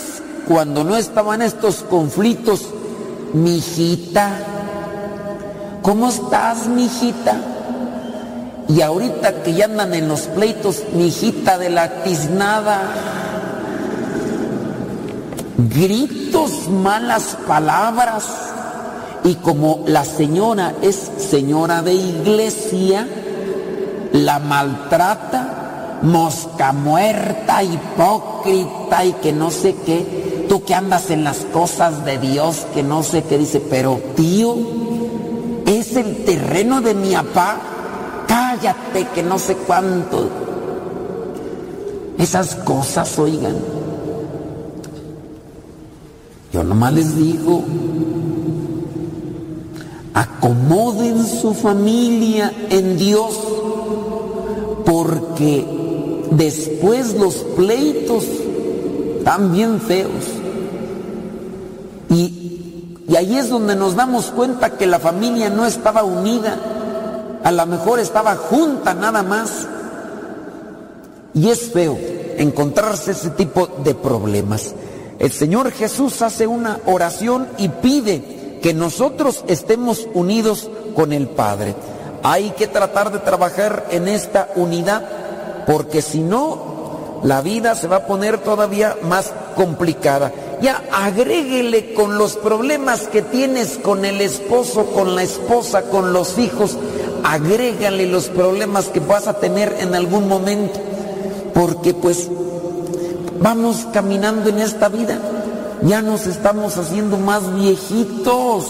cuando 0.47 0.83
no 0.83 0.95
estaban 0.95 1.41
estos 1.41 1.77
conflictos, 1.77 2.61
mi 3.33 3.57
hijita, 3.57 4.37
¿cómo 5.81 6.09
estás, 6.09 6.67
mi 6.67 6.85
hijita? 6.85 7.41
Y 8.67 8.81
ahorita 8.81 9.41
que 9.41 9.53
ya 9.53 9.65
andan 9.65 9.95
en 9.95 10.07
los 10.07 10.21
pleitos, 10.21 10.83
mi 10.93 11.07
hijita 11.07 11.57
de 11.57 11.69
la 11.71 12.03
tiznada, 12.03 13.24
gritos, 15.57 16.69
malas 16.69 17.37
palabras 17.47 18.25
y 19.23 19.35
como 19.35 19.83
la 19.87 20.05
señora 20.05 20.75
es 20.81 21.11
señora 21.17 21.81
de 21.81 21.93
iglesia, 21.93 23.07
la 24.13 24.39
maltrata, 24.39 25.99
mosca 26.03 26.71
muerta, 26.73 27.63
hipócrita 27.63 29.03
y 29.03 29.13
que 29.13 29.33
no 29.33 29.49
sé 29.49 29.75
qué. 29.85 30.45
Tú 30.47 30.63
que 30.63 30.75
andas 30.75 31.09
en 31.09 31.23
las 31.23 31.37
cosas 31.37 32.05
de 32.05 32.19
Dios, 32.19 32.67
que 32.73 32.83
no 32.83 33.01
sé 33.01 33.23
qué 33.23 33.39
dice, 33.39 33.59
pero 33.67 33.99
tío, 34.15 34.55
es 35.65 35.95
el 35.95 36.23
terreno 36.23 36.81
de 36.81 36.93
mi 36.93 37.13
papá. 37.13 37.57
Cállate, 38.27 39.07
que 39.07 39.23
no 39.23 39.39
sé 39.39 39.55
cuánto. 39.55 40.29
Esas 42.19 42.55
cosas, 42.57 43.17
oigan. 43.17 43.74
Yo 46.55 46.63
nomás 46.63 46.93
les 46.93 47.17
digo, 47.17 47.65
acomoden 50.13 51.27
su 51.27 51.53
familia 51.53 52.49
en 52.69 52.97
Dios, 52.97 53.37
porque 54.85 55.65
después 56.31 57.13
los 57.15 57.33
pleitos 57.57 58.23
están 59.17 59.51
bien 59.51 59.81
feos. 59.81 60.23
Y, 62.09 63.01
y 63.05 63.15
ahí 63.17 63.35
es 63.35 63.49
donde 63.49 63.75
nos 63.75 63.97
damos 63.97 64.27
cuenta 64.27 64.77
que 64.77 64.87
la 64.87 64.99
familia 64.99 65.49
no 65.49 65.65
estaba 65.65 66.05
unida, 66.05 66.57
a 67.43 67.51
lo 67.51 67.65
mejor 67.65 67.99
estaba 67.99 68.37
junta 68.37 68.93
nada 68.93 69.23
más. 69.23 69.67
Y 71.33 71.49
es 71.49 71.73
feo 71.73 71.97
encontrarse 72.37 73.11
ese 73.11 73.31
tipo 73.31 73.67
de 73.83 73.93
problemas. 73.93 74.73
El 75.19 75.31
Señor 75.31 75.71
Jesús 75.71 76.21
hace 76.21 76.45
una 76.45 76.79
oración 76.85 77.47
y 77.57 77.69
pide 77.69 78.59
que 78.61 78.73
nosotros 78.73 79.43
estemos 79.47 80.07
unidos 80.13 80.69
con 80.95 81.13
el 81.13 81.27
Padre. 81.27 81.75
Hay 82.23 82.51
que 82.51 82.67
tratar 82.67 83.11
de 83.11 83.19
trabajar 83.19 83.85
en 83.91 84.07
esta 84.07 84.49
unidad, 84.55 85.07
porque 85.67 86.01
si 86.01 86.19
no, 86.19 87.19
la 87.23 87.41
vida 87.41 87.75
se 87.75 87.87
va 87.87 87.97
a 87.97 88.07
poner 88.07 88.39
todavía 88.39 88.97
más 89.03 89.31
complicada. 89.55 90.33
Ya 90.61 90.83
agréguele 90.91 91.93
con 91.93 92.17
los 92.17 92.35
problemas 92.35 93.07
que 93.07 93.21
tienes 93.21 93.77
con 93.77 94.05
el 94.05 94.21
esposo, 94.21 94.87
con 94.87 95.15
la 95.15 95.23
esposa, 95.23 95.83
con 95.83 96.13
los 96.13 96.37
hijos, 96.37 96.77
agrégale 97.23 98.05
los 98.07 98.27
problemas 98.27 98.87
que 98.87 98.99
vas 98.99 99.27
a 99.27 99.39
tener 99.39 99.75
en 99.79 99.95
algún 99.95 100.27
momento, 100.27 100.79
porque 101.53 101.93
pues 101.93 102.29
vamos 103.39 103.87
caminando 103.91 104.49
en 104.49 104.59
esta 104.59 104.89
vida 104.89 105.19
ya 105.81 106.01
nos 106.01 106.25
estamos 106.25 106.77
haciendo 106.77 107.17
más 107.17 107.53
viejitos. 107.53 108.65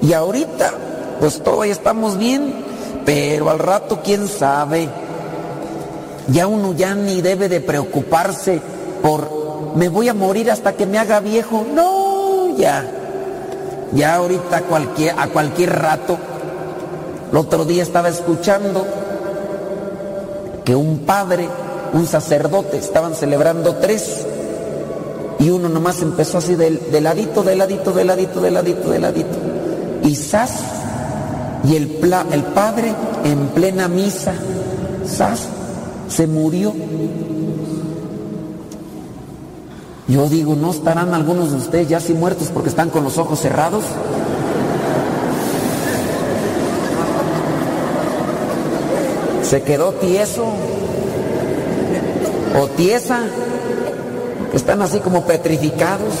Y 0.00 0.12
ahorita, 0.12 0.72
pues 1.20 1.42
todavía 1.42 1.72
estamos 1.72 2.18
bien, 2.18 2.54
pero 3.04 3.50
al 3.50 3.58
rato 3.58 4.00
quién 4.02 4.28
sabe. 4.28 4.88
Ya 6.28 6.46
uno 6.46 6.72
ya 6.72 6.94
ni 6.94 7.20
debe 7.20 7.48
de 7.48 7.60
preocuparse 7.60 8.60
por 9.02 9.42
me 9.74 9.88
voy 9.88 10.08
a 10.08 10.14
morir 10.14 10.50
hasta 10.50 10.72
que 10.74 10.86
me 10.86 10.98
haga 10.98 11.20
viejo. 11.20 11.64
No, 11.74 12.56
ya. 12.56 12.90
Ya 13.92 14.16
ahorita 14.16 14.62
cualquier, 14.62 15.18
a 15.18 15.28
cualquier 15.28 15.78
rato. 15.78 16.16
El 17.30 17.36
otro 17.36 17.64
día 17.64 17.82
estaba 17.82 18.08
escuchando 18.08 18.86
que 20.64 20.74
un 20.74 21.00
padre, 21.00 21.48
un 21.92 22.06
sacerdote, 22.06 22.78
estaban 22.78 23.14
celebrando 23.14 23.76
tres. 23.76 24.26
Y 25.38 25.50
uno 25.50 25.68
nomás 25.68 26.02
empezó 26.02 26.38
así 26.38 26.54
de, 26.54 26.70
de 26.70 27.00
ladito, 27.00 27.42
de 27.42 27.56
ladito, 27.56 27.92
de 27.92 28.04
ladito, 28.04 28.40
de 28.40 28.50
ladito, 28.50 28.90
de 28.90 28.98
ladito. 28.98 29.38
Y 30.04 30.14
sas, 30.14 30.52
y 31.64 31.76
el, 31.76 32.00
el 32.32 32.42
padre 32.44 32.94
en 33.24 33.48
plena 33.48 33.88
misa, 33.88 34.34
sas, 35.04 35.48
se 36.08 36.26
murió. 36.26 36.72
Yo 40.08 40.28
digo, 40.28 40.54
¿no 40.54 40.70
estarán 40.70 41.14
algunos 41.14 41.52
de 41.52 41.56
ustedes 41.56 41.88
ya 41.88 41.96
así 41.96 42.12
muertos 42.12 42.48
porque 42.52 42.68
están 42.68 42.90
con 42.90 43.04
los 43.04 43.18
ojos 43.18 43.40
cerrados? 43.40 43.84
Se 49.42 49.62
quedó 49.62 49.92
tieso 49.92 50.44
o 52.58 52.66
tiesa, 52.68 53.20
están 54.52 54.82
así 54.82 55.00
como 55.00 55.24
petrificados. 55.24 56.14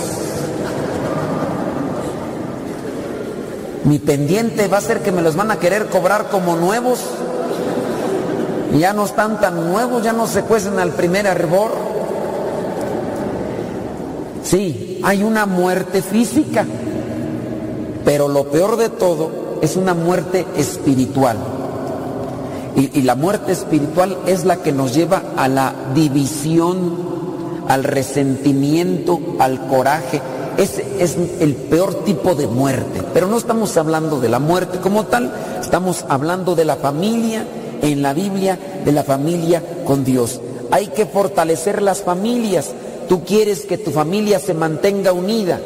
Mi 3.84 3.98
pendiente 3.98 4.68
va 4.68 4.78
a 4.78 4.80
ser 4.80 5.00
que 5.00 5.12
me 5.12 5.22
los 5.22 5.34
van 5.34 5.50
a 5.50 5.58
querer 5.58 5.86
cobrar 5.86 6.28
como 6.30 6.56
nuevos. 6.56 7.00
Ya 8.78 8.92
no 8.92 9.04
están 9.04 9.40
tan 9.40 9.70
nuevos, 9.70 10.02
ya 10.02 10.12
no 10.12 10.26
se 10.26 10.42
cuecen 10.42 10.78
al 10.78 10.92
primer 10.92 11.26
hervor. 11.26 11.72
Sí, 14.44 15.00
hay 15.02 15.22
una 15.22 15.46
muerte 15.46 16.00
física, 16.00 16.64
pero 18.04 18.28
lo 18.28 18.44
peor 18.44 18.76
de 18.76 18.88
todo 18.88 19.58
es 19.60 19.76
una 19.76 19.94
muerte 19.94 20.46
espiritual. 20.56 21.36
Y, 22.76 23.02
la 23.02 23.14
muerte 23.14 23.52
espiritual 23.52 24.16
es 24.26 24.44
la 24.44 24.56
que 24.56 24.72
nos 24.72 24.94
lleva 24.94 25.22
a 25.36 25.48
la 25.48 25.74
división, 25.94 26.96
al 27.68 27.84
resentimiento, 27.84 29.20
al 29.38 29.66
coraje. 29.66 30.22
Ese 30.56 30.84
es 30.98 31.16
el 31.40 31.54
peor 31.54 32.04
tipo 32.04 32.34
de 32.34 32.46
muerte. 32.46 33.02
Pero 33.12 33.26
no 33.26 33.36
estamos 33.36 33.76
hablando 33.76 34.20
de 34.20 34.30
la 34.30 34.38
muerte 34.38 34.78
como 34.78 35.04
tal, 35.04 35.32
estamos 35.60 36.04
hablando 36.08 36.54
de 36.54 36.64
la 36.64 36.76
familia 36.76 37.44
en 37.82 38.00
la 38.00 38.14
Biblia, 38.14 38.58
de 38.84 38.92
la 38.92 39.04
familia 39.04 39.62
con 39.84 40.04
Dios. 40.04 40.40
Hay 40.70 40.88
que 40.88 41.04
fortalecer 41.04 41.82
las 41.82 42.02
familias. 42.02 42.70
Tú 43.08 43.24
quieres 43.24 43.66
que 43.66 43.76
tu 43.76 43.90
familia 43.90 44.38
se 44.38 44.54
mantenga 44.54 45.12
unida. 45.12 45.60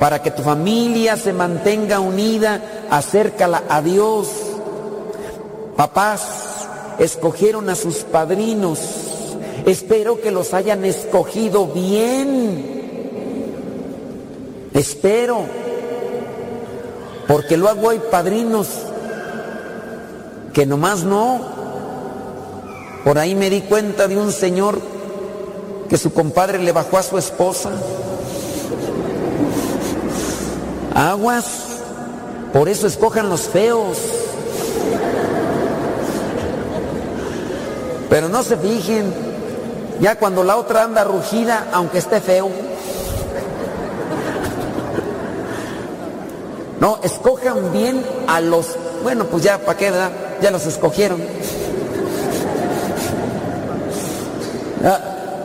Para 0.00 0.20
que 0.20 0.32
tu 0.32 0.42
familia 0.42 1.16
se 1.16 1.32
mantenga 1.32 2.00
unida, 2.00 2.60
acércala 2.90 3.62
a 3.68 3.80
Dios 3.80 4.51
Papás 5.76 6.68
escogieron 6.98 7.68
a 7.70 7.74
sus 7.74 7.98
padrinos. 7.98 8.78
Espero 9.66 10.20
que 10.20 10.30
los 10.30 10.54
hayan 10.54 10.84
escogido 10.84 11.66
bien. 11.66 12.82
Espero. 14.74 15.44
Porque 17.26 17.56
luego 17.56 17.90
hay 17.90 18.00
padrinos 18.10 18.68
que 20.52 20.66
nomás 20.66 21.04
no. 21.04 21.40
Por 23.04 23.18
ahí 23.18 23.34
me 23.34 23.50
di 23.50 23.62
cuenta 23.62 24.06
de 24.08 24.16
un 24.16 24.32
señor 24.32 24.80
que 25.88 25.96
su 25.96 26.12
compadre 26.12 26.58
le 26.58 26.72
bajó 26.72 26.98
a 26.98 27.02
su 27.02 27.18
esposa. 27.18 27.70
Aguas. 30.94 31.44
Por 32.52 32.68
eso 32.68 32.86
escojan 32.86 33.28
los 33.28 33.42
feos. 33.42 33.98
Pero 38.12 38.28
no 38.28 38.42
se 38.42 38.58
fijen, 38.58 39.10
ya 39.98 40.16
cuando 40.16 40.44
la 40.44 40.58
otra 40.58 40.82
anda 40.82 41.02
rugida, 41.02 41.68
aunque 41.72 41.96
esté 41.96 42.20
feo. 42.20 42.50
No, 46.78 46.98
escojan 47.02 47.72
bien 47.72 48.04
a 48.26 48.42
los, 48.42 48.76
bueno, 49.02 49.24
pues 49.24 49.44
ya, 49.44 49.56
¿para 49.56 49.78
qué, 49.78 49.90
verdad? 49.90 50.10
Ya 50.42 50.50
los 50.50 50.66
escogieron. 50.66 51.22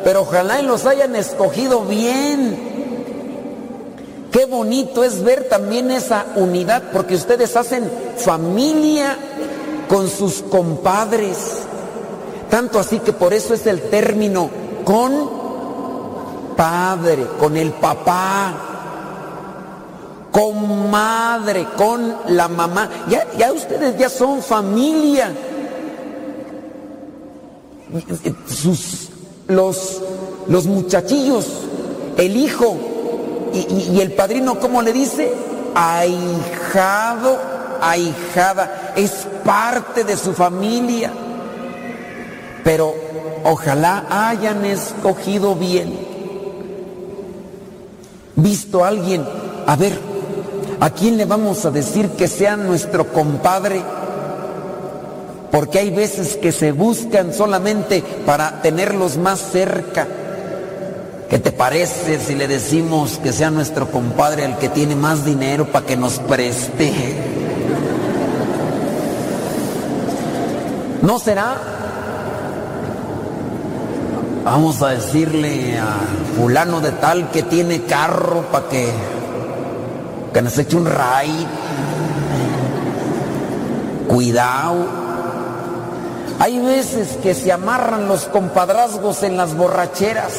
Pero 0.04 0.24
ojalá 0.24 0.60
y 0.60 0.66
los 0.66 0.86
hayan 0.86 1.16
escogido 1.16 1.86
bien. 1.86 4.28
Qué 4.30 4.44
bonito 4.44 5.06
es 5.06 5.24
ver 5.24 5.48
también 5.48 5.90
esa 5.90 6.26
unidad, 6.36 6.84
porque 6.92 7.16
ustedes 7.16 7.56
hacen 7.56 7.90
familia 8.18 9.16
con 9.88 10.10
sus 10.10 10.42
compadres. 10.42 11.67
Tanto 12.50 12.80
así 12.80 13.00
que 13.00 13.14
por 13.14 13.34
eso 13.34 13.54
es 13.54 13.66
el 13.68 13.82
término 13.90 14.50
con 14.84 15.30
padre, 16.56 17.28
con 17.40 17.58
el 17.58 17.72
papá, 17.72 18.54
con 20.32 20.90
madre, 20.90 21.68
con 21.76 22.16
la 22.30 22.48
mamá. 22.48 22.90
Ya, 23.10 23.28
ya 23.38 23.52
ustedes 23.52 23.98
ya 23.98 24.10
son 24.10 24.42
familia. 24.42 25.32
Sus, 28.48 29.10
los, 29.48 30.02
los 30.48 30.66
muchachillos, 30.66 31.46
el 32.18 32.36
hijo 32.36 32.76
y, 33.54 33.94
y 33.94 34.02
el 34.02 34.14
padrino, 34.14 34.60
¿cómo 34.60 34.82
le 34.82 34.94
dice? 34.94 35.34
Ahijado, 35.76 37.38
ahijada, 37.82 38.94
es 38.96 39.28
parte 39.44 40.04
de 40.04 40.18
su 40.18 40.34
familia 40.34 41.12
pero 42.68 42.94
ojalá 43.46 44.04
hayan 44.10 44.66
escogido 44.66 45.56
bien. 45.56 45.98
Visto 48.36 48.84
a 48.84 48.90
alguien, 48.90 49.24
a 49.66 49.78
ver, 49.78 49.98
¿a 50.82 50.90
quién 50.90 51.16
le 51.16 51.24
vamos 51.24 51.64
a 51.64 51.72
decir 51.72 52.10
que 52.10 52.28
sea 52.28 52.58
nuestro 52.58 53.08
compadre? 53.14 53.82
Porque 55.50 55.80
hay 55.80 55.92
veces 55.92 56.36
que 56.36 56.52
se 56.52 56.74
buscan 56.74 57.34
solamente 57.34 58.04
para 58.26 58.62
tenerlos 58.62 59.16
más 59.16 59.40
cerca. 59.40 60.06
¿Qué 61.30 61.40
te 61.40 61.54
parece 61.54 62.20
si 62.20 62.36
le 62.36 62.50
decimos 62.50 63.18
que 63.24 63.32
sea 63.32 63.50
nuestro 63.50 63.90
compadre 63.90 64.44
el 64.44 64.58
que 64.58 64.68
tiene 64.68 64.98
más 64.98 65.24
dinero 65.24 65.72
para 65.72 65.86
que 65.86 65.96
nos 65.96 66.20
preste? 66.20 66.92
¿No 71.02 71.18
será 71.20 71.77
Vamos 74.50 74.82
a 74.82 74.92
decirle 74.92 75.78
a 75.78 75.98
fulano 76.38 76.80
de 76.80 76.94
tal 76.94 77.30
que 77.32 77.44
tiene 77.44 77.84
carro 77.84 78.44
para 78.50 78.70
que, 78.70 78.90
que 80.34 80.42
nos 80.42 80.58
eche 80.58 80.78
un 80.78 80.86
raid. 80.86 81.48
Cuidado. 84.08 84.86
Hay 86.40 86.60
veces 86.60 87.18
que 87.22 87.34
se 87.34 87.52
amarran 87.52 88.08
los 88.08 88.24
compadrazgos 88.28 89.22
en 89.24 89.36
las 89.36 89.54
borracheras. 89.54 90.32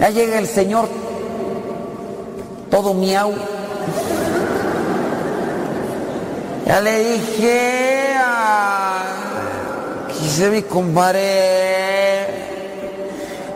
Ya 0.00 0.10
llega 0.10 0.38
el 0.40 0.48
señor 0.48 0.88
todo 2.68 2.94
miau. 2.94 3.32
Ya 6.66 6.80
le 6.80 6.98
dije 6.98 8.14
a 8.18 9.02
quise 10.08 10.50
mi 10.50 10.62
compadre 10.62 12.26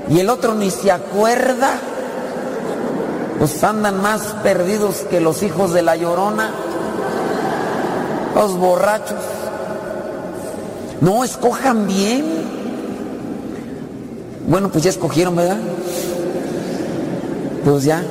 y 0.08 0.20
el 0.20 0.28
otro 0.28 0.54
ni 0.54 0.70
se 0.70 0.90
acuerda. 0.90 1.70
Pues 3.38 3.62
andan 3.62 4.00
más 4.00 4.22
perdidos 4.42 5.04
que 5.10 5.20
los 5.20 5.42
hijos 5.42 5.72
de 5.72 5.82
la 5.82 5.94
llorona, 5.94 6.50
los 8.34 8.56
borrachos. 8.56 9.20
No, 11.00 11.22
escojan 11.22 11.86
bien. 11.86 12.24
Bueno, 14.48 14.70
pues 14.70 14.84
ya 14.84 14.90
escogieron, 14.90 15.36
¿verdad? 15.36 15.58
Pues 17.64 17.84
ya. 17.84 18.02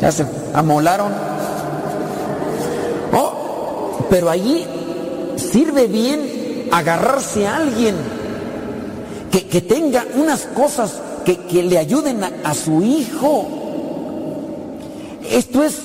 Ya 0.00 0.10
se 0.10 0.24
amolaron. 0.54 1.12
Pero 4.12 4.28
allí 4.28 4.66
sirve 5.36 5.86
bien 5.86 6.68
agarrarse 6.70 7.46
a 7.46 7.56
alguien 7.56 7.94
que, 9.30 9.62
tenga 9.62 10.04
unas 10.16 10.42
cosas 10.54 11.00
que, 11.24 11.62
le 11.62 11.78
ayuden 11.78 12.22
a, 12.22 12.30
a 12.44 12.52
su 12.52 12.82
hijo. 12.82 13.46
Esto 15.30 15.64
es 15.64 15.78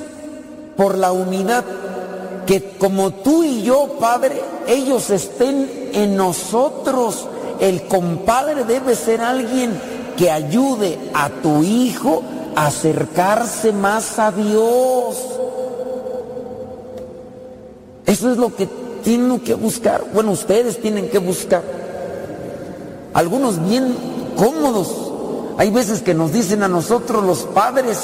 por 0.76 0.98
la 0.98 1.14
unidad 1.14 1.64
que 2.46 2.76
como 2.78 3.12
tú 3.12 3.46
y 3.46 3.64
yo, 3.64 3.96
Padre, 3.98 4.42
ellos 4.68 5.10
estén 5.10 5.90
en 5.94 6.18
nosotros. 6.18 7.30
El 7.62 7.84
compadre 7.84 8.66
debe 8.66 8.96
ser 8.96 9.22
alguien 9.22 9.72
que 10.18 10.32
ayude 10.32 11.00
a 11.14 11.30
tu 11.30 11.64
hijo 11.64 12.24
a 12.58 12.66
acercarse 12.66 13.72
más 13.72 14.20
a 14.20 14.34
Dios. 14.34 15.37
Eso 18.18 18.32
es 18.32 18.38
lo 18.40 18.56
que 18.56 18.68
tienen 19.04 19.40
que 19.42 19.54
buscar. 19.54 20.04
Bueno, 20.12 20.32
ustedes 20.32 20.82
tienen 20.82 21.08
que 21.08 21.20
buscar. 21.20 21.62
Algunos 23.14 23.64
bien 23.64 23.96
cómodos. 24.36 24.92
Hay 25.60 25.70
veces 25.70 26.02
que 26.02 26.16
nos 26.16 26.34
dicen 26.34 26.64
a 26.64 26.68
nosotros 26.68 27.24
los 27.24 27.44
padres, 27.44 28.00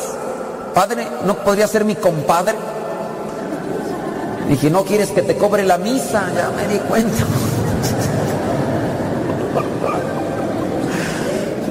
padre, 0.75 1.07
¿no 1.25 1.35
podría 1.37 1.67
ser 1.67 1.83
mi 1.83 1.95
compadre? 1.95 2.53
Dije, 4.49 4.69
¿no 4.69 4.83
quieres 4.83 5.09
que 5.09 5.23
te 5.23 5.35
cobre 5.35 5.63
la 5.63 5.79
misa? 5.79 6.25
Ya 6.35 6.51
me 6.51 6.67
di 6.71 6.79
cuenta. 6.79 7.17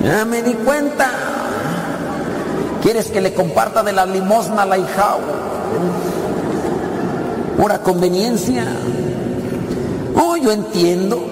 Ya 0.02 0.24
me 0.24 0.42
di 0.42 0.54
cuenta. 0.54 1.08
¿Quieres 2.82 3.06
que 3.06 3.20
le 3.20 3.32
comparta 3.34 3.84
de 3.84 3.92
la 3.92 4.04
limosna 4.04 4.62
a 4.62 4.66
la 4.66 4.78
hija? 4.78 5.16
Pura 7.62 7.78
conveniencia. 7.78 8.66
Oh, 10.16 10.36
yo 10.36 10.50
entiendo. 10.50 11.24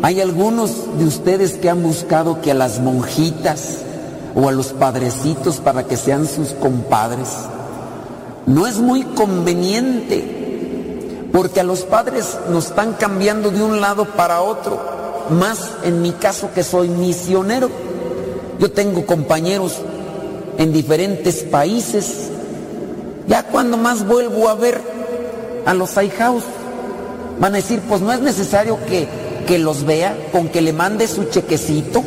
Hay 0.00 0.22
algunos 0.22 0.98
de 0.98 1.04
ustedes 1.04 1.56
que 1.56 1.68
han 1.68 1.82
buscado 1.82 2.40
que 2.40 2.52
a 2.52 2.54
las 2.54 2.80
monjitas 2.80 3.80
o 4.34 4.48
a 4.48 4.52
los 4.52 4.68
padrecitos 4.68 5.58
para 5.58 5.86
que 5.86 5.98
sean 5.98 6.26
sus 6.26 6.54
compadres. 6.54 7.28
No 8.46 8.66
es 8.66 8.78
muy 8.78 9.02
conveniente, 9.02 11.28
porque 11.34 11.60
a 11.60 11.64
los 11.64 11.82
padres 11.82 12.38
nos 12.48 12.68
están 12.68 12.94
cambiando 12.94 13.50
de 13.50 13.62
un 13.62 13.82
lado 13.82 14.06
para 14.06 14.40
otro, 14.40 14.80
más 15.28 15.72
en 15.84 16.00
mi 16.00 16.12
caso 16.12 16.48
que 16.54 16.62
soy 16.62 16.88
misionero. 16.88 17.68
Yo 18.58 18.72
tengo 18.72 19.04
compañeros 19.04 19.76
en 20.56 20.72
diferentes 20.72 21.42
países. 21.42 22.30
Ya 23.28 23.48
cuando 23.48 23.76
más 23.76 24.06
vuelvo 24.06 24.48
a 24.48 24.54
ver 24.54 25.01
a 25.66 25.74
los 25.74 25.96
ahijados, 25.96 26.44
van 27.38 27.54
a 27.54 27.56
decir, 27.56 27.80
pues 27.88 28.00
no 28.00 28.12
es 28.12 28.20
necesario 28.20 28.78
que, 28.86 29.08
que 29.46 29.58
los 29.58 29.84
vea, 29.84 30.16
con 30.32 30.48
que 30.48 30.60
le 30.60 30.72
mande 30.72 31.06
su 31.08 31.24
chequecito. 31.24 32.02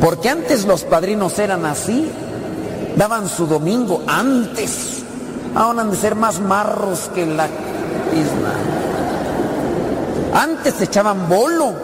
Porque 0.00 0.28
antes 0.28 0.64
los 0.64 0.84
padrinos 0.84 1.38
eran 1.38 1.64
así, 1.64 2.10
daban 2.96 3.28
su 3.28 3.46
domingo 3.46 4.02
antes. 4.06 5.02
Ahora 5.54 5.82
han 5.82 5.90
de 5.90 5.96
ser 5.96 6.14
más 6.14 6.40
marros 6.40 7.10
que 7.14 7.26
la 7.26 7.46
isla. 7.46 8.52
Antes 10.34 10.74
se 10.74 10.84
echaban 10.84 11.28
bolo, 11.28 11.74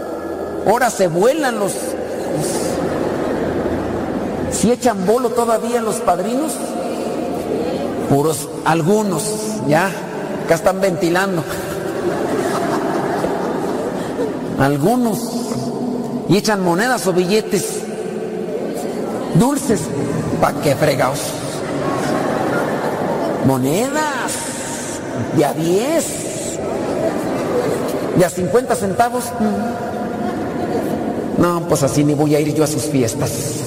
ahora 0.66 0.90
se 0.90 1.06
vuelan 1.06 1.58
los... 1.58 1.72
Si 4.50 4.72
echan 4.72 5.06
bolo 5.06 5.28
todavía 5.30 5.80
los 5.82 5.96
padrinos, 5.96 6.52
puros, 8.08 8.48
algunos, 8.64 9.22
ya, 9.66 9.90
acá 10.44 10.54
están 10.54 10.80
ventilando. 10.80 11.42
Algunos, 14.58 15.18
y 16.28 16.36
echan 16.36 16.62
monedas 16.62 17.06
o 17.06 17.12
billetes 17.12 17.82
dulces. 19.34 19.80
¿Para 20.40 20.60
qué 20.60 20.74
fregados? 20.74 21.20
Monedas 23.46 24.32
de 25.36 25.44
a 25.44 25.52
10, 25.52 26.04
de 28.18 28.24
a 28.24 28.30
50 28.30 28.74
centavos. 28.74 29.24
No, 31.38 31.66
pues 31.68 31.82
así 31.82 32.04
ni 32.04 32.14
voy 32.14 32.34
a 32.34 32.40
ir 32.40 32.54
yo 32.54 32.64
a 32.64 32.66
sus 32.66 32.84
fiestas. 32.84 33.57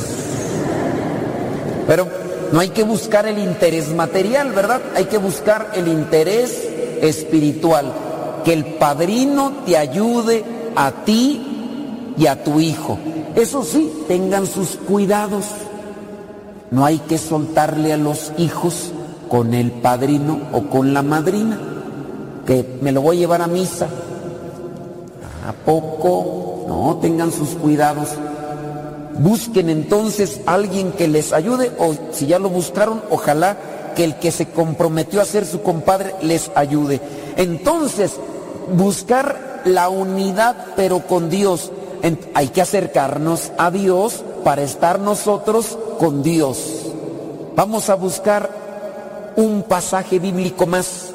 No 2.52 2.60
hay 2.60 2.70
que 2.70 2.84
buscar 2.84 3.26
el 3.28 3.40
interés 3.40 3.94
material, 3.94 4.52
¿verdad? 4.52 4.82
Hay 4.96 5.06
que 5.06 5.18
buscar 5.18 5.72
el 5.76 5.88
interés 5.88 6.68
espiritual. 7.02 7.94
Que 8.44 8.54
el 8.54 8.66
padrino 8.66 9.54
te 9.66 9.78
ayude 9.78 10.44
a 10.76 10.92
ti 11.06 12.14
y 12.18 12.28
a 12.28 12.44
tu 12.44 12.60
hijo. 12.60 12.98
Eso 13.36 13.64
sí, 13.64 13.92
tengan 14.08 14.46
sus 14.48 14.76
cuidados. 14.76 15.46
No 16.72 16.86
hay 16.86 17.00
que 17.00 17.18
soltarle 17.18 17.94
a 17.94 17.98
los 17.98 18.32
hijos 18.38 18.92
con 19.30 19.54
el 19.54 19.72
padrino 19.72 20.40
o 20.52 20.64
con 20.64 20.94
la 20.94 21.02
madrina, 21.02 21.58
que 22.46 22.80
me 22.82 22.92
lo 22.92 23.02
voy 23.02 23.18
a 23.18 23.20
llevar 23.20 23.42
a 23.42 23.48
misa. 23.48 23.88
¿A 25.48 25.54
poco? 25.54 26.66
No, 26.68 27.00
tengan 27.02 27.32
sus 27.32 27.50
cuidados. 27.50 28.10
Busquen 29.22 29.70
entonces 29.70 30.42
alguien 30.48 30.94
que 30.94 31.08
les 31.08 31.32
ayude 31.32 31.72
o 31.78 31.94
si 32.12 32.26
ya 32.26 32.40
lo 32.40 32.50
buscaron, 32.50 33.04
ojalá 33.12 33.56
que 33.96 34.04
el 34.04 34.16
que 34.16 34.32
se 34.32 34.48
comprometió 34.48 35.22
a 35.22 35.26
ser 35.26 35.46
su 35.46 35.62
compadre 35.62 36.16
les 36.22 36.50
ayude. 36.56 37.00
Entonces, 37.38 38.14
buscar 38.76 39.62
la 39.66 39.90
unidad 39.90 40.56
pero 40.76 41.06
con 41.06 41.30
Dios 41.30 41.72
hay 42.34 42.48
que 42.48 42.62
acercarnos 42.62 43.52
a 43.60 43.70
Dios 43.70 44.24
para 44.44 44.64
estar 44.64 45.00
nosotros 45.00 45.78
con 46.00 46.24
Dios. 46.24 46.58
Vamos 47.56 47.92
a 47.92 47.96
buscar 47.96 48.50
un 49.36 49.62
pasaje 49.62 50.18
bíblico 50.18 50.66
más. 50.66 51.12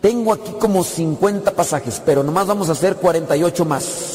Tengo 0.00 0.32
aquí 0.32 0.52
como 0.58 0.82
50 0.82 1.50
pasajes, 1.52 2.00
pero 2.04 2.22
nomás 2.22 2.46
vamos 2.46 2.70
a 2.70 2.72
hacer 2.72 2.96
48 2.96 3.64
más. 3.66 4.11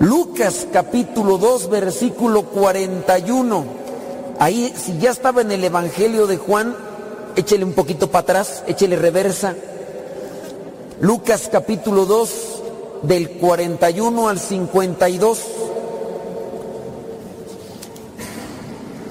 Lucas 0.00 0.68
capítulo 0.72 1.38
2, 1.38 1.70
versículo 1.70 2.44
41. 2.44 3.64
Ahí, 4.38 4.72
si 4.76 4.96
ya 4.98 5.10
estaba 5.10 5.40
en 5.40 5.50
el 5.50 5.64
Evangelio 5.64 6.28
de 6.28 6.36
Juan, 6.36 6.76
échele 7.34 7.64
un 7.64 7.72
poquito 7.72 8.08
para 8.08 8.22
atrás, 8.22 8.62
échele 8.68 8.94
reversa. 8.94 9.56
Lucas 11.00 11.48
capítulo 11.50 12.06
2, 12.06 12.30
del 13.02 13.30
41 13.30 14.28
al 14.28 14.38
52. 14.38 15.38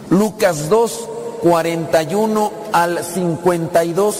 Lucas 0.10 0.70
2, 0.70 1.10
41 1.42 2.52
al 2.72 3.04
52. 3.04 4.16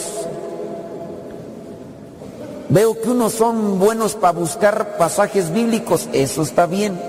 Veo 2.70 3.00
que 3.00 3.10
unos 3.10 3.34
son 3.34 3.80
buenos 3.80 4.16
para 4.16 4.34
buscar 4.34 4.98
pasajes 4.98 5.54
bíblicos, 5.54 6.10
eso 6.12 6.42
está 6.42 6.66
bien. 6.66 7.00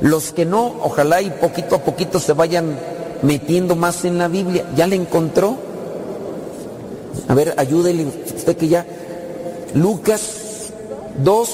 Los 0.00 0.32
que 0.32 0.46
no, 0.46 0.76
ojalá 0.82 1.20
y 1.20 1.28
poquito 1.30 1.74
a 1.76 1.80
poquito 1.80 2.18
se 2.18 2.32
vayan 2.32 2.78
metiendo 3.22 3.76
más 3.76 4.06
en 4.06 4.16
la 4.18 4.28
Biblia. 4.28 4.64
¿Ya 4.74 4.86
le 4.86 4.96
encontró? 4.96 5.58
A 7.28 7.34
ver, 7.34 7.52
ayúdele 7.58 8.06
usted 8.34 8.56
que 8.56 8.68
ya. 8.68 8.86
Lucas 9.74 10.72
2, 11.18 11.50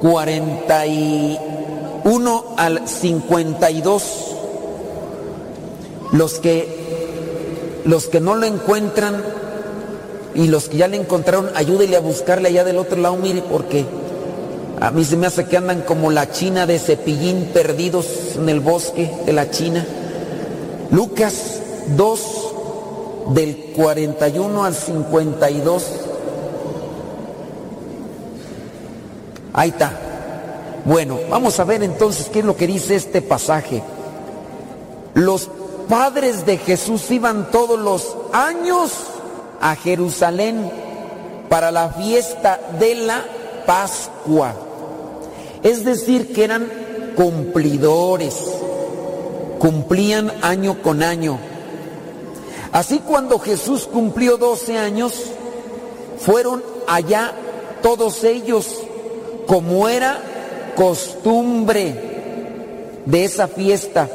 41 0.00 2.44
al 2.56 2.88
52. 2.88 4.02
Los 6.12 6.40
que, 6.40 7.82
los 7.84 8.08
que 8.08 8.20
no 8.20 8.34
lo 8.34 8.46
encuentran 8.46 9.43
y 10.34 10.48
los 10.48 10.68
que 10.68 10.78
ya 10.78 10.88
le 10.88 10.96
encontraron, 10.96 11.50
ayúdele 11.54 11.96
a 11.96 12.00
buscarle 12.00 12.48
allá 12.48 12.64
del 12.64 12.78
otro 12.78 13.00
lado, 13.00 13.16
mire, 13.16 13.42
porque 13.42 13.84
a 14.80 14.90
mí 14.90 15.04
se 15.04 15.16
me 15.16 15.26
hace 15.26 15.44
que 15.46 15.56
andan 15.56 15.82
como 15.82 16.10
la 16.10 16.30
China 16.30 16.66
de 16.66 16.78
cepillín 16.78 17.50
perdidos 17.54 18.06
en 18.36 18.48
el 18.48 18.60
bosque 18.60 19.10
de 19.24 19.32
la 19.32 19.50
China. 19.50 19.86
Lucas 20.90 21.60
2, 21.96 22.20
del 23.30 23.72
41 23.76 24.64
al 24.64 24.74
52. 24.74 25.84
Ahí 29.52 29.70
está. 29.70 29.92
Bueno, 30.84 31.18
vamos 31.30 31.58
a 31.60 31.64
ver 31.64 31.82
entonces 31.82 32.28
qué 32.28 32.40
es 32.40 32.44
lo 32.44 32.56
que 32.56 32.66
dice 32.66 32.96
este 32.96 33.22
pasaje. 33.22 33.82
Los 35.14 35.48
padres 35.88 36.44
de 36.44 36.58
Jesús 36.58 37.10
iban 37.10 37.50
todos 37.50 37.78
los 37.78 38.16
años 38.32 38.90
a 39.64 39.76
Jerusalén 39.76 40.70
para 41.48 41.70
la 41.70 41.88
fiesta 41.88 42.60
de 42.78 42.96
la 42.96 43.24
Pascua. 43.64 44.54
Es 45.62 45.86
decir, 45.86 46.34
que 46.34 46.44
eran 46.44 46.70
cumplidores, 47.16 48.36
cumplían 49.58 50.30
año 50.42 50.82
con 50.82 51.02
año. 51.02 51.38
Así 52.72 52.98
cuando 52.98 53.38
Jesús 53.38 53.88
cumplió 53.90 54.36
12 54.36 54.76
años, 54.76 55.14
fueron 56.18 56.62
allá 56.86 57.32
todos 57.82 58.22
ellos 58.22 58.66
como 59.46 59.88
era 59.88 60.20
costumbre 60.76 61.94
de 63.06 63.24
esa 63.24 63.48
fiesta. 63.48 64.10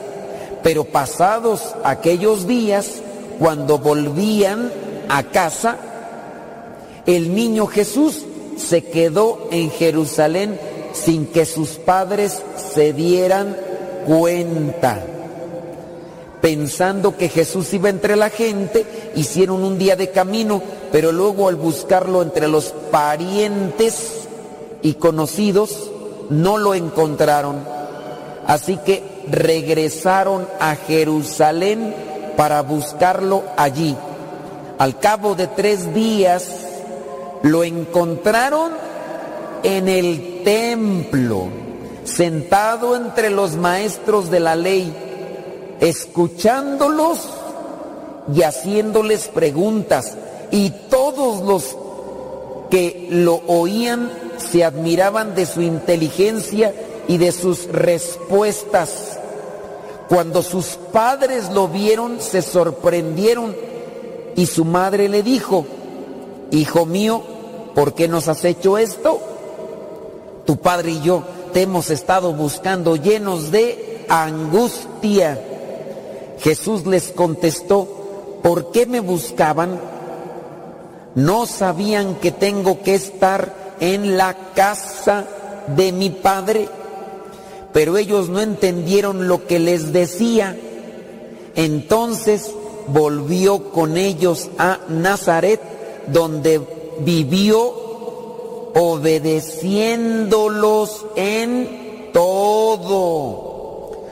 Pero 0.61 0.83
pasados 0.83 1.73
aquellos 1.83 2.45
días, 2.45 3.01
cuando 3.39 3.79
volvían 3.79 4.71
a 5.09 5.23
casa, 5.23 5.77
el 7.05 7.35
niño 7.35 7.67
Jesús 7.67 8.23
se 8.57 8.83
quedó 8.83 9.47
en 9.51 9.71
Jerusalén 9.71 10.59
sin 10.93 11.27
que 11.27 11.45
sus 11.45 11.71
padres 11.71 12.41
se 12.73 12.93
dieran 12.93 13.57
cuenta. 14.05 15.03
Pensando 16.41 17.17
que 17.17 17.27
Jesús 17.27 17.73
iba 17.73 17.89
entre 17.89 18.15
la 18.15 18.29
gente, 18.29 18.85
hicieron 19.15 19.63
un 19.63 19.77
día 19.77 19.95
de 19.95 20.11
camino, 20.11 20.61
pero 20.91 21.11
luego 21.11 21.49
al 21.49 21.55
buscarlo 21.55 22.21
entre 22.21 22.47
los 22.47 22.73
parientes, 22.91 24.19
y 24.81 24.93
conocidos 24.93 25.91
no 26.29 26.57
lo 26.57 26.73
encontraron. 26.73 27.57
Así 28.47 28.77
que 28.77 29.03
regresaron 29.29 30.47
a 30.59 30.75
Jerusalén 30.75 31.93
para 32.37 32.61
buscarlo 32.61 33.43
allí. 33.57 33.95
Al 34.79 34.97
cabo 34.97 35.35
de 35.35 35.47
tres 35.47 35.93
días 35.93 36.49
lo 37.43 37.65
encontraron 37.65 38.71
en 39.61 39.89
el 39.89 40.41
templo, 40.45 41.49
sentado 42.05 42.95
entre 42.95 43.29
los 43.29 43.57
maestros 43.57 44.31
de 44.31 44.39
la 44.39 44.55
ley, 44.55 44.95
escuchándolos 45.81 47.27
y 48.33 48.43
haciéndoles 48.43 49.27
preguntas. 49.27 50.15
Y 50.49 50.69
todos 50.89 51.41
los 51.41 51.75
que 52.69 53.09
lo 53.11 53.41
oían 53.47 54.09
se 54.37 54.63
admiraban 54.63 55.35
de 55.35 55.45
su 55.45 55.61
inteligencia 55.61 56.73
y 57.09 57.17
de 57.17 57.33
sus 57.33 57.67
respuestas. 57.67 59.19
Cuando 60.07 60.41
sus 60.41 60.77
padres 60.93 61.49
lo 61.49 61.67
vieron, 61.67 62.21
se 62.21 62.41
sorprendieron 62.41 63.68
y 64.39 64.45
su 64.45 64.63
madre 64.63 65.09
le 65.09 65.23
dijo, 65.23 65.65
Hijo 66.51 66.85
mío, 66.85 67.21
¿por 67.75 67.93
qué 67.93 68.07
nos 68.07 68.27
has 68.27 68.45
hecho 68.45 68.77
esto? 68.77 69.19
Tu 70.45 70.57
padre 70.57 70.91
y 70.91 71.01
yo 71.01 71.23
te 71.51 71.63
hemos 71.63 71.89
estado 71.89 72.33
buscando 72.33 72.95
llenos 72.95 73.51
de 73.51 74.05
angustia. 74.07 75.39
Jesús 76.39 76.85
les 76.85 77.11
contestó, 77.11 77.87
¿por 78.41 78.71
qué 78.71 78.85
me 78.85 79.01
buscaban? 79.01 79.79
No 81.15 81.45
sabían 81.45 82.15
que 82.15 82.31
tengo 82.31 82.81
que 82.81 82.95
estar 82.95 83.75
en 83.79 84.17
la 84.17 84.35
casa 84.55 85.25
de 85.75 85.91
mi 85.91 86.09
padre 86.09 86.69
pero 87.73 87.97
ellos 87.97 88.29
no 88.29 88.41
entendieron 88.41 89.27
lo 89.27 89.45
que 89.45 89.59
les 89.59 89.93
decía. 89.93 90.57
Entonces 91.55 92.51
volvió 92.91 93.71
con 93.71 93.95
ellos 93.97 94.49
a 94.57 94.79
Nazaret, 94.87 95.61
donde 96.07 96.61
vivió 96.99 97.73
obedeciéndolos 98.75 101.05
en 101.15 102.09
todo. 102.13 103.49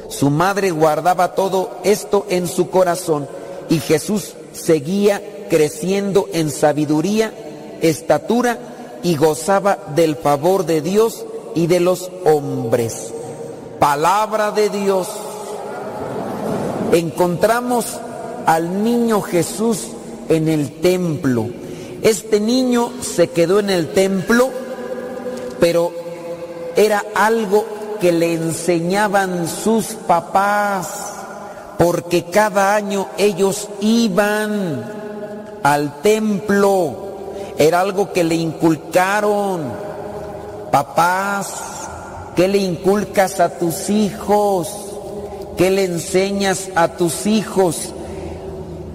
Su 0.10 0.30
madre 0.30 0.70
guardaba 0.72 1.34
todo 1.36 1.72
esto 1.84 2.26
en 2.30 2.48
su 2.48 2.70
corazón 2.70 3.28
y 3.70 3.80
Jesús 3.80 4.34
seguía 4.54 5.22
creciendo 5.50 6.30
en 6.34 6.52
sabiduría, 6.52 7.34
estatura 7.82 8.58
y 9.04 9.16
gozaba 9.16 9.78
del 9.96 10.16
favor 10.16 10.66
de 10.66 10.82
Dios 10.82 11.26
y 11.56 11.68
de 11.68 11.80
los 11.80 12.10
hombres 12.26 13.14
palabra 13.80 14.52
de 14.52 14.70
Dios, 14.70 15.08
encontramos 16.92 18.00
al 18.48 18.84
niño 18.84 19.22
Jesús 19.22 19.90
en 20.28 20.50
el 20.50 20.72
templo. 20.82 21.48
Este 22.02 22.40
niño 22.40 22.92
se 23.02 23.30
quedó 23.30 23.60
en 23.60 23.70
el 23.70 23.90
templo, 23.90 24.50
pero 25.60 25.92
era 26.76 27.04
algo 27.14 27.66
que 28.02 28.12
le 28.12 28.34
enseñaban 28.34 29.48
sus 29.48 29.86
papás, 30.08 30.88
porque 31.78 32.24
cada 32.26 32.74
año 32.74 33.08
ellos 33.20 33.70
iban 33.82 34.84
al 35.62 36.02
templo. 36.02 37.06
Era 37.60 37.82
algo 37.82 38.12
que 38.12 38.24
le 38.24 38.36
inculcaron. 38.36 39.62
Papás, 40.72 41.54
¿Qué 42.38 42.48
le 42.48 42.60
inculcas 42.60 43.40
a 43.40 43.50
tus 43.58 43.90
hijos? 43.90 44.70
¿Qué 45.58 45.72
le 45.72 45.86
enseñas 45.86 46.70
a 46.76 46.90
tus 46.90 47.26
hijos? 47.26 47.96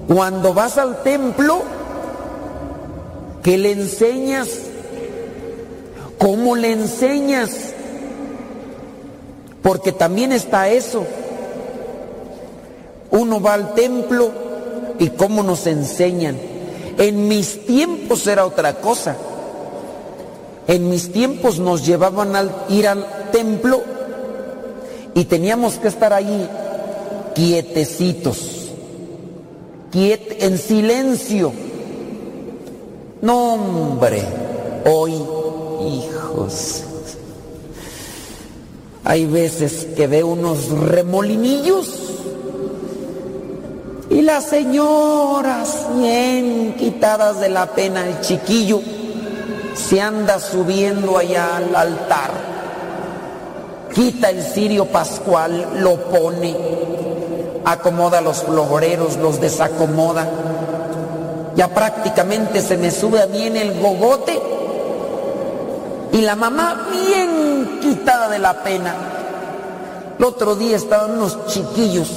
Cuando 0.09 0.53
vas 0.55 0.79
al 0.79 1.03
templo, 1.03 1.63
¿qué 3.43 3.59
le 3.59 3.73
enseñas? 3.73 4.49
¿Cómo 6.19 6.57
le 6.57 6.73
enseñas? 6.73 7.51
Porque 9.63 9.93
también 9.93 10.33
está 10.33 10.69
eso. 10.69 11.05
Uno 13.11 13.41
va 13.41 13.55
al 13.55 13.75
templo 13.75 14.31
y 14.99 15.11
cómo 15.11 15.43
nos 15.43 15.67
enseñan. 15.67 16.37
En 16.99 17.29
mis 17.29 17.67
tiempos 17.67 18.27
era 18.27 18.45
otra 18.45 18.75
cosa. 18.75 19.17
En 20.67 20.89
mis 20.89 21.13
tiempos 21.13 21.59
nos 21.59 21.85
llevaban 21.85 22.37
al 22.37 22.51
ir 22.69 22.87
al 22.87 23.31
templo 23.33 23.83
y 25.15 25.25
teníamos 25.25 25.75
que 25.75 25.89
estar 25.89 26.13
ahí 26.13 26.49
quietecitos, 27.35 28.62
en 29.95 30.59
silencio. 30.59 31.53
No, 33.21 33.55
hombre, 33.55 34.23
hoy, 34.87 35.13
hijos, 35.13 36.83
hay 39.05 39.27
veces 39.27 39.87
que 39.95 40.07
veo 40.07 40.29
unos 40.29 40.71
remolinillos 40.71 41.99
y 44.09 44.23
las 44.23 44.45
señoras 44.45 45.87
bien 45.95 46.75
quitadas 46.79 47.41
de 47.41 47.51
la 47.51 47.67
pena, 47.67 48.07
el 48.07 48.21
chiquillo 48.21 48.81
se 49.75 50.01
anda 50.01 50.39
subiendo 50.39 51.19
allá 51.19 51.57
al 51.57 51.77
altar, 51.77 52.31
quita 53.95 54.31
el 54.31 54.43
cirio 54.43 54.87
pascual, 54.87 55.81
lo 55.81 55.97
pone, 55.97 56.57
acomoda 57.65 58.21
los 58.21 58.43
floreros, 58.43 59.17
los 59.17 59.41
desacomoda. 59.41 60.29
Ya 61.57 61.69
prácticamente 61.69 62.61
se 62.61 62.77
me 62.77 62.91
sube 62.91 63.23
a 63.23 63.27
mí 63.27 63.43
en 63.43 63.57
el 63.57 63.81
gogote 63.81 64.41
y 66.13 66.21
la 66.21 66.37
mamá 66.37 66.89
bien 66.91 67.79
quitada 67.81 68.29
de 68.29 68.39
la 68.39 68.63
pena. 68.63 68.95
El 70.19 70.25
otro 70.25 70.55
día 70.55 70.77
estaban 70.77 71.13
unos 71.13 71.47
chiquillos. 71.47 72.09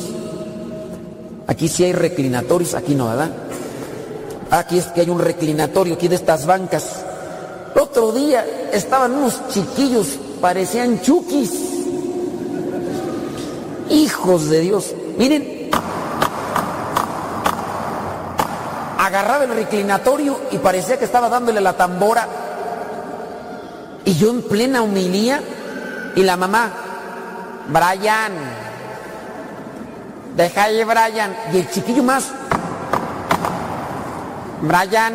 Aquí 1.48 1.68
sí 1.68 1.84
hay 1.84 1.94
reclinatorios, 1.94 2.74
aquí 2.74 2.96
no, 2.96 3.08
¿verdad? 3.08 3.30
Aquí 4.52 4.78
es 4.78 4.86
que 4.88 5.02
hay 5.02 5.10
un 5.10 5.20
reclinatorio 5.20 5.96
aquí 5.96 6.08
de 6.08 6.16
estas 6.16 6.46
bancas 6.46 7.06
otro 7.96 8.12
día 8.12 8.46
estaban 8.74 9.14
unos 9.14 9.48
chiquillos, 9.50 10.20
parecían 10.42 11.02
chukis. 11.02 11.52
Hijos 13.90 14.50
de 14.50 14.60
Dios. 14.60 14.94
Miren, 15.18 15.70
agarraba 18.98 19.44
el 19.44 19.56
reclinatorio 19.56 20.40
y 20.52 20.58
parecía 20.58 20.98
que 20.98 21.06
estaba 21.06 21.30
dándole 21.30 21.62
la 21.62 21.74
tambora. 21.74 22.28
Y 24.04 24.16
yo 24.16 24.30
en 24.30 24.42
plena 24.44 24.82
humilía 24.82 25.42
y 26.16 26.24
la 26.24 26.38
mamá, 26.38 26.72
Brian, 27.68 28.34
deja 30.36 30.64
ahí 30.64 30.84
Brian. 30.84 31.36
Y 31.54 31.58
el 31.58 31.70
chiquillo 31.70 32.04
más, 32.04 32.26
Brian, 34.62 35.14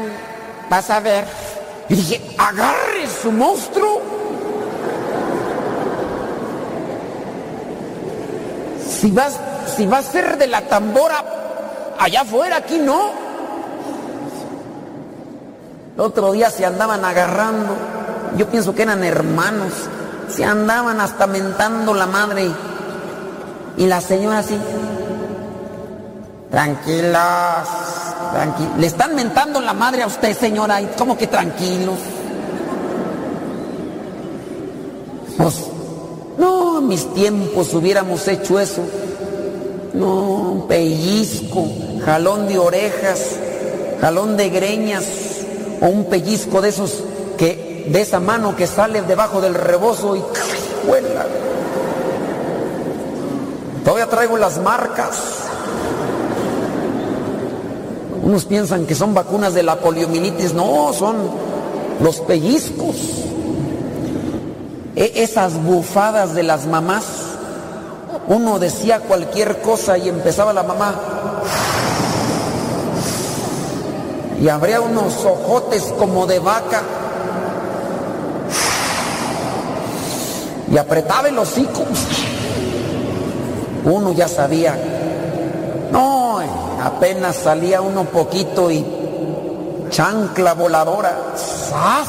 vas 0.69 0.91
a 0.91 1.01
ver. 1.01 1.27
Y 1.89 1.95
dije, 1.95 2.37
agarre 2.39 3.09
su 3.23 3.33
monstruo. 3.33 4.01
Si 8.89 9.11
vas, 9.11 9.39
si 9.81 9.87
va 9.87 9.97
a 9.97 10.03
ser 10.03 10.37
de 10.37 10.47
la 10.47 10.61
tambora 10.61 11.25
allá 11.99 12.21
afuera, 12.21 12.57
aquí 12.57 12.77
no. 12.77 13.13
El 15.95 16.01
otro 16.03 16.33
día 16.33 16.51
se 16.51 16.67
andaban 16.67 17.03
agarrando, 17.03 17.75
yo 18.37 18.47
pienso 18.49 18.75
que 18.75 18.83
eran 18.83 19.03
hermanos, 19.03 19.73
se 20.29 20.45
andaban 20.45 21.01
hasta 21.01 21.27
mentando 21.27 21.95
la 21.95 22.05
madre. 22.05 22.51
Y 23.79 23.87
la 23.87 24.03
señora 24.03 24.41
así, 24.41 24.59
tranquilas, 26.51 27.67
le 28.77 28.87
están 28.87 29.15
mentando 29.15 29.63
la 29.63 29.73
madre 29.73 30.03
a 30.03 30.09
usted, 30.09 30.37
señora, 30.37 30.83
y 30.83 30.89
como 30.89 31.17
que 31.17 31.27
tranquilos. 31.27 31.97
Pues, 35.39 35.55
no, 36.37 36.83
mis 36.83 37.15
tiempos 37.15 37.73
hubiéramos 37.73 38.29
hecho 38.29 38.61
eso. 38.61 38.83
No, 39.93 40.67
pellizco, 40.69 41.67
jalón 42.05 42.47
de 42.49 42.59
orejas, 42.59 43.37
jalón 44.01 44.37
de 44.37 44.49
greñas, 44.51 45.05
o 45.81 45.87
un 45.87 46.05
pellizco 46.05 46.61
de 46.61 46.69
esos 46.69 47.03
que, 47.37 47.87
de 47.89 48.01
esa 48.01 48.21
mano 48.21 48.55
que 48.55 48.67
sale 48.67 49.03
debajo 49.03 49.41
del 49.41 49.55
rebozo 49.55 50.17
y 50.17 50.23
¡huela! 50.87 51.27
Todavía 53.85 54.09
traigo 54.09 54.37
las 54.37 54.59
marcas. 54.59 55.19
Unos 58.23 58.45
piensan 58.45 58.87
que 58.87 58.95
son 58.95 59.15
vacunas 59.15 59.55
de 59.55 59.63
la 59.63 59.77
poliomielitis, 59.81 60.53
no, 60.53 60.93
son 60.93 61.17
los 62.03 62.21
pellizcos. 62.21 62.97
E, 64.95 65.23
esas 65.23 65.55
bufadas 65.65 66.35
de 66.35 66.43
las 66.43 66.67
mamás, 66.67 67.05
uno 68.29 68.59
decía 68.59 69.01
cualquier 69.01 69.61
cosa 69.61 69.99
y 69.99 70.09
empezaba 70.09 70.53
la 70.53 70.63
mamá. 70.63 70.95
Y 74.41 74.49
habría 74.49 74.81
unos 74.81 75.25
ojotes 75.25 75.93
como 75.99 76.27
de 76.27 76.39
vaca. 76.39 76.83
y 80.71 80.79
apretaba 80.79 81.29
el 81.29 81.39
hocico. 81.39 81.83
Uno 83.85 84.13
ya 84.13 84.29
sabía. 84.29 84.79
No, 85.91 86.39
apenas 86.83 87.37
salía 87.37 87.81
uno 87.81 88.05
poquito 88.05 88.71
y 88.71 88.87
chancla 89.91 90.55
voladora. 90.55 91.35
¡Sas! 91.35 92.09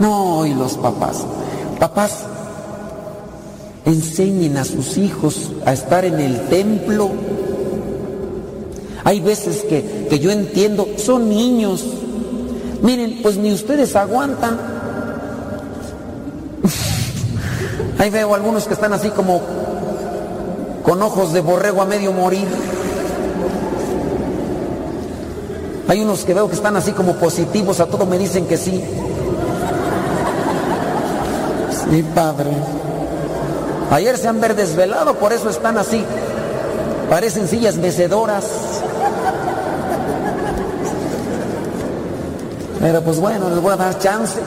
No, 0.00 0.44
y 0.44 0.54
los 0.54 0.76
papás. 0.76 1.24
Papás, 1.78 2.24
enseñen 3.84 4.56
a 4.56 4.64
sus 4.64 4.96
hijos 4.98 5.50
a 5.66 5.72
estar 5.72 6.04
en 6.04 6.20
el 6.20 6.48
templo. 6.48 7.10
Hay 9.04 9.20
veces 9.20 9.64
que, 9.68 10.06
que 10.08 10.18
yo 10.18 10.30
entiendo, 10.30 10.88
son 10.96 11.28
niños. 11.28 11.84
Miren, 12.82 13.20
pues 13.22 13.36
ni 13.36 13.52
ustedes 13.52 13.96
aguantan. 13.96 14.58
Ahí 17.98 18.10
veo 18.10 18.34
algunos 18.34 18.66
que 18.66 18.74
están 18.74 18.92
así 18.92 19.10
como 19.10 19.40
con 20.82 21.00
ojos 21.02 21.32
de 21.32 21.40
borrego 21.40 21.82
a 21.82 21.86
medio 21.86 22.12
morir. 22.12 22.46
Hay 25.88 26.00
unos 26.00 26.24
que 26.24 26.32
veo 26.32 26.48
que 26.48 26.54
están 26.54 26.76
así 26.76 26.92
como 26.92 27.14
positivos, 27.16 27.80
a 27.80 27.86
todo 27.86 28.06
me 28.06 28.18
dicen 28.18 28.46
que 28.46 28.56
sí. 28.56 28.82
Sí, 31.90 32.04
padre. 32.14 32.50
Ayer 33.92 34.16
se 34.16 34.26
han 34.26 34.40
ver 34.40 34.56
desvelado, 34.56 35.16
por 35.16 35.34
eso 35.34 35.50
están 35.50 35.76
así. 35.76 36.02
Parecen 37.10 37.46
sillas 37.46 37.76
mecedoras. 37.76 38.46
Pero 42.80 43.02
pues 43.02 43.20
bueno, 43.20 43.50
les 43.50 43.60
voy 43.60 43.70
a 43.74 43.76
dar 43.76 43.98
chance. 43.98 44.40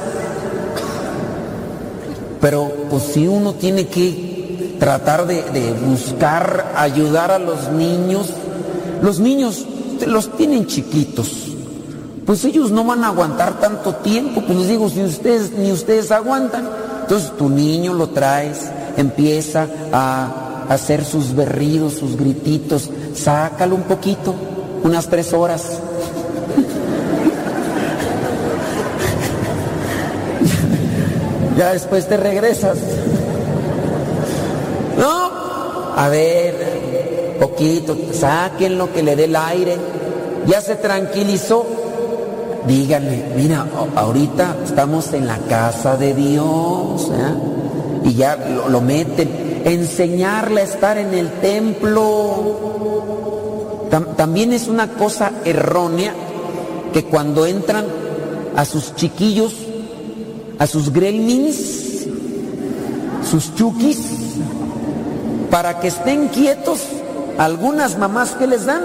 Pero 2.41 2.71
pues 2.89 3.03
si 3.03 3.27
uno 3.27 3.53
tiene 3.53 3.85
que 3.85 4.77
tratar 4.79 5.27
de, 5.27 5.43
de 5.43 5.73
buscar 5.73 6.73
ayudar 6.75 7.29
a 7.29 7.37
los 7.37 7.69
niños, 7.69 8.31
los 9.03 9.19
niños 9.19 9.67
los 10.07 10.35
tienen 10.37 10.65
chiquitos. 10.65 11.49
Pues 12.25 12.43
ellos 12.45 12.71
no 12.71 12.83
van 12.83 13.03
a 13.03 13.09
aguantar 13.09 13.59
tanto 13.59 13.93
tiempo. 13.97 14.41
Pues 14.41 14.57
les 14.57 14.69
digo, 14.69 14.89
si 14.89 15.03
ustedes 15.03 15.51
ni 15.51 15.71
ustedes 15.71 16.09
aguantan, 16.09 16.67
entonces 17.01 17.31
tu 17.37 17.47
niño 17.47 17.93
lo 17.93 18.09
traes, 18.09 18.71
empieza 18.97 19.67
a 19.91 20.45
hacer 20.69 21.03
sus 21.05 21.35
berridos, 21.35 21.93
sus 21.93 22.17
grititos, 22.17 22.89
sácalo 23.13 23.75
un 23.75 23.83
poquito, 23.83 24.33
unas 24.83 25.07
tres 25.07 25.31
horas. 25.33 25.63
ya 31.57 31.73
después 31.73 32.07
te 32.07 32.17
regresas. 32.17 32.77
No, 34.97 35.31
a 35.95 36.07
ver, 36.09 37.37
poquito, 37.39 37.95
sáquenlo 38.13 38.91
que 38.93 39.03
le 39.03 39.15
dé 39.15 39.25
el 39.25 39.35
aire. 39.35 39.77
Ya 40.47 40.61
se 40.61 40.75
tranquilizó. 40.75 41.65
Díganle, 42.67 43.25
mira, 43.35 43.65
ahorita 43.95 44.55
estamos 44.63 45.13
en 45.13 45.27
la 45.27 45.37
casa 45.37 45.97
de 45.97 46.13
Dios. 46.13 47.11
¿eh? 47.11 47.64
Y 48.05 48.13
ya 48.13 48.35
lo, 48.37 48.69
lo 48.69 48.79
meten. 48.81 49.61
Enseñarle 49.65 50.61
a 50.61 50.63
estar 50.63 50.97
en 50.97 51.13
el 51.13 51.29
templo. 51.41 52.61
Tam- 53.91 54.15
también 54.15 54.53
es 54.53 54.67
una 54.67 54.87
cosa 54.93 55.31
errónea 55.43 56.13
que 56.93 57.03
cuando 57.05 57.45
entran 57.45 57.85
a 58.55 58.63
sus 58.63 58.95
chiquillos, 58.95 59.53
a 60.59 60.67
sus 60.67 60.93
gremlins, 60.93 62.05
sus 63.29 63.53
chukis, 63.55 63.99
para 65.51 65.79
que 65.79 65.87
estén 65.89 66.27
quietos, 66.29 66.79
algunas 67.37 67.97
mamás 67.97 68.31
que 68.31 68.47
les 68.47 68.65
dan 68.65 68.81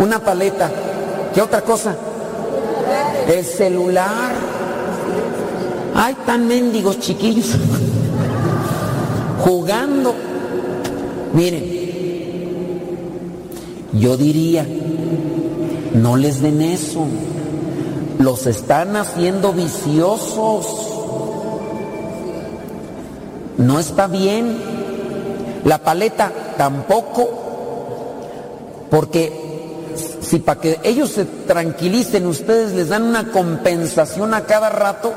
una 0.00 0.18
paleta. 0.20 0.70
¿Qué 1.34 1.42
otra 1.42 1.60
cosa? 1.60 1.94
El 3.28 3.44
celular. 3.44 4.49
Ay, 5.94 6.16
tan 6.26 6.46
mendigos 6.46 6.98
chiquillos. 7.00 7.56
Jugando. 9.44 10.14
Miren, 11.32 11.64
yo 13.92 14.16
diría, 14.16 14.66
no 15.94 16.16
les 16.16 16.40
den 16.40 16.62
eso. 16.62 17.06
Los 18.18 18.46
están 18.46 18.96
haciendo 18.96 19.52
viciosos. 19.52 20.66
No 23.56 23.78
está 23.78 24.06
bien. 24.06 24.56
La 25.64 25.78
paleta 25.78 26.32
tampoco. 26.56 27.28
Porque 28.90 29.40
si 30.20 30.38
para 30.38 30.60
que 30.60 30.80
ellos 30.84 31.10
se 31.10 31.24
tranquilicen 31.24 32.26
ustedes 32.26 32.72
les 32.72 32.88
dan 32.88 33.02
una 33.02 33.30
compensación 33.30 34.34
a 34.34 34.44
cada 34.44 34.68
rato, 34.68 35.12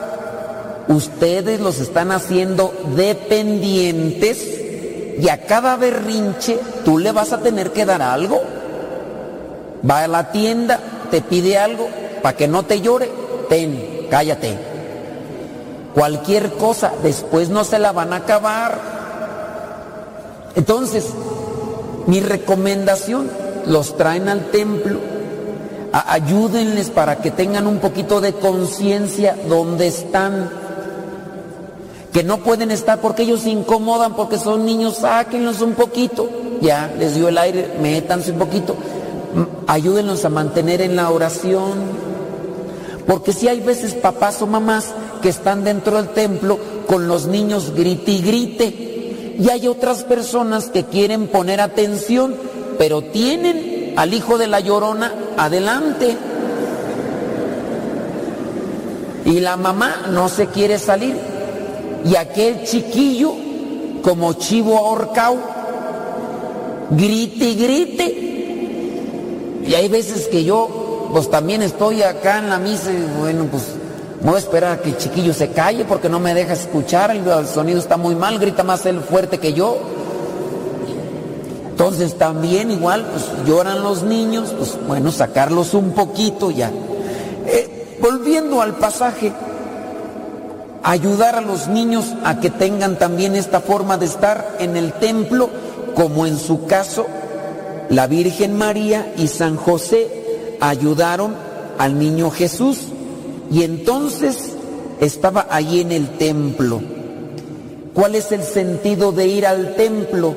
ustedes 0.87 1.59
los 1.59 1.79
están 1.79 2.11
haciendo 2.11 2.73
dependientes 2.95 4.59
y 5.19 5.29
a 5.29 5.45
cada 5.45 5.75
berrinche 5.75 6.59
tú 6.83 6.97
le 6.97 7.11
vas 7.11 7.33
a 7.33 7.39
tener 7.39 7.71
que 7.71 7.85
dar 7.85 8.01
algo. 8.01 8.41
Va 9.89 10.03
a 10.03 10.07
la 10.07 10.31
tienda, 10.31 10.79
te 11.11 11.21
pide 11.21 11.57
algo, 11.57 11.87
para 12.21 12.37
que 12.37 12.47
no 12.47 12.63
te 12.63 12.81
llore, 12.81 13.09
ten, 13.49 14.07
cállate. 14.09 14.57
Cualquier 15.93 16.53
cosa, 16.53 16.91
después 17.03 17.49
no 17.49 17.63
se 17.63 17.79
la 17.79 17.91
van 17.91 18.13
a 18.13 18.17
acabar. 18.17 18.79
Entonces, 20.55 21.05
mi 22.07 22.19
recomendación, 22.19 23.29
los 23.65 23.95
traen 23.97 24.27
al 24.29 24.51
templo, 24.51 24.99
ayúdenles 25.91 26.89
para 26.89 27.17
que 27.17 27.31
tengan 27.31 27.67
un 27.67 27.77
poquito 27.77 28.21
de 28.21 28.33
conciencia 28.33 29.37
donde 29.47 29.87
están. 29.87 30.62
Que 32.13 32.23
no 32.23 32.37
pueden 32.37 32.69
estar 32.69 33.01
porque 33.01 33.23
ellos 33.23 33.41
se 33.41 33.49
incomodan, 33.49 34.15
porque 34.15 34.37
son 34.37 34.65
niños, 34.65 34.97
sáquenlos 34.97 35.61
un 35.61 35.73
poquito. 35.73 36.29
Ya, 36.61 36.93
les 36.97 37.15
dio 37.15 37.27
el 37.27 37.37
aire, 37.37 37.75
métanse 37.81 38.31
un 38.31 38.37
poquito. 38.37 38.75
Ayúdenlos 39.67 40.23
a 40.23 40.29
mantener 40.29 40.81
en 40.81 40.95
la 40.95 41.09
oración. 41.09 41.73
Porque 43.07 43.33
si 43.33 43.47
hay 43.47 43.59
veces 43.59 43.95
papás 43.95 44.41
o 44.41 44.47
mamás 44.47 44.93
que 45.21 45.29
están 45.29 45.63
dentro 45.63 45.97
del 45.97 46.09
templo 46.09 46.59
con 46.87 47.07
los 47.07 47.25
niños 47.25 47.73
grite 47.73 48.11
y 48.11 48.21
grite. 48.21 49.35
Y 49.39 49.49
hay 49.49 49.67
otras 49.67 50.03
personas 50.03 50.65
que 50.65 50.83
quieren 50.83 51.27
poner 51.27 51.59
atención, 51.59 52.35
pero 52.77 53.01
tienen 53.01 53.95
al 53.97 54.13
hijo 54.13 54.37
de 54.37 54.47
la 54.47 54.59
llorona 54.59 55.13
adelante. 55.37 56.15
Y 59.25 59.39
la 59.39 59.57
mamá 59.57 60.05
no 60.11 60.29
se 60.29 60.47
quiere 60.47 60.77
salir. 60.77 61.32
Y 62.05 62.15
aquel 62.15 62.63
chiquillo, 62.63 63.33
como 64.01 64.33
chivo 64.33 64.77
ahorcado, 64.77 65.37
grite 66.91 67.45
y 67.45 67.55
grite. 67.55 69.63
Y 69.65 69.73
hay 69.73 69.87
veces 69.87 70.27
que 70.27 70.43
yo, 70.43 71.09
pues 71.13 71.29
también 71.29 71.61
estoy 71.61 72.03
acá 72.03 72.39
en 72.39 72.49
la 72.49 72.59
misa 72.59 72.91
y 72.91 73.19
bueno, 73.19 73.45
pues 73.49 73.63
voy 74.21 74.35
a 74.35 74.39
esperar 74.39 74.71
a 74.73 74.81
que 74.81 74.89
el 74.89 74.97
chiquillo 74.97 75.33
se 75.33 75.51
calle 75.51 75.85
porque 75.85 76.09
no 76.09 76.19
me 76.19 76.33
deja 76.33 76.53
escuchar, 76.53 77.11
el, 77.11 77.25
el 77.25 77.47
sonido 77.47 77.79
está 77.79 77.97
muy 77.97 78.15
mal, 78.15 78.39
grita 78.39 78.63
más 78.63 78.85
él 78.85 78.99
fuerte 78.99 79.37
que 79.37 79.53
yo. 79.53 79.77
Entonces 81.69 82.17
también 82.17 82.71
igual, 82.71 83.05
pues 83.05 83.47
lloran 83.47 83.81
los 83.81 84.03
niños, 84.03 84.53
pues 84.57 84.77
bueno, 84.87 85.11
sacarlos 85.11 85.73
un 85.73 85.93
poquito 85.93 86.51
ya. 86.51 86.69
Eh, 87.47 87.97
volviendo 87.99 88.61
al 88.61 88.75
pasaje, 88.75 89.33
ayudar 90.83 91.35
a 91.35 91.41
los 91.41 91.67
niños 91.67 92.13
a 92.23 92.39
que 92.39 92.49
tengan 92.49 92.99
también 92.99 93.35
esta 93.35 93.61
forma 93.61 93.97
de 93.97 94.05
estar 94.05 94.57
en 94.59 94.75
el 94.77 94.93
templo, 94.93 95.49
como 95.95 96.25
en 96.25 96.37
su 96.37 96.65
caso 96.65 97.07
la 97.89 98.07
Virgen 98.07 98.57
María 98.57 99.13
y 99.17 99.27
San 99.27 99.55
José 99.55 100.57
ayudaron 100.59 101.35
al 101.77 101.99
niño 101.99 102.31
Jesús 102.31 102.87
y 103.51 103.63
entonces 103.63 104.53
estaba 104.99 105.47
allí 105.49 105.81
en 105.81 105.91
el 105.91 106.17
templo. 106.17 106.81
¿Cuál 107.93 108.15
es 108.15 108.31
el 108.31 108.43
sentido 108.43 109.11
de 109.11 109.27
ir 109.27 109.45
al 109.45 109.75
templo? 109.75 110.33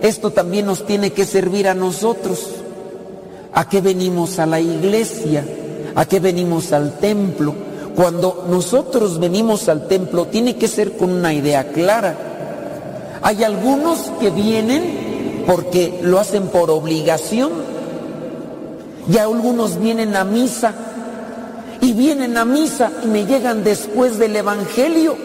Esto 0.00 0.30
también 0.30 0.66
nos 0.66 0.86
tiene 0.86 1.12
que 1.12 1.26
servir 1.26 1.68
a 1.68 1.74
nosotros. 1.74 2.52
¿A 3.52 3.68
qué 3.68 3.80
venimos 3.80 4.38
a 4.38 4.46
la 4.46 4.60
iglesia? 4.60 5.44
¿A 5.94 6.06
qué 6.06 6.20
venimos 6.20 6.72
al 6.72 6.98
templo? 6.98 7.54
Cuando 7.96 8.44
nosotros 8.48 9.20
venimos 9.20 9.68
al 9.68 9.86
templo 9.86 10.26
tiene 10.26 10.56
que 10.56 10.68
ser 10.68 10.96
con 10.96 11.10
una 11.10 11.32
idea 11.32 11.68
clara. 11.68 12.16
Hay 13.22 13.44
algunos 13.44 14.10
que 14.20 14.30
vienen 14.30 15.44
porque 15.46 16.00
lo 16.02 16.18
hacen 16.18 16.48
por 16.48 16.70
obligación 16.70 17.52
y 19.08 19.18
algunos 19.18 19.78
vienen 19.78 20.16
a 20.16 20.24
misa 20.24 20.74
y 21.80 21.92
vienen 21.92 22.36
a 22.36 22.44
misa 22.44 22.90
y 23.04 23.06
me 23.06 23.26
llegan 23.26 23.62
después 23.62 24.18
del 24.18 24.34
Evangelio 24.36 25.16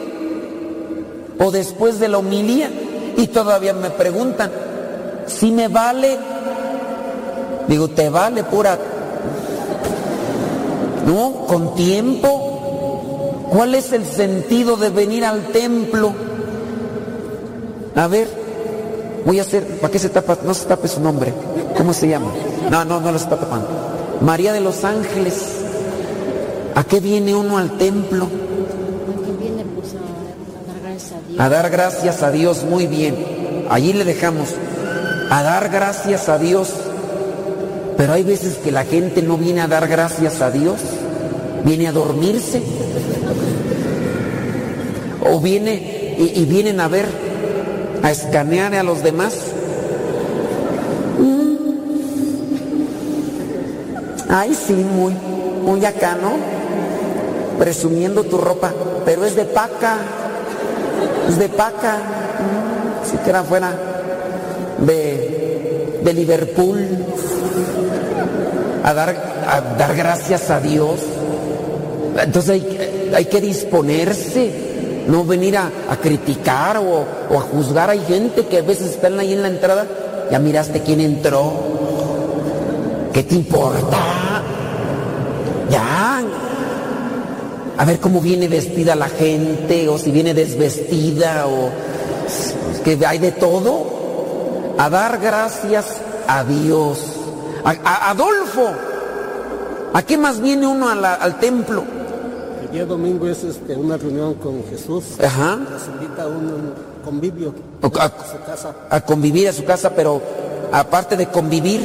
o 1.40 1.52
después 1.52 2.00
de 2.00 2.10
la 2.10 2.18
homilía 2.18 2.70
y 3.18 3.28
todavía 3.28 3.74
me 3.74 3.90
preguntan 3.90 4.52
si 5.26 5.52
me 5.52 5.68
vale. 5.68 6.18
Digo, 7.68 7.88
te 7.90 8.10
vale 8.10 8.44
pura. 8.44 8.78
No, 11.06 11.46
con 11.48 11.76
tiempo. 11.76 12.49
¿Cuál 13.50 13.76
es 13.76 13.92
el 13.94 14.06
sentido 14.06 14.78
de 14.78 14.90
venir 14.90 15.26
al 15.26 15.48
templo? 15.48 16.14
A 17.96 18.08
ver, 18.08 18.28
voy 19.26 19.40
a 19.40 19.42
hacer, 19.42 19.66
¿para 19.80 19.92
qué 19.92 20.00
se 20.00 20.10
tapa? 20.10 20.38
No 20.46 20.54
se 20.54 20.66
tape 20.66 20.88
su 20.88 21.02
nombre. 21.02 21.34
¿Cómo 21.76 21.94
se 21.94 22.08
llama? 22.08 22.32
No, 22.70 22.86
no, 22.86 23.00
no 23.00 23.12
lo 23.12 23.18
está 23.18 23.38
tapando. 23.38 23.68
María 24.22 24.54
de 24.54 24.62
los 24.62 24.84
Ángeles. 24.84 25.60
¿A 26.76 26.84
qué 26.84 27.00
viene 27.00 27.36
uno 27.36 27.58
al 27.58 27.78
templo? 27.78 28.28
viene 29.40 29.66
pues 29.76 29.96
a, 29.96 30.70
dar 30.70 30.82
gracias 30.82 31.12
a 31.12 31.28
Dios. 31.28 31.40
A 31.40 31.50
dar 31.50 31.70
gracias 31.70 32.24
a 32.24 32.32
Dios, 32.32 32.64
muy 32.64 32.88
bien. 32.88 33.66
Allí 33.70 33.94
le 33.94 34.06
dejamos. 34.06 34.50
A 35.30 35.42
dar 35.42 35.70
gracias 35.70 36.30
a 36.30 36.38
Dios. 36.38 36.70
Pero 37.98 38.14
hay 38.14 38.24
veces 38.24 38.58
que 38.58 38.72
la 38.72 38.86
gente 38.86 39.22
no 39.22 39.38
viene 39.38 39.62
a 39.62 39.68
dar 39.68 39.88
gracias 39.88 40.42
a 40.42 40.52
Dios. 40.52 40.78
Viene 41.64 41.88
a 41.88 41.92
dormirse. 41.92 42.62
O 45.22 45.40
viene 45.40 46.00
y, 46.20 46.44
vienen 46.46 46.82
a 46.82 46.90
ver, 46.90 47.06
a 48.04 48.12
escanear 48.12 48.76
a 48.76 48.84
los 48.84 49.02
demás. 49.04 49.34
Mm. 51.18 51.56
Ay, 54.30 54.54
sí, 54.54 54.74
muy, 54.74 55.14
muy 55.64 55.86
acá, 55.86 56.18
¿no? 56.22 56.34
Presumiendo 57.58 58.24
tu 58.24 58.38
ropa, 58.38 58.74
pero 59.06 59.26
es 59.26 59.36
de 59.36 59.46
paca, 59.46 59.98
es 61.30 61.38
de 61.38 61.48
paca, 61.50 62.00
si 63.10 63.18
que 63.18 63.30
era 63.30 63.44
fuera 63.44 63.72
de, 64.80 66.00
de 66.04 66.14
Liverpool, 66.14 66.86
a 68.84 68.94
dar, 68.94 69.10
a 69.48 69.62
dar 69.78 69.96
gracias 69.96 70.50
a 70.50 70.60
Dios. 70.60 71.00
Entonces 72.24 72.62
hay, 73.14 73.26
que 73.26 73.42
disponerse, 73.42 74.52
no 75.08 75.24
venir 75.24 75.58
a, 75.58 75.70
criticar 76.02 76.78
o, 76.78 77.06
a 77.36 77.42
juzgar. 77.42 77.90
Hay 77.90 78.02
gente 78.02 78.46
que 78.46 78.58
a 78.58 78.62
veces 78.62 78.92
están 78.92 79.20
ahí 79.20 79.34
en 79.34 79.42
la 79.42 79.48
entrada, 79.48 79.88
ya 80.32 80.40
miraste 80.40 80.82
quién 80.82 81.02
entró, 81.02 81.54
¿qué 83.14 83.24
te 83.24 83.36
importa? 83.36 83.98
Ya. 85.70 86.22
A 87.78 87.86
ver 87.86 88.00
cómo 88.00 88.20
viene 88.20 88.48
vestida 88.48 88.96
la 88.96 89.08
gente, 89.08 89.88
o 89.88 89.98
si 89.98 90.12
viene 90.12 90.34
desvestida, 90.34 91.48
o 91.48 91.70
que 92.84 92.98
hay 93.06 93.20
de 93.20 93.32
todo. 93.32 94.00
A 94.78 94.90
dar 94.90 95.20
gracias 95.20 95.86
a 96.28 96.44
Dios. 96.44 97.00
A, 97.64 98.10
Adolfo, 98.10 98.70
¿a 99.94 100.02
qué 100.04 100.18
más 100.18 100.40
viene 100.40 100.68
uno 100.68 100.90
al 100.90 101.40
templo? 101.40 101.99
El 102.70 102.76
día 102.76 102.86
domingo 102.86 103.28
es 103.28 103.44
este, 103.44 103.76
una 103.76 103.98
reunión 103.98 104.36
con 104.36 104.64
Jesús. 104.70 105.04
Ajá. 105.24 105.56
Nos 105.56 105.88
invita 105.88 106.24
a 106.24 106.28
un 106.28 106.74
convivio 107.04 107.54
a, 107.82 107.88
a 108.06 108.10
su 108.10 108.44
casa. 108.46 108.76
A 108.90 109.02
convivir 109.02 109.48
a 109.48 109.54
su 109.54 109.66
casa, 109.66 109.90
pero 109.96 110.22
aparte 110.72 111.18
de 111.18 111.28
convivir, 111.30 111.82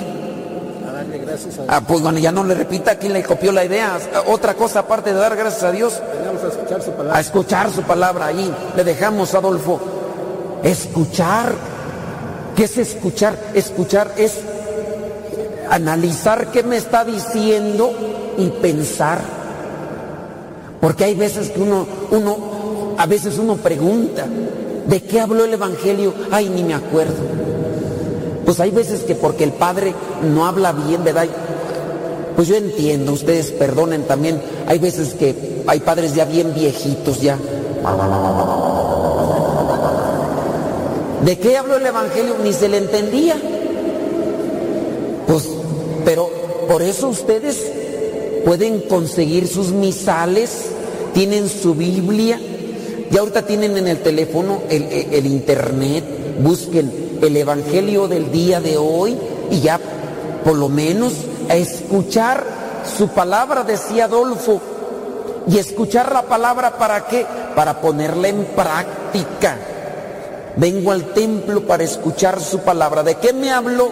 A 0.87 0.93
darle 0.93 1.19
gracias 1.19 1.55
a 1.59 1.63
Dios. 1.63 1.67
Ah, 1.71 1.81
pues 1.87 2.03
bueno, 2.03 2.19
ya 2.19 2.31
no 2.33 2.45
le 2.45 2.55
repita 2.55 2.99
quién 2.99 3.15
le 3.15 3.23
copió 3.23 3.51
la 3.51 3.65
idea. 3.65 3.99
Otra 4.27 4.53
cosa 4.55 4.81
aparte 4.81 5.15
de 5.15 5.19
dar 5.19 5.35
gracias 5.37 5.63
a 5.63 5.71
Dios, 5.73 5.95
a 6.03 6.49
escuchar 6.49 6.83
su 6.83 6.91
a 6.91 6.97
palabra. 6.97 7.21
escuchar 7.21 7.71
su 7.73 7.83
palabra 7.83 8.27
ahí. 8.27 8.55
Le 8.77 8.85
dejamos, 8.85 9.35
Adolfo. 9.35 9.81
Escuchar. 10.63 11.55
¿Qué 12.55 12.65
es 12.65 12.77
escuchar? 12.77 13.37
Escuchar 13.55 14.13
es 14.19 14.35
analizar 15.71 16.49
qué 16.53 16.63
me 16.63 16.77
está 16.77 17.07
diciendo 17.07 17.91
y 18.37 18.51
pensar. 18.51 19.44
Porque 20.85 21.05
hay 21.05 21.15
veces 21.15 21.49
que 21.49 21.63
uno, 21.63 21.87
uno, 22.11 22.37
a 22.99 23.07
veces 23.07 23.39
uno 23.39 23.57
pregunta, 23.57 24.27
¿de 24.87 25.01
qué 25.03 25.19
habló 25.19 25.47
el 25.47 25.55
Evangelio? 25.55 26.13
Ay, 26.31 26.51
ni 26.51 26.63
me 26.63 26.75
acuerdo. 26.75 27.15
Pues 28.45 28.61
hay 28.61 28.71
veces 28.71 29.01
que 29.01 29.15
porque 29.15 29.45
el 29.45 29.53
Padre 29.53 29.95
no 30.35 30.45
habla 30.45 30.73
bien, 30.73 31.03
¿verdad? 31.03 31.27
Pues 32.37 32.49
yo 32.49 32.57
entiendo, 32.57 33.13
ustedes 33.13 33.51
perdonen 33.53 34.03
también. 34.03 34.39
Hay 34.67 34.79
veces 34.79 35.15
que 35.15 35.63
hay 35.67 35.81
padres 35.81 36.15
ya 36.15 36.27
bien 36.27 36.53
viejitos 36.53 37.19
ya. 37.19 37.39
¿De 41.25 41.39
qué 41.39 41.57
habló 41.57 41.79
el 41.79 41.87
Evangelio? 41.87 42.35
Ni 42.45 42.53
se 42.53 42.69
le 42.69 42.77
entendía. 42.77 43.37
Pues, 45.27 45.49
pero 46.05 46.29
por 46.69 46.83
eso 46.83 47.09
ustedes 47.09 47.71
pueden 48.45 48.81
conseguir 48.83 49.49
sus 49.49 49.69
misales, 49.69 50.74
tienen 51.15 51.49
su 51.49 51.75
Biblia, 51.75 52.39
ya 53.11 53.21
ahorita 53.21 53.43
tienen 53.47 53.77
en 53.79 53.87
el 53.89 54.03
teléfono 54.03 54.63
el, 54.69 54.83
el- 54.85 55.15
el 55.15 55.27
internet, 55.27 56.05
busquen 56.41 57.19
el 57.23 57.37
Evangelio 57.37 58.09
del 58.09 58.31
día 58.31 58.61
de 58.61 58.77
hoy 58.77 59.17
y 59.51 59.61
ya 59.61 59.81
por 60.45 60.57
lo 60.57 60.69
menos 60.69 61.13
a 61.49 61.57
escuchar 61.57 62.45
su 62.99 63.09
palabra, 63.09 63.63
decía 63.63 64.05
Adolfo, 64.05 64.61
y 65.47 65.59
escuchar 65.59 66.13
la 66.13 66.23
palabra 66.23 66.77
para 66.79 67.07
qué? 67.07 67.25
Para 67.55 67.81
ponerla 67.81 68.29
en 68.29 68.45
práctica. 68.57 69.57
Vengo 70.57 70.91
al 70.93 71.13
templo 71.13 71.63
para 71.67 71.85
escuchar 71.85 72.41
su 72.41 72.61
palabra. 72.61 73.03
¿De 73.03 73.17
qué 73.17 73.33
me 73.33 73.51
habló? 73.51 73.91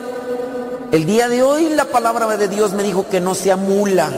El 0.92 1.04
día 1.06 1.28
de 1.28 1.42
hoy 1.42 1.68
la 1.70 1.86
palabra 1.86 2.36
de 2.36 2.48
Dios 2.48 2.72
me 2.72 2.82
dijo 2.82 3.06
que 3.10 3.20
no 3.20 3.34
sea 3.34 3.56
mula. 3.56 4.10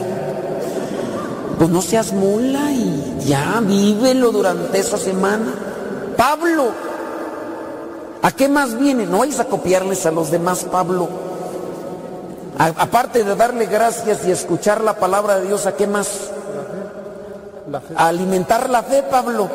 Pues 1.57 1.69
no 1.69 1.81
seas 1.81 2.11
mula 2.11 2.71
y 2.71 3.17
ya 3.25 3.61
vívelo 3.61 4.31
durante 4.31 4.77
esa 4.79 4.97
semana. 4.97 5.53
Pablo, 6.17 6.65
¿a 8.21 8.31
qué 8.31 8.47
más 8.49 8.77
viene? 8.77 9.05
No 9.05 9.19
vais 9.19 9.39
a 9.39 9.45
copiarles 9.45 10.05
a 10.05 10.11
los 10.11 10.31
demás, 10.31 10.65
Pablo. 10.65 11.07
A- 12.57 12.67
aparte 12.83 13.23
de 13.23 13.35
darle 13.35 13.65
gracias 13.67 14.25
y 14.27 14.31
escuchar 14.31 14.81
la 14.81 14.95
palabra 14.97 15.39
de 15.39 15.47
Dios, 15.47 15.65
¿a 15.65 15.75
qué 15.75 15.87
más? 15.87 16.07
La 17.71 17.79
fe. 17.81 17.93
A 17.97 18.07
alimentar 18.09 18.69
la 18.69 18.83
fe, 18.83 19.03
Pablo. 19.03 19.49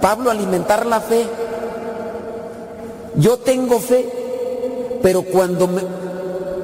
Pablo, 0.00 0.30
alimentar 0.30 0.86
la 0.86 1.00
fe. 1.00 1.26
Yo 3.16 3.38
tengo 3.38 3.80
fe, 3.80 4.98
pero 5.02 5.22
cuando, 5.22 5.66
me- 5.66 5.82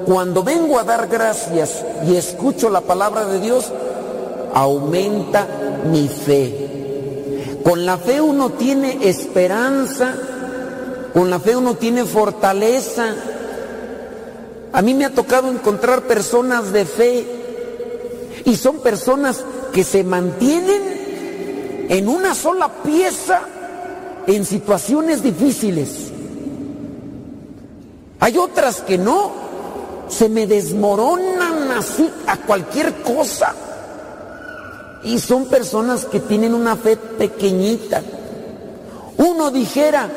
cuando 0.07 0.43
vengo 0.45 0.79
a 0.79 0.85
dar 0.85 1.09
gracias 1.09 1.85
y 2.07 2.15
escucho 2.17 2.71
la 2.71 2.81
palabra 2.81 3.25
de 3.27 3.41
Dios, 3.41 3.73
aumenta 4.55 5.47
mi 5.91 6.09
fe. 6.09 7.61
Con 7.63 7.85
la 7.85 7.99
fe 7.99 8.21
uno 8.21 8.51
tiene 8.51 9.09
esperanza, 9.09 10.15
con 11.13 11.29
la 11.29 11.41
fe 11.41 11.57
uno 11.57 11.75
tiene 11.75 12.05
fortaleza. 12.05 13.15
A 14.73 14.83
mí 14.83 14.95
me 14.95 15.05
ha 15.05 15.11
tocado 15.11 15.51
encontrar 15.51 16.03
personas 16.03 16.73
de 16.73 16.85
fe 16.85 17.27
y 18.45 18.57
son 18.57 18.79
personas 18.79 19.45
que 19.73 19.83
se 19.83 20.05
mantienen 20.05 21.87
en 21.89 22.09
una 22.09 22.35
sola 22.35 22.69
pieza 22.83 23.43
en 24.27 24.45
situaciones 24.45 25.23
difíciles. 25.23 26.11
Hay 28.21 28.39
otras 28.39 28.81
que 28.83 28.99
no, 28.99 29.33
se 30.09 30.29
me 30.29 30.47
desmoronan 30.47 31.73
así 31.73 32.09
a 32.27 32.37
cualquier 32.39 33.03
cosa. 33.03 33.55
Y 35.05 35.19
son 35.19 35.47
personas 35.47 36.07
que 36.07 36.21
tienen 36.21 36.55
una 36.55 36.77
fe 36.77 36.97
pequeñita. 36.97 38.03
Uno 39.19 39.51
dijera 39.51 40.09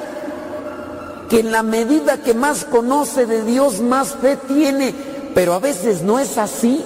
que 1.30 1.42
en 1.42 1.52
la 1.52 1.64
medida 1.64 2.18
que 2.18 2.34
más 2.34 2.66
conoce 2.66 3.26
de 3.26 3.44
Dios, 3.44 3.82
más 3.82 4.16
fe 4.16 4.38
tiene, 4.48 4.94
pero 5.36 5.54
a 5.54 5.60
veces 5.60 6.02
no 6.02 6.20
es 6.20 6.38
así. 6.38 6.84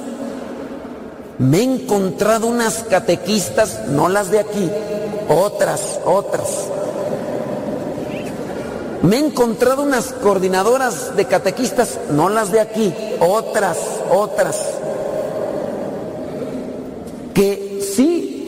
Me 1.38 1.60
he 1.60 1.64
encontrado 1.64 2.48
unas 2.48 2.84
catequistas, 2.84 3.88
no 3.90 4.10
las 4.10 4.32
de 4.32 4.40
aquí, 4.40 4.69
otras, 5.30 5.99
otras. 6.06 6.68
Me 9.02 9.15
he 9.15 9.19
encontrado 9.19 9.82
unas 9.82 10.14
coordinadoras 10.14 11.15
de 11.15 11.26
catequistas, 11.26 11.98
no 12.11 12.30
las 12.30 12.52
de 12.52 12.60
aquí, 12.60 12.94
otras, 13.19 13.78
otras. 14.11 14.57
Que 17.34 17.70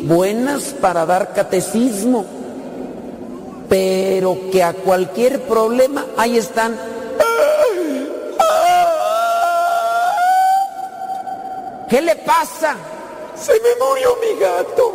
buenas 0.03 0.73
para 0.79 1.05
dar 1.05 1.33
catecismo, 1.33 2.25
pero 3.69 4.37
que 4.51 4.63
a 4.63 4.73
cualquier 4.73 5.41
problema 5.41 6.05
ahí 6.17 6.37
están. 6.37 6.77
¿Qué 11.89 12.01
le 12.01 12.15
pasa? 12.17 12.75
Se 13.35 13.53
me 13.53 13.85
murió 13.85 14.17
mi 14.19 14.39
gato. 14.39 14.91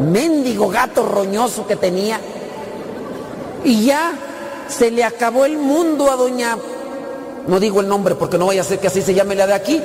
Mendigo 0.00 0.68
gato 0.68 1.04
roñoso 1.04 1.66
que 1.66 1.76
tenía. 1.76 2.20
Y 3.64 3.86
ya 3.86 4.12
se 4.68 4.90
le 4.90 5.04
acabó 5.04 5.44
el 5.44 5.56
mundo 5.56 6.10
a 6.10 6.16
doña... 6.16 6.56
No 7.46 7.60
digo 7.60 7.80
el 7.80 7.88
nombre 7.88 8.14
porque 8.14 8.38
no 8.38 8.46
vaya 8.46 8.62
a 8.62 8.64
ser 8.64 8.78
que 8.78 8.86
así 8.86 9.02
se 9.02 9.14
llame 9.14 9.34
la 9.34 9.46
de 9.46 9.54
aquí. 9.54 9.82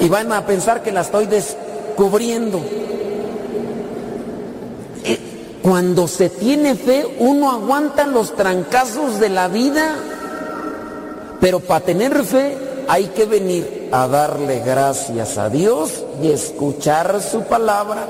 Y 0.00 0.08
van 0.08 0.32
a 0.32 0.44
pensar 0.44 0.82
que 0.82 0.90
la 0.90 1.02
estoy 1.02 1.26
descubriendo. 1.26 1.67
Eh, 5.04 5.18
cuando 5.62 6.06
se 6.06 6.28
tiene 6.30 6.76
fe, 6.76 7.16
uno 7.18 7.50
aguanta 7.50 8.06
los 8.06 8.36
trancazos 8.36 9.18
de 9.18 9.28
la 9.28 9.48
vida. 9.48 9.96
Pero 11.40 11.58
para 11.58 11.84
tener 11.84 12.22
fe 12.24 12.56
hay 12.88 13.06
que 13.06 13.24
venir 13.26 13.88
a 13.90 14.06
darle 14.06 14.60
gracias 14.60 15.38
a 15.38 15.48
Dios 15.48 16.04
y 16.22 16.30
escuchar 16.30 17.20
su 17.20 17.42
palabra. 17.42 18.06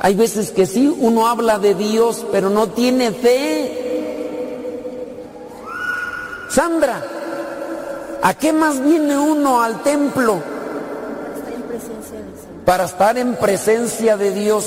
Hay 0.00 0.14
veces 0.14 0.50
que 0.50 0.66
sí, 0.66 0.88
uno 0.88 1.28
habla 1.28 1.58
de 1.58 1.74
Dios, 1.74 2.26
pero 2.32 2.50
no 2.50 2.70
tiene 2.70 3.12
fe. 3.12 3.86
Sandra, 6.48 7.04
¿a 8.20 8.34
qué 8.34 8.52
más 8.52 8.82
viene 8.82 9.16
uno 9.16 9.62
al 9.62 9.82
templo? 9.84 10.59
Para 12.70 12.84
estar 12.84 13.18
en 13.18 13.34
presencia 13.34 14.16
de 14.16 14.30
Dios. 14.30 14.64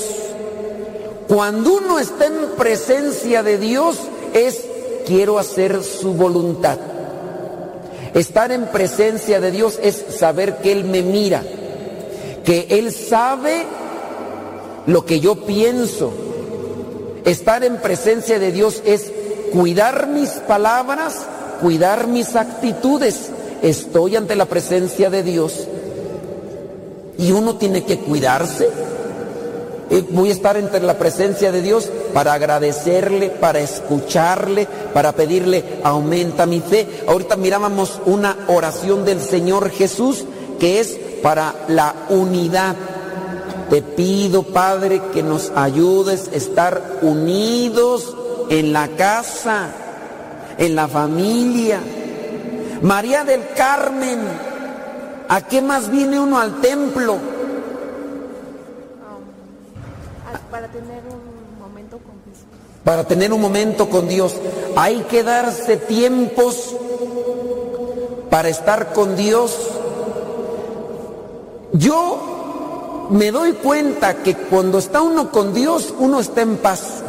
Cuando 1.26 1.78
uno 1.78 1.98
está 1.98 2.26
en 2.26 2.50
presencia 2.54 3.42
de 3.42 3.56
Dios 3.56 3.96
es 4.34 4.62
quiero 5.06 5.38
hacer 5.38 5.82
su 5.82 6.12
voluntad. 6.12 6.76
Estar 8.12 8.52
en 8.52 8.66
presencia 8.66 9.40
de 9.40 9.50
Dios 9.50 9.78
es 9.82 10.04
saber 10.18 10.58
que 10.58 10.72
Él 10.72 10.84
me 10.84 11.00
mira, 11.00 11.44
que 12.44 12.66
Él 12.68 12.92
sabe 12.92 13.64
lo 14.84 15.06
que 15.06 15.20
yo 15.20 15.46
pienso. 15.46 16.12
Estar 17.24 17.64
en 17.64 17.78
presencia 17.78 18.38
de 18.38 18.52
Dios 18.52 18.82
es 18.84 19.10
cuidar 19.50 20.08
mis 20.08 20.28
palabras, 20.46 21.24
cuidar 21.62 22.06
mis 22.06 22.36
actitudes. 22.36 23.30
Estoy 23.62 24.16
ante 24.16 24.36
la 24.36 24.44
presencia 24.44 25.08
de 25.08 25.22
Dios 25.22 25.68
y 27.18 27.32
uno 27.32 27.56
tiene 27.56 27.84
que 27.84 27.98
cuidarse. 27.98 28.68
Eh, 29.90 30.04
voy 30.10 30.30
a 30.30 30.32
estar 30.32 30.56
entre 30.56 30.82
la 30.82 30.98
presencia 30.98 31.52
de 31.52 31.62
Dios 31.62 31.90
para 32.12 32.32
agradecerle, 32.32 33.28
para 33.28 33.60
escucharle, 33.60 34.66
para 34.92 35.12
pedirle, 35.12 35.62
aumenta 35.82 36.46
mi 36.46 36.60
fe. 36.60 36.86
Ahorita 37.06 37.36
mirábamos 37.36 38.00
una 38.06 38.36
oración 38.48 39.04
del 39.04 39.20
Señor 39.20 39.70
Jesús 39.70 40.24
que 40.58 40.80
es 40.80 40.98
para 41.22 41.54
la 41.68 41.94
unidad. 42.08 42.76
Te 43.70 43.82
pido, 43.82 44.42
Padre, 44.42 45.00
que 45.12 45.22
nos 45.22 45.52
ayudes 45.54 46.28
a 46.28 46.36
estar 46.36 46.98
unidos 47.02 48.14
en 48.48 48.72
la 48.72 48.88
casa, 48.88 49.68
en 50.58 50.74
la 50.74 50.88
familia. 50.88 51.80
María 52.82 53.24
del 53.24 53.40
Carmen, 53.56 54.20
¿a 55.28 55.40
qué 55.42 55.62
más 55.62 55.90
viene 55.90 56.18
uno 56.20 56.38
al 56.38 56.60
templo? 56.60 57.18
para 60.54 60.68
tener 60.68 61.02
un 61.10 61.58
momento 61.58 61.98
con 61.98 62.14
Dios. 62.24 62.38
Para 62.84 63.04
tener 63.04 63.32
un 63.32 63.40
momento 63.40 63.90
con 63.90 64.06
Dios. 64.06 64.36
Hay 64.76 65.00
que 65.10 65.24
darse 65.24 65.76
tiempos 65.76 66.76
para 68.30 68.48
estar 68.48 68.92
con 68.92 69.16
Dios. 69.16 69.56
Yo 71.72 73.08
me 73.10 73.32
doy 73.32 73.54
cuenta 73.54 74.14
que 74.22 74.36
cuando 74.36 74.78
está 74.78 75.02
uno 75.02 75.32
con 75.32 75.52
Dios, 75.52 75.92
uno 75.98 76.20
está 76.20 76.42
en 76.42 76.56
paz. 76.56 77.02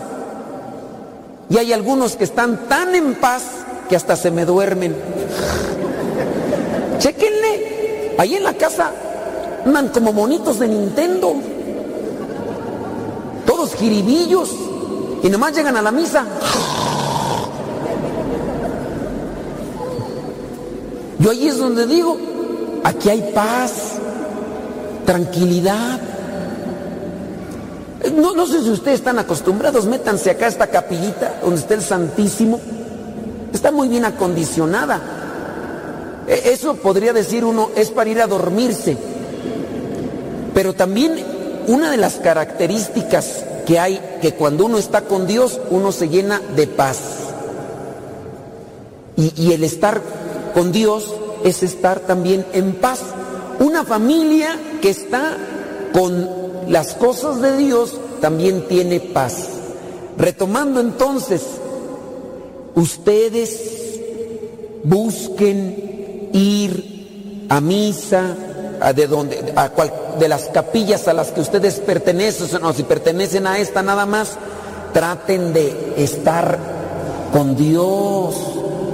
Y 1.47 1.59
hay 1.59 1.71
algunos 1.71 2.15
que 2.15 2.23
están 2.23 2.67
tan 2.67 2.95
en 2.95 3.13
paz 3.13 3.43
que 3.87 3.95
hasta 3.95 4.15
se 4.15 4.31
me 4.31 4.45
duermen. 4.45 4.95
Chequenle, 6.97 7.74
ahí 8.17 8.35
en 8.35 8.43
la 8.43 8.53
casa 8.53 8.91
andan 9.65 9.89
como 9.89 10.13
monitos 10.13 10.59
de 10.59 10.67
Nintendo 10.67 11.35
todos 13.45 13.75
jiribillos, 13.75 14.49
y 15.23 15.29
nomás 15.29 15.55
llegan 15.55 15.77
a 15.77 15.81
la 15.81 15.91
misa. 15.91 16.25
Yo 21.19 21.31
ahí 21.31 21.47
es 21.47 21.57
donde 21.57 21.87
digo, 21.87 22.17
aquí 22.83 23.09
hay 23.09 23.31
paz, 23.33 23.93
tranquilidad. 25.05 25.99
No, 28.13 28.35
no 28.35 28.45
sé 28.45 28.61
si 28.61 28.69
ustedes 28.69 28.99
están 28.99 29.17
acostumbrados, 29.19 29.85
métanse 29.85 30.31
acá 30.31 30.45
a 30.45 30.49
esta 30.49 30.67
capillita 30.67 31.39
donde 31.41 31.61
está 31.61 31.73
el 31.75 31.81
Santísimo. 31.81 32.59
Está 33.53 33.71
muy 33.71 33.87
bien 33.87 34.05
acondicionada. 34.05 35.14
E, 36.27 36.51
eso 36.53 36.75
podría 36.75 37.13
decir 37.13 37.45
uno, 37.45 37.69
es 37.75 37.91
para 37.91 38.09
ir 38.09 38.21
a 38.21 38.27
dormirse. 38.27 38.97
Pero 40.53 40.73
también 40.73 41.23
una 41.67 41.91
de 41.91 41.97
las 41.97 42.15
características 42.15 43.43
que 43.65 43.79
hay, 43.79 43.99
que 44.21 44.33
cuando 44.33 44.65
uno 44.65 44.77
está 44.77 45.01
con 45.01 45.27
Dios, 45.27 45.59
uno 45.69 45.91
se 45.91 46.09
llena 46.09 46.39
de 46.55 46.67
paz. 46.67 46.99
Y, 49.17 49.33
y, 49.41 49.53
el 49.53 49.63
estar 49.63 50.01
con 50.53 50.71
Dios 50.71 51.13
es 51.43 51.63
estar 51.63 52.01
también 52.01 52.45
en 52.53 52.73
paz. 52.73 52.99
Una 53.59 53.83
familia 53.85 54.59
que 54.81 54.89
está 54.89 55.37
con 55.93 56.29
las 56.67 56.95
cosas 56.95 57.41
de 57.41 57.55
Dios 57.57 57.97
también 58.19 58.67
tiene 58.67 58.99
paz. 58.99 59.47
Retomando 60.17 60.81
entonces, 60.81 61.41
ustedes 62.75 63.99
busquen 64.83 65.94
ir 66.35 67.45
a 67.49 67.61
misa, 67.61 68.35
a 68.81 68.93
de 68.93 69.07
donde, 69.07 69.53
a 69.55 69.69
cual, 69.69 69.91
de 70.19 70.27
las 70.27 70.43
capillas 70.49 71.07
a 71.07 71.13
las 71.13 71.31
que 71.31 71.41
ustedes 71.41 71.79
pertenecen, 71.79 72.63
o 72.63 72.73
si 72.73 72.83
pertenecen 72.83 73.47
a 73.47 73.57
esta 73.57 73.81
nada 73.81 74.05
más, 74.05 74.37
traten 74.93 75.53
de 75.53 75.93
estar 75.97 76.57
con 77.31 77.55
Dios 77.55 78.35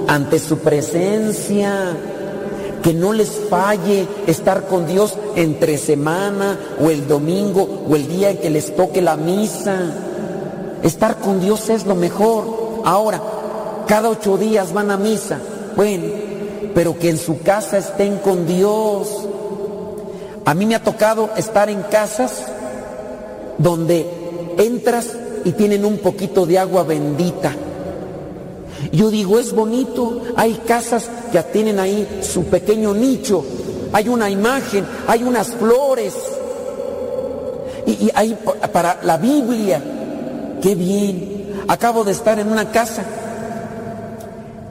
ante 0.08 0.38
su 0.38 0.58
presencia. 0.58 1.96
Que 2.82 2.92
no 2.92 3.12
les 3.12 3.30
falle 3.48 4.08
estar 4.26 4.66
con 4.66 4.88
Dios 4.88 5.14
entre 5.36 5.78
semana 5.78 6.58
o 6.80 6.90
el 6.90 7.06
domingo 7.06 7.84
o 7.88 7.94
el 7.94 8.08
día 8.08 8.30
en 8.30 8.38
que 8.38 8.50
les 8.50 8.74
toque 8.74 9.00
la 9.00 9.16
misa. 9.16 9.78
Estar 10.82 11.18
con 11.18 11.40
Dios 11.40 11.70
es 11.70 11.86
lo 11.86 11.94
mejor. 11.94 12.82
Ahora, 12.84 13.22
cada 13.86 14.10
ocho 14.10 14.36
días 14.36 14.72
van 14.72 14.90
a 14.90 14.96
misa. 14.96 15.38
Bueno, 15.76 16.06
pero 16.74 16.98
que 16.98 17.10
en 17.10 17.18
su 17.18 17.40
casa 17.40 17.78
estén 17.78 18.18
con 18.18 18.46
Dios 18.46 19.28
a 20.44 20.54
mí 20.54 20.66
me 20.66 20.74
ha 20.74 20.82
tocado 20.82 21.30
estar 21.36 21.70
en 21.70 21.82
casas 21.82 22.44
donde 23.58 24.06
entras 24.58 25.10
y 25.44 25.52
tienen 25.52 25.84
un 25.84 25.98
poquito 25.98 26.46
de 26.46 26.58
agua 26.58 26.82
bendita. 26.82 27.54
Yo 28.92 29.10
digo, 29.10 29.38
es 29.38 29.52
bonito, 29.52 30.20
hay 30.36 30.54
casas 30.66 31.08
que 31.30 31.40
tienen 31.44 31.78
ahí 31.78 32.20
su 32.22 32.44
pequeño 32.44 32.92
nicho, 32.92 33.44
hay 33.92 34.08
una 34.08 34.28
imagen, 34.28 34.84
hay 35.06 35.22
unas 35.22 35.52
flores, 35.52 36.14
y, 37.86 38.06
y 38.06 38.10
hay 38.14 38.36
para 38.72 38.98
la 39.04 39.18
Biblia, 39.18 39.80
qué 40.60 40.74
bien. 40.74 41.62
Acabo 41.68 42.02
de 42.02 42.10
estar 42.10 42.40
en 42.40 42.50
una 42.50 42.72
casa, 42.72 43.04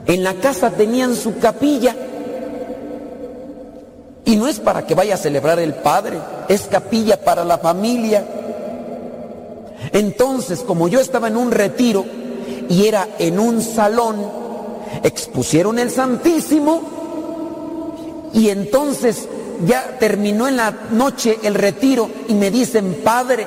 en 0.06 0.24
la 0.24 0.34
casa 0.34 0.70
tenían 0.70 1.14
su 1.16 1.38
capilla, 1.38 1.94
y 4.24 4.36
no 4.36 4.48
es 4.48 4.60
para 4.60 4.86
que 4.86 4.94
vaya 4.94 5.14
a 5.14 5.18
celebrar 5.18 5.58
el 5.58 5.74
Padre, 5.74 6.18
es 6.48 6.62
capilla 6.62 7.22
para 7.22 7.44
la 7.44 7.58
familia. 7.58 8.24
Entonces, 9.92 10.60
como 10.60 10.88
yo 10.88 11.00
estaba 11.00 11.28
en 11.28 11.36
un 11.36 11.50
retiro 11.50 12.04
y 12.68 12.86
era 12.86 13.08
en 13.18 13.40
un 13.40 13.60
salón, 13.60 14.16
expusieron 15.02 15.78
el 15.78 15.90
Santísimo 15.90 16.82
y 18.32 18.48
entonces 18.48 19.28
ya 19.66 19.98
terminó 19.98 20.48
en 20.48 20.56
la 20.56 20.72
noche 20.90 21.38
el 21.42 21.54
retiro 21.54 22.08
y 22.28 22.34
me 22.34 22.50
dicen, 22.50 23.00
Padre, 23.04 23.46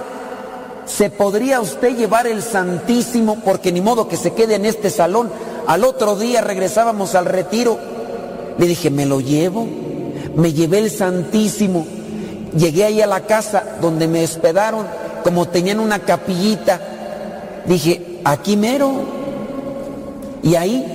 ¿se 0.85 1.09
podría 1.09 1.61
usted 1.61 1.95
llevar 1.95 2.27
el 2.27 2.43
Santísimo 2.43 3.37
porque 3.43 3.71
ni 3.71 3.81
modo 3.81 4.07
que 4.07 4.17
se 4.17 4.33
quede 4.33 4.55
en 4.55 4.65
este 4.65 4.89
salón? 4.89 5.31
Al 5.67 5.83
otro 5.83 6.15
día 6.15 6.41
regresábamos 6.41 7.15
al 7.15 7.25
retiro. 7.25 7.77
Le 8.57 8.67
dije, 8.67 8.89
¿me 8.89 9.05
lo 9.05 9.19
llevo? 9.19 9.67
me 10.35 10.53
llevé 10.53 10.79
el 10.79 10.91
Santísimo, 10.91 11.85
llegué 12.55 12.83
ahí 12.83 13.01
a 13.01 13.07
la 13.07 13.21
casa 13.21 13.63
donde 13.81 14.07
me 14.07 14.23
hospedaron, 14.23 14.85
como 15.23 15.47
tenían 15.47 15.79
una 15.79 15.99
capillita, 15.99 16.79
dije, 17.65 18.19
aquí 18.23 18.57
mero. 18.57 19.15
Y 20.43 20.55
ahí, 20.55 20.85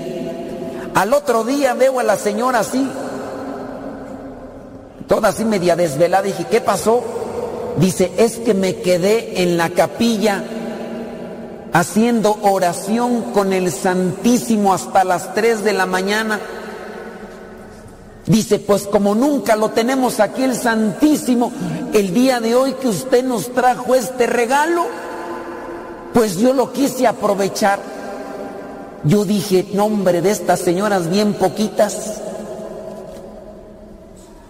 al 0.94 1.12
otro 1.12 1.42
día 1.42 1.74
veo 1.74 1.98
a 1.98 2.04
la 2.04 2.16
señora 2.16 2.60
así, 2.60 2.86
toda 5.08 5.30
así 5.30 5.44
media 5.44 5.74
desvelada. 5.74 6.22
Dije, 6.22 6.46
¿qué 6.48 6.60
pasó? 6.60 7.02
Dice, 7.78 8.12
es 8.16 8.36
que 8.36 8.54
me 8.54 8.76
quedé 8.76 9.42
en 9.42 9.56
la 9.56 9.70
capilla 9.70 10.44
haciendo 11.72 12.36
oración 12.42 13.32
con 13.32 13.52
el 13.52 13.70
Santísimo 13.70 14.74
hasta 14.74 15.04
las 15.04 15.34
3 15.34 15.64
de 15.64 15.72
la 15.72 15.86
mañana. 15.86 16.40
Dice, 18.26 18.58
pues 18.58 18.86
como 18.86 19.14
nunca 19.14 19.56
lo 19.56 19.70
tenemos 19.70 20.20
aquí 20.20 20.42
el 20.42 20.54
Santísimo, 20.54 21.52
el 21.92 22.12
día 22.12 22.40
de 22.40 22.54
hoy 22.54 22.74
que 22.74 22.88
usted 22.88 23.24
nos 23.24 23.52
trajo 23.52 23.94
este 23.94 24.26
regalo, 24.26 24.86
pues 26.12 26.36
yo 26.36 26.52
lo 26.52 26.72
quise 26.72 27.06
aprovechar. 27.06 27.80
Yo 29.04 29.24
dije, 29.24 29.66
nombre 29.72 30.20
de 30.20 30.30
estas 30.30 30.60
señoras 30.60 31.08
bien 31.08 31.32
poquitas, 31.32 32.20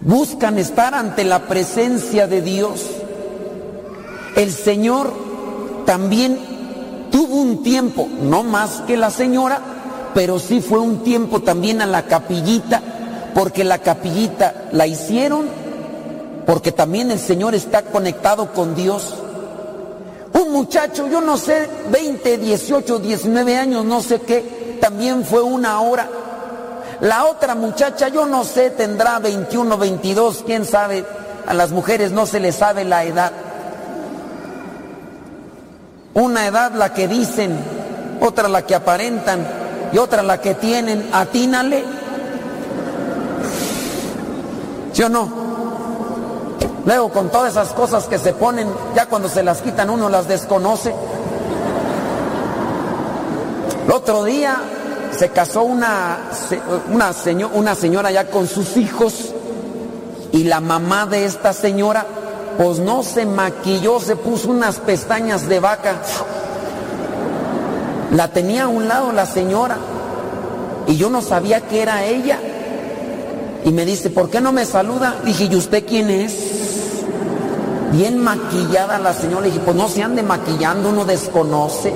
buscan 0.01 0.59
estar 0.59 0.93
ante 0.93 1.23
la 1.23 1.47
presencia 1.47 2.27
de 2.27 2.41
Dios. 2.41 2.85
El 4.35 4.51
Señor 4.51 5.13
también 5.85 6.50
tuvo 7.11 7.35
un 7.35 7.61
tiempo, 7.63 8.07
no 8.21 8.43
más 8.43 8.81
que 8.87 8.97
la 8.97 9.11
señora, 9.11 9.59
pero 10.13 10.39
sí 10.39 10.61
fue 10.61 10.79
un 10.79 11.03
tiempo 11.03 11.41
también 11.41 11.81
a 11.81 11.85
la 11.85 12.03
capillita, 12.03 12.81
porque 13.33 13.63
la 13.63 13.79
capillita 13.79 14.69
la 14.71 14.87
hicieron, 14.87 15.45
porque 16.45 16.71
también 16.71 17.11
el 17.11 17.19
Señor 17.19 17.53
está 17.53 17.83
conectado 17.83 18.51
con 18.53 18.75
Dios. 18.75 19.13
Un 20.33 20.51
muchacho, 20.51 21.07
yo 21.07 21.21
no 21.21 21.37
sé, 21.37 21.69
20, 21.91 22.37
18, 22.37 22.99
19 22.99 23.57
años, 23.57 23.85
no 23.85 24.01
sé 24.01 24.21
qué, 24.21 24.77
también 24.81 25.23
fue 25.23 25.41
una 25.41 25.81
hora 25.81 26.09
la 27.01 27.25
otra 27.25 27.55
muchacha, 27.55 28.09
yo 28.09 28.27
no 28.27 28.43
sé, 28.43 28.69
tendrá 28.69 29.17
21, 29.17 29.75
22, 29.75 30.43
quién 30.45 30.65
sabe. 30.65 31.03
A 31.47 31.53
las 31.55 31.71
mujeres 31.71 32.11
no 32.11 32.27
se 32.27 32.39
les 32.39 32.55
sabe 32.55 32.85
la 32.85 33.03
edad. 33.03 33.31
Una 36.13 36.45
edad 36.45 36.73
la 36.73 36.93
que 36.93 37.07
dicen, 37.07 37.57
otra 38.19 38.49
la 38.49 38.65
que 38.65 38.75
aparentan 38.75 39.47
y 39.93 39.97
otra 39.97 40.21
la 40.23 40.41
que 40.41 40.55
tienen. 40.55 41.09
Atínale. 41.13 41.83
¿Sí 44.91 45.03
o 45.03 45.09
no? 45.09 45.29
Luego 46.85 47.09
con 47.09 47.29
todas 47.29 47.51
esas 47.51 47.69
cosas 47.69 48.05
que 48.05 48.17
se 48.17 48.33
ponen, 48.33 48.67
ya 48.95 49.05
cuando 49.05 49.29
se 49.29 49.43
las 49.43 49.61
quitan 49.61 49.89
uno 49.89 50.09
las 50.09 50.27
desconoce. 50.27 50.93
El 53.85 53.91
otro 53.91 54.23
día 54.23 54.57
se 55.17 55.29
casó 55.29 55.63
una, 55.63 56.17
una, 56.89 57.13
una 57.53 57.75
señora 57.75 58.11
ya 58.11 58.27
con 58.29 58.47
sus 58.47 58.77
hijos 58.77 59.33
y 60.31 60.43
la 60.45 60.59
mamá 60.59 61.05
de 61.05 61.25
esta 61.25 61.53
señora 61.53 62.05
pues 62.57 62.79
no 62.79 63.03
se 63.03 63.25
maquilló, 63.25 63.99
se 63.99 64.15
puso 64.15 64.49
unas 64.49 64.79
pestañas 64.79 65.47
de 65.47 65.59
vaca. 65.59 66.01
La 68.15 68.27
tenía 68.29 68.63
a 68.63 68.67
un 68.67 68.87
lado 68.87 69.11
la 69.11 69.25
señora 69.25 69.77
y 70.87 70.97
yo 70.97 71.09
no 71.09 71.21
sabía 71.21 71.61
que 71.61 71.81
era 71.81 72.03
ella. 72.05 72.39
Y 73.63 73.71
me 73.71 73.85
dice, 73.85 74.09
¿por 74.09 74.29
qué 74.29 74.41
no 74.41 74.51
me 74.51 74.65
saluda? 74.65 75.17
Dije, 75.23 75.45
¿y 75.45 75.55
usted 75.55 75.85
quién 75.85 76.09
es? 76.09 76.33
Bien 77.91 78.17
maquillada 78.19 78.97
la 78.99 79.13
señora. 79.13 79.45
dije, 79.45 79.59
pues 79.59 79.75
no 79.75 79.87
se 79.87 80.01
ande 80.01 80.23
maquillando, 80.23 80.89
uno 80.89 81.05
desconoce. 81.05 81.93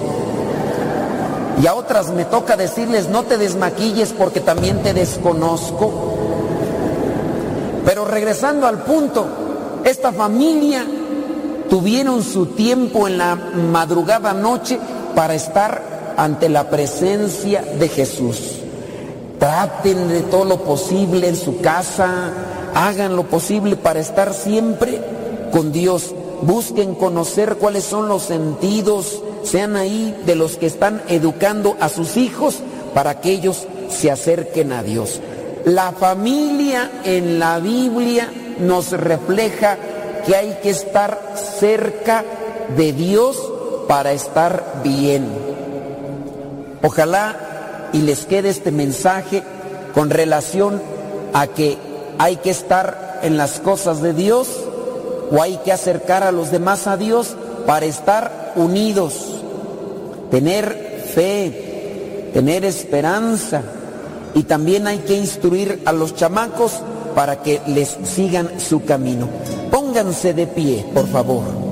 Y 1.62 1.68
a 1.68 1.74
otras 1.74 2.10
me 2.10 2.26
toca 2.26 2.58
decirles, 2.58 3.10
no 3.10 3.24
te 3.24 3.38
desmaquilles 3.38 4.14
porque 4.14 4.42
también 4.42 4.84
te 4.84 4.94
desconozco. 4.94 6.16
Pero 7.86 8.06
regresando 8.06 8.68
al 8.68 8.84
punto, 8.84 9.26
esta 9.86 10.12
familia 10.12 10.84
tuvieron 11.70 12.24
su 12.24 12.48
tiempo 12.48 13.08
en 13.08 13.20
la 13.20 13.36
madrugada 13.36 14.34
noche 14.34 14.80
para 15.16 15.36
estar 15.36 16.16
ante 16.18 16.50
la 16.50 16.72
presencia 16.72 17.62
de 17.62 17.88
Jesús. 17.88 18.62
Traten 19.38 20.08
de 20.08 20.22
todo 20.22 20.44
lo 20.44 20.64
posible 20.64 21.28
en 21.28 21.36
su 21.36 21.62
casa, 21.62 22.32
hagan 22.74 23.16
lo 23.16 23.28
posible 23.28 23.76
para 23.76 24.00
estar 24.00 24.34
siempre 24.34 25.00
con 25.52 25.72
Dios. 25.72 26.16
Busquen 26.42 26.96
conocer 26.96 27.58
cuáles 27.58 27.84
son 27.84 28.08
los 28.08 28.24
sentidos, 28.24 29.22
sean 29.44 29.76
ahí 29.76 30.18
de 30.26 30.36
los 30.36 30.58
que 30.58 30.66
están 30.66 31.04
educando 31.10 31.78
a 31.80 31.90
sus 31.90 32.18
hijos 32.18 32.56
para 32.96 33.22
que 33.22 33.32
ellos 33.32 33.68
se 33.90 34.10
acerquen 34.10 34.74
a 34.74 34.82
Dios. 34.82 35.22
La 35.64 35.92
familia 35.92 36.90
en 37.04 37.38
la 37.38 37.60
Biblia 37.60 38.30
nos 38.60 38.92
refleja 38.92 39.78
que 40.26 40.36
hay 40.36 40.58
que 40.62 40.70
estar 40.70 41.36
cerca 41.60 42.24
de 42.76 42.94
Dios 42.94 43.38
para 43.88 44.12
estar 44.14 44.82
bien. 44.84 45.28
Ojalá 46.82 47.90
y 47.94 48.02
les 48.02 48.26
quede 48.26 48.50
este 48.50 48.72
mensaje 48.72 49.44
con 49.94 50.10
relación 50.10 50.82
a 51.34 51.48
que 51.48 51.78
hay 52.18 52.38
que 52.38 52.50
estar 52.50 53.20
en 53.24 53.38
las 53.38 53.60
cosas 53.60 54.02
de 54.02 54.14
Dios 54.14 54.48
o 55.32 55.42
hay 55.42 55.58
que 55.58 55.72
acercar 55.72 56.24
a 56.24 56.32
los 56.32 56.52
demás 56.52 56.88
a 56.88 56.98
Dios 56.98 57.36
para 57.66 57.86
estar 57.86 58.54
unidos 58.56 59.36
tener 60.30 61.04
fe, 61.14 62.30
tener 62.34 62.66
esperanza 62.66 63.62
y 64.34 64.44
también 64.44 64.88
hay 64.88 65.00
que 65.00 65.16
instruir 65.16 65.82
a 65.86 65.94
los 65.94 66.16
chamacos 66.16 66.74
para 67.16 67.42
que 67.42 67.62
les 67.68 67.98
sigan 68.04 68.60
su 68.60 68.84
camino. 68.84 69.30
Pónganse 69.72 70.34
de 70.34 70.46
pie, 70.46 70.86
por 70.94 71.08
favor. 71.08 71.66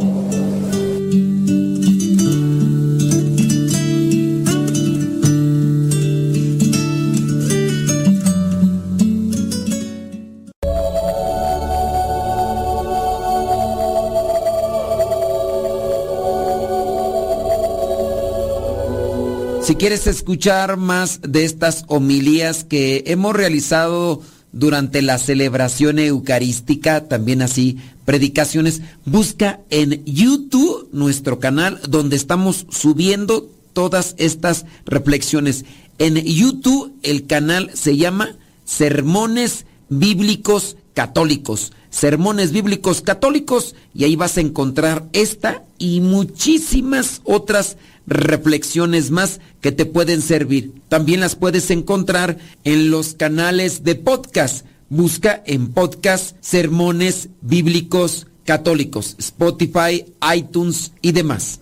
Si 19.64 19.76
quieres 19.76 20.08
escuchar 20.08 20.76
más 20.76 21.22
de 21.22 21.46
estas 21.46 21.86
homilías 21.88 22.66
que 22.66 23.06
hemos 23.08 23.34
realizado 23.34 24.22
durante 24.54 25.02
la 25.02 25.18
celebración 25.18 26.00
eucarística, 26.00 27.08
también 27.08 27.42
así 27.42 27.78
predicaciones, 28.06 28.82
busca 29.06 29.60
en 29.70 30.06
YouTube 30.06 30.88
nuestro 30.94 31.40
canal 31.40 31.80
donde 31.90 32.16
estamos 32.16 32.66
subiendo 32.70 33.50
todas 33.74 34.16
estas 34.18 34.66
reflexiones. 34.86 35.66
En 35.98 36.16
YouTube 36.16 36.94
el 37.02 37.26
canal 37.26 37.72
se 37.74 37.98
llama 37.98 38.36
Sermones 38.64 39.66
Bíblicos 39.90 40.78
Católicos. 40.94 41.74
Sermones 41.90 42.52
Bíblicos 42.52 43.02
Católicos 43.02 43.76
y 43.94 44.04
ahí 44.04 44.16
vas 44.16 44.38
a 44.38 44.42
encontrar 44.42 45.08
esta 45.14 45.64
y 45.78 46.02
muchísimas 46.02 47.22
otras 47.24 47.78
reflexiones 48.08 49.12
más 49.12 49.40
que 49.62 49.72
te 49.72 49.86
pueden 49.86 50.22
servir. 50.22 50.74
También 50.90 51.20
las 51.20 51.36
puedes 51.36 51.70
encontrar 51.72 52.38
en 52.64 52.92
los 52.92 53.14
canales 53.14 53.84
de 53.84 53.96
podcast. 53.96 54.66
Busca 54.90 55.42
en 55.46 55.74
podcast 55.74 56.36
Sermones 56.42 57.30
Bíblicos 57.42 58.28
Católicos, 58.46 59.16
Spotify, 59.20 60.06
iTunes 60.36 60.92
y 61.02 61.14
demás. 61.14 61.60